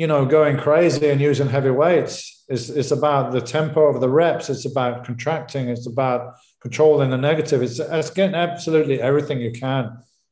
[0.00, 4.08] you know going crazy and using heavy weights it's, it's about the tempo of the
[4.08, 6.20] reps it's about contracting it's about
[6.60, 9.84] controlling the negative it's, it's getting absolutely everything you can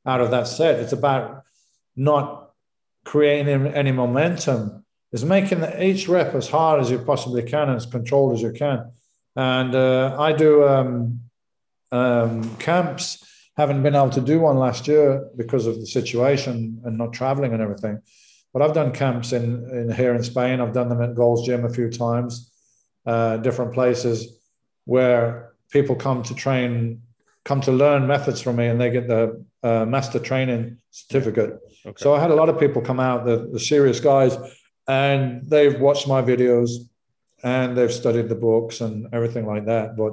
[0.06, 1.42] out of that set it's about
[1.96, 2.50] not
[3.04, 3.48] creating
[3.82, 4.62] any momentum
[5.12, 8.52] It's making each rep as hard as you possibly can and as controlled as you
[8.52, 8.92] can.
[9.36, 11.20] And uh, I do um,
[11.90, 13.24] um, camps.
[13.56, 17.52] Haven't been able to do one last year because of the situation and not traveling
[17.54, 18.02] and everything.
[18.52, 20.60] But I've done camps in, in here in Spain.
[20.60, 22.50] I've done them at Gold's Gym a few times,
[23.06, 24.38] uh, different places
[24.84, 27.02] where people come to train,
[27.44, 31.58] come to learn methods from me, and they get the uh, master training certificate.
[31.86, 34.36] okay So I had a lot of people come out, the, the serious guys,
[34.86, 36.70] and they've watched my videos
[37.44, 39.96] and they've studied the books and everything like that.
[39.96, 40.12] But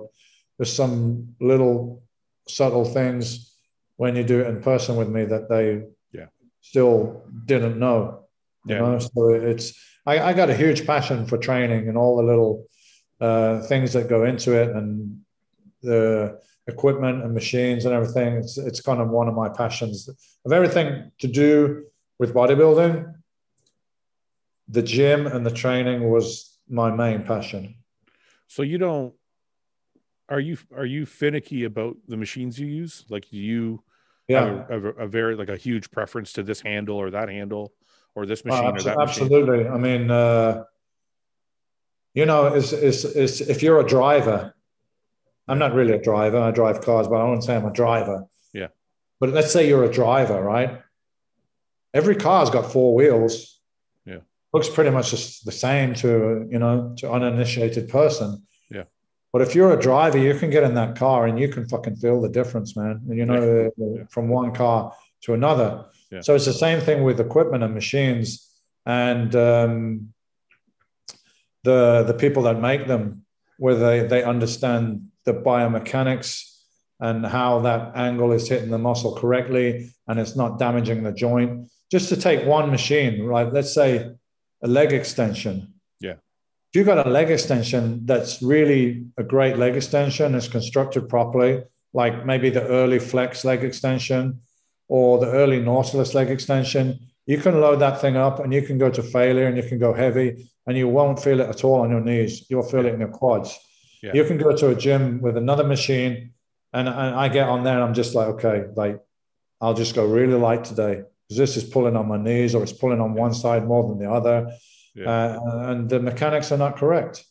[0.58, 2.04] there's some little
[2.48, 3.54] subtle things
[3.96, 6.28] when you do it in person with me that they Yeah.
[6.62, 8.25] still didn't know.
[8.66, 8.80] You Yeah.
[8.82, 9.74] know, so it's
[10.06, 12.66] I, I got a huge passion for training and all the little
[13.22, 15.22] uh, things that go into it and
[15.82, 18.36] the equipment and machines and everything.
[18.36, 20.10] It's it's kind of one of my passions
[20.46, 21.86] of everything to do
[22.20, 23.14] with bodybuilding.
[24.68, 27.76] The gym and the training was my main passion.
[28.48, 29.14] So you don't
[30.28, 33.06] are you are you finicky about the machines you use?
[33.10, 33.84] Like do you
[34.28, 37.30] Yeah, have a, a, a very like a huge preference to this handle or that
[37.30, 37.74] handle
[38.16, 39.02] or this Oh, machine or abso- that machine?
[39.24, 39.68] absolutely.
[39.68, 40.64] I mean, uh,
[42.14, 44.54] you know, is is is if you're a driver
[45.48, 46.40] I'm not really a driver.
[46.40, 48.26] I drive cars, but I wouldn't say I'm a driver.
[48.52, 48.70] Yeah.
[49.20, 50.82] But let's say you're a driver, right?
[51.94, 53.62] Every car's got four wheels.
[54.08, 54.22] Yeah.
[54.54, 58.42] Looks pretty much just the same to you know to uninitiated person.
[58.72, 58.86] Yeah.
[59.32, 61.98] But if you're a driver, you can get in that car and you can fucking
[61.98, 63.02] feel the difference, man.
[63.08, 64.04] You know, Yeah.
[64.10, 64.94] from one car
[65.26, 65.86] to another.
[66.12, 66.22] Yeah.
[66.22, 68.50] So it's the same thing with equipment and machines,
[68.86, 70.14] and um,
[71.64, 73.26] the the people that make them,
[73.58, 76.56] where they they understand the biomechanics
[77.00, 81.70] and how that angle is hitting the muscle correctly and it's not damaging the joint.
[81.92, 83.52] Just to take one machine, right?
[83.52, 84.12] Let's say
[84.64, 85.74] a leg extension.
[86.00, 86.14] Yeah.
[86.14, 91.64] If you've got a leg extension that's really a great leg extension, it's constructed properly,
[91.94, 94.42] like maybe the early flex leg extension
[94.88, 98.78] or the early nautilus leg extension, you can load that thing up and you can
[98.78, 101.82] go to failure and you can go heavy and you won't feel it at all
[101.82, 102.46] on your knees.
[102.50, 103.58] You'll feel it in your quads.
[104.04, 104.12] Yeah.
[104.14, 106.34] You can go to a gym with another machine
[106.74, 109.00] and, and I get on there and I'm just like, okay, like
[109.60, 112.74] I'll just go really light today because this is pulling on my knees or it's
[112.74, 114.52] pulling on one side more than the other.
[114.94, 115.10] Yeah.
[115.10, 117.24] Uh, and the mechanics are not correct.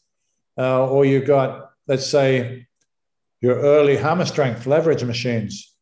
[0.59, 2.67] Uh, or you've got, let's say,
[3.41, 5.74] your early hammer strength leverage machines,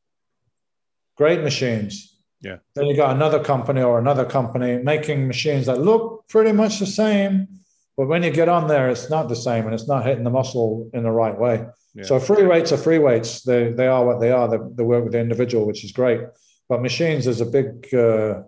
[1.16, 2.16] great machines.
[2.40, 2.56] Yeah.
[2.74, 6.86] Then you got another company or another company making machines that look pretty much the
[6.86, 7.48] same,
[7.96, 10.30] but when you get on there, it's not the same and it's not hitting the
[10.30, 11.66] muscle in the right way.
[11.94, 12.04] Yeah.
[12.04, 13.42] So free weights are free weights.
[13.42, 14.48] They, they are what they are.
[14.48, 16.20] They, they work with the individual, which is great.
[16.68, 18.42] But machines, there's a big uh,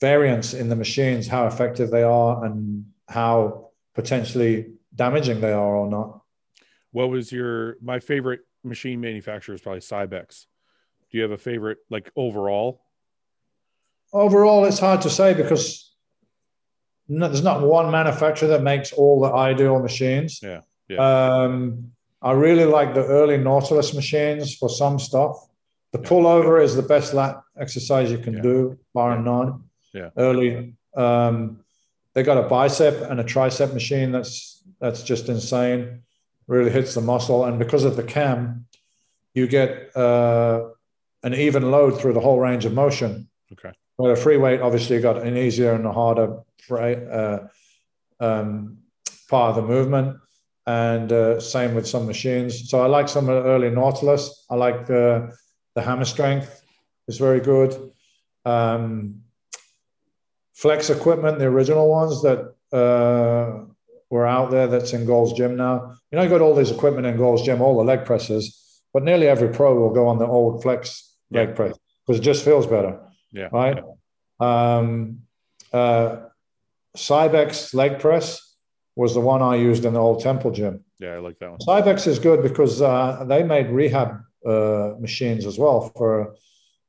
[0.00, 5.88] variance in the machines, how effective they are and how potentially damaging they are or
[5.88, 6.20] not.
[6.92, 10.46] What was your my favorite machine manufacturer is probably Cybex.
[11.14, 12.82] Do you have a favorite like overall?
[14.12, 15.92] Overall, it's hard to say because
[17.06, 20.40] no, there's not one manufacturer that makes all the ideal machines.
[20.42, 20.62] Yeah,
[20.98, 25.36] Um, I really like the early Nautilus machines for some stuff.
[25.92, 26.08] The Yeah.
[26.08, 28.42] pullover is the best lat exercise you can Yeah.
[28.50, 29.62] do, bar none.
[29.92, 30.10] Yeah.
[30.16, 30.74] Early.
[30.96, 31.60] Um,
[32.14, 36.02] they got a bicep and a tricep machine that's that's just insane.
[36.48, 38.66] Really hits the muscle, and because of the cam,
[39.32, 40.70] you get uh,
[41.24, 43.28] an even load through the whole range of motion.
[43.52, 43.72] Okay.
[43.96, 46.40] Where a free weight obviously got an easier and a harder
[46.70, 47.38] uh,
[48.20, 48.78] um,
[49.28, 50.18] part of the movement,
[50.66, 52.70] and uh, same with some machines.
[52.70, 54.44] So I like some of the early Nautilus.
[54.50, 55.34] I like the
[55.74, 56.62] the hammer strength
[57.08, 57.92] is very good.
[58.44, 59.22] Um,
[60.52, 63.64] flex equipment, the original ones that uh,
[64.10, 65.96] were out there that's in Gold's Gym now.
[66.10, 69.02] You know, you got all this equipment in Gold's Gym, all the leg presses, but
[69.02, 71.54] nearly every pro will go on the old flex leg Yeah.
[71.54, 72.98] press because it just feels better
[73.32, 73.48] Yeah.
[73.52, 73.78] right?
[74.40, 75.20] Um,
[75.72, 76.16] uh,
[76.96, 78.40] Cybex leg press
[78.96, 80.84] was the one I used in the old temple gym.
[81.00, 81.58] Yeah, I like that one.
[81.58, 86.36] Cybex is good because uh, they made rehab uh, machines as well for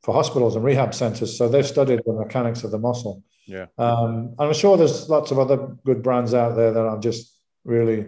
[0.03, 1.35] for hospitals and rehab centers.
[1.35, 3.23] So they've studied the mechanics of the muscle.
[3.47, 3.65] Yeah.
[3.79, 8.05] Um, I'm sure there's lots of other good brands out there that I'm just really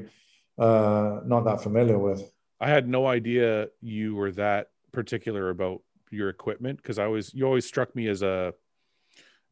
[0.60, 2.22] uh, not that familiar with.
[2.60, 5.82] I had no idea you were that particular about
[6.12, 8.54] your equipment because I always you always struck me as a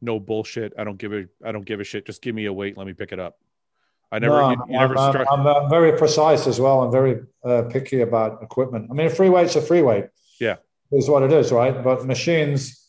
[0.00, 0.72] no bullshit.
[0.78, 2.06] I don't give a I don't give a shit.
[2.06, 3.38] Just give me a weight, let me pick it up.
[4.12, 5.26] I never No, you, you never I'm, struck.
[5.30, 6.82] I'm, I'm very precise as well.
[6.82, 8.88] I'm very uh, picky about equipment.
[8.90, 10.06] I mean, a free weight's a free weight.
[10.40, 10.56] Yeah.
[10.92, 11.82] Is what it is, right?
[11.82, 12.88] But machines,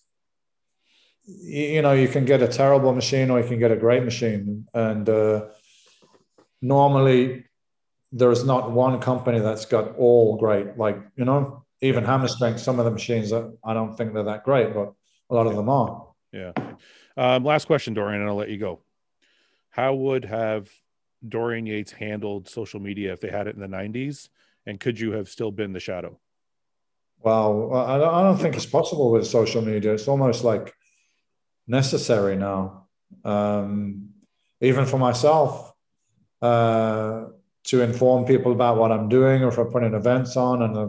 [1.25, 4.03] you, you know, you can get a terrible machine or you can get a great
[4.03, 4.67] machine.
[4.73, 5.45] And uh,
[6.61, 7.45] normally,
[8.11, 10.77] there's not one company that's got all great.
[10.77, 14.23] Like, you know, even hammer strength, some of the machines, are, I don't think they're
[14.23, 14.93] that great, but
[15.29, 16.07] a lot of them are.
[16.31, 16.53] Yeah.
[17.15, 18.81] Um, last question, Dorian, and I'll let you go.
[19.69, 20.69] How would have
[21.27, 24.29] Dorian Yates handled social media if they had it in the 90s?
[24.65, 26.19] And could you have still been the shadow?
[27.19, 29.93] Well, I don't, think it's possible with social media.
[29.93, 30.73] It's almost like
[31.67, 32.87] necessary now,
[33.25, 34.09] um,
[34.61, 35.73] even for myself,
[36.41, 37.25] uh,
[37.65, 40.87] to inform people about what I'm doing, or if I'm putting events on, and uh,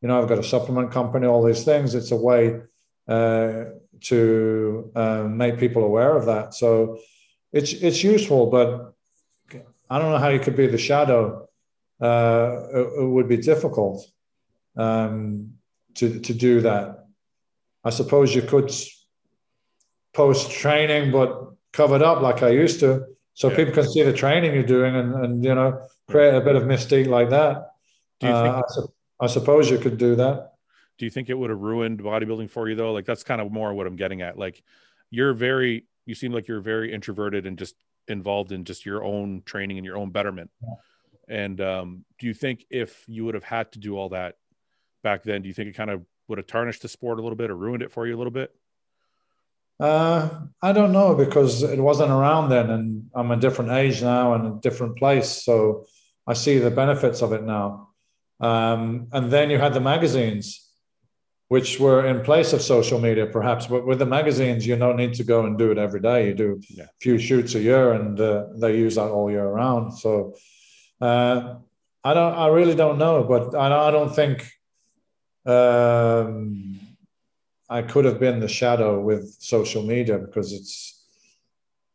[0.00, 1.94] you know, I've got a supplement company, all these things.
[1.94, 2.60] It's a way
[3.08, 3.64] uh,
[4.02, 6.54] to uh, make people aware of that.
[6.54, 6.98] So
[7.52, 8.94] it's it's useful, but
[9.90, 11.48] I don't know how you could be the shadow.
[12.00, 14.06] Uh, it, it would be difficult.
[14.76, 15.54] Um,
[15.96, 17.04] to, to do that.
[17.84, 18.70] I suppose you could
[20.14, 23.56] post training, but covered up like I used to, so Yeah.
[23.56, 26.62] people can see the training you're doing, and, and you know create a bit of
[26.62, 27.72] mystique like that.
[28.20, 28.86] Do you think Uh,
[29.20, 30.54] I, suppose you could do that.
[30.98, 32.92] do you think it would have ruined bodybuilding for you though?
[32.92, 34.38] Like that's kind of more what I'm getting at.
[34.38, 34.62] Like
[35.10, 37.76] you're very you seem like you're very introverted and just
[38.08, 40.50] involved in just your own training and your own betterment.
[41.28, 44.36] And um, do you think if you would have had to do all that,
[45.02, 47.36] back then, do you think it kind of would have tarnished the sport a little
[47.36, 48.52] bit or ruined it for you a little bit?
[49.78, 50.28] Uh,
[50.60, 54.46] I don't know because it wasn't around then, and I'm a different age now and
[54.46, 55.86] a different place, so
[56.26, 57.89] I see the benefits of it now.
[58.40, 60.66] Um, and then you had the magazines,
[61.48, 63.66] which were in place of social media, perhaps.
[63.66, 66.28] But with the magazines, you don't need to go and do it every day.
[66.28, 66.84] You do yeah.
[66.84, 69.98] a few shoots a year, and uh, they use that all year round.
[69.98, 70.34] So
[71.00, 71.56] uh,
[72.02, 72.34] I don't.
[72.34, 74.50] I really don't know, but I, I don't think.
[75.46, 76.80] Um,
[77.70, 81.06] I could have been the shadow with social media because it's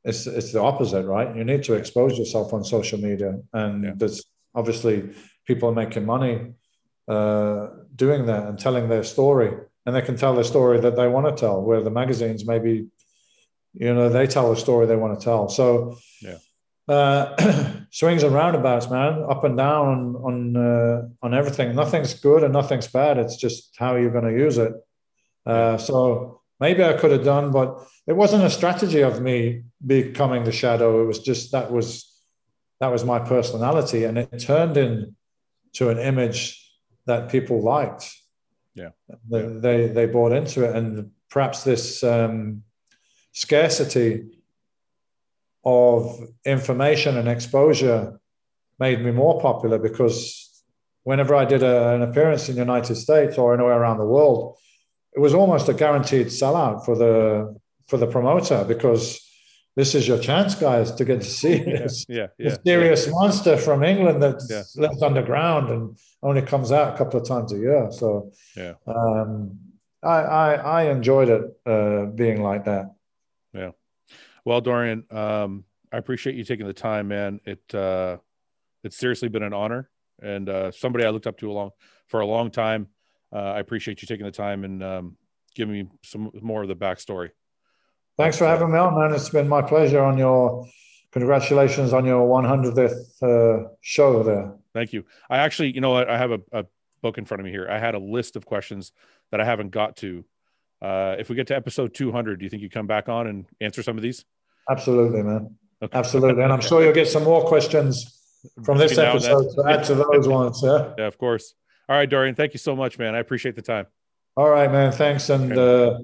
[0.06, 1.36] it's it's the opposite, right?
[1.36, 3.92] You need to expose yourself on social media, and yeah.
[3.96, 4.24] there's
[4.54, 5.10] obviously
[5.46, 6.54] people are making money
[7.08, 9.52] uh, doing that and telling their story,
[9.86, 11.62] and they can tell the story that they want to tell.
[11.62, 12.88] Where the magazines maybe,
[13.74, 15.50] you know, they tell the story they want to tell.
[15.50, 16.38] So yeah.
[16.88, 17.36] Uh,
[17.90, 21.76] swings and roundabouts, man, up and down on on, uh, on everything.
[21.76, 23.18] Nothing's good and nothing's bad.
[23.18, 24.74] It's just how you're going to use it.
[25.46, 30.44] Uh, so maybe I could have done, but it wasn't a strategy of me becoming
[30.44, 31.02] the shadow.
[31.02, 32.12] It was just that was
[32.80, 34.78] that was my personality, and it turned
[35.76, 36.62] into an image
[37.06, 38.12] that people liked.
[38.74, 38.90] Yeah,
[39.30, 42.64] they they, they bought into it, and perhaps this um,
[43.32, 44.42] scarcity
[45.64, 48.20] of information and exposure
[48.80, 50.64] made me more popular because
[51.04, 54.58] whenever I did a, an appearance in the United States or anywhere around the world,
[55.14, 57.56] it was almost a guaranteed sellout for the
[57.88, 59.20] for the promoter because
[59.76, 63.12] this is your chance, guys, to get to see this yeah, yeah, mysterious yeah.
[63.14, 64.42] monster from England that
[64.76, 67.90] lives underground and only comes out a couple of times a year.
[67.92, 69.60] So yeah, um,
[70.04, 72.94] I, I, I enjoyed it uh, being like that.
[73.54, 73.72] Yeah.
[74.44, 77.40] Well, Dorian, um, I appreciate you taking the time, man.
[77.46, 78.18] It uh,
[78.84, 79.90] it's seriously been an honor
[80.22, 81.72] and uh, somebody I looked up to a long
[82.08, 82.88] for a long time
[83.36, 85.18] uh, I appreciate you taking the time and um,
[85.56, 87.32] giving me some more of the backstory.
[88.18, 89.14] Thanks for having me on, man.
[89.14, 90.66] It's been my pleasure on your
[91.12, 94.54] congratulations on your 100th uh, show there.
[94.74, 95.06] Thank you.
[95.30, 96.66] I actually, you know, I have a, a,
[97.02, 97.68] book in front of me here.
[97.70, 98.92] I had a list of questions
[99.30, 100.26] that I haven't got to.
[100.82, 103.46] Uh, if we get to episode 200, do you think you come back on and
[103.62, 104.26] answer some of these?
[104.68, 105.56] Absolutely, man.
[105.84, 105.96] Okay.
[105.96, 106.42] Absolutely.
[106.42, 108.20] And I'm sure you'll get some more questions
[108.64, 110.62] from this episode to add to those ones.
[110.64, 110.94] Yeah.
[110.98, 111.54] Yeah, of course.
[111.88, 112.34] All right, Dorian.
[112.34, 113.14] Thank you so much, man.
[113.14, 113.86] I appreciate the time.
[114.36, 114.92] All right, man.
[114.92, 115.30] Thanks.
[115.30, 115.96] And okay.
[115.96, 116.00] uh,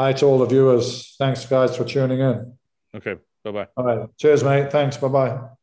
[0.00, 1.14] hi to all the viewers.
[1.18, 2.56] Thanks, guys, for tuning in.
[2.94, 3.16] Okay.
[3.44, 3.66] Bye bye.
[3.76, 4.08] All right.
[4.18, 4.72] Cheers, mate.
[4.72, 4.96] Thanks.
[4.96, 5.59] Bye bye.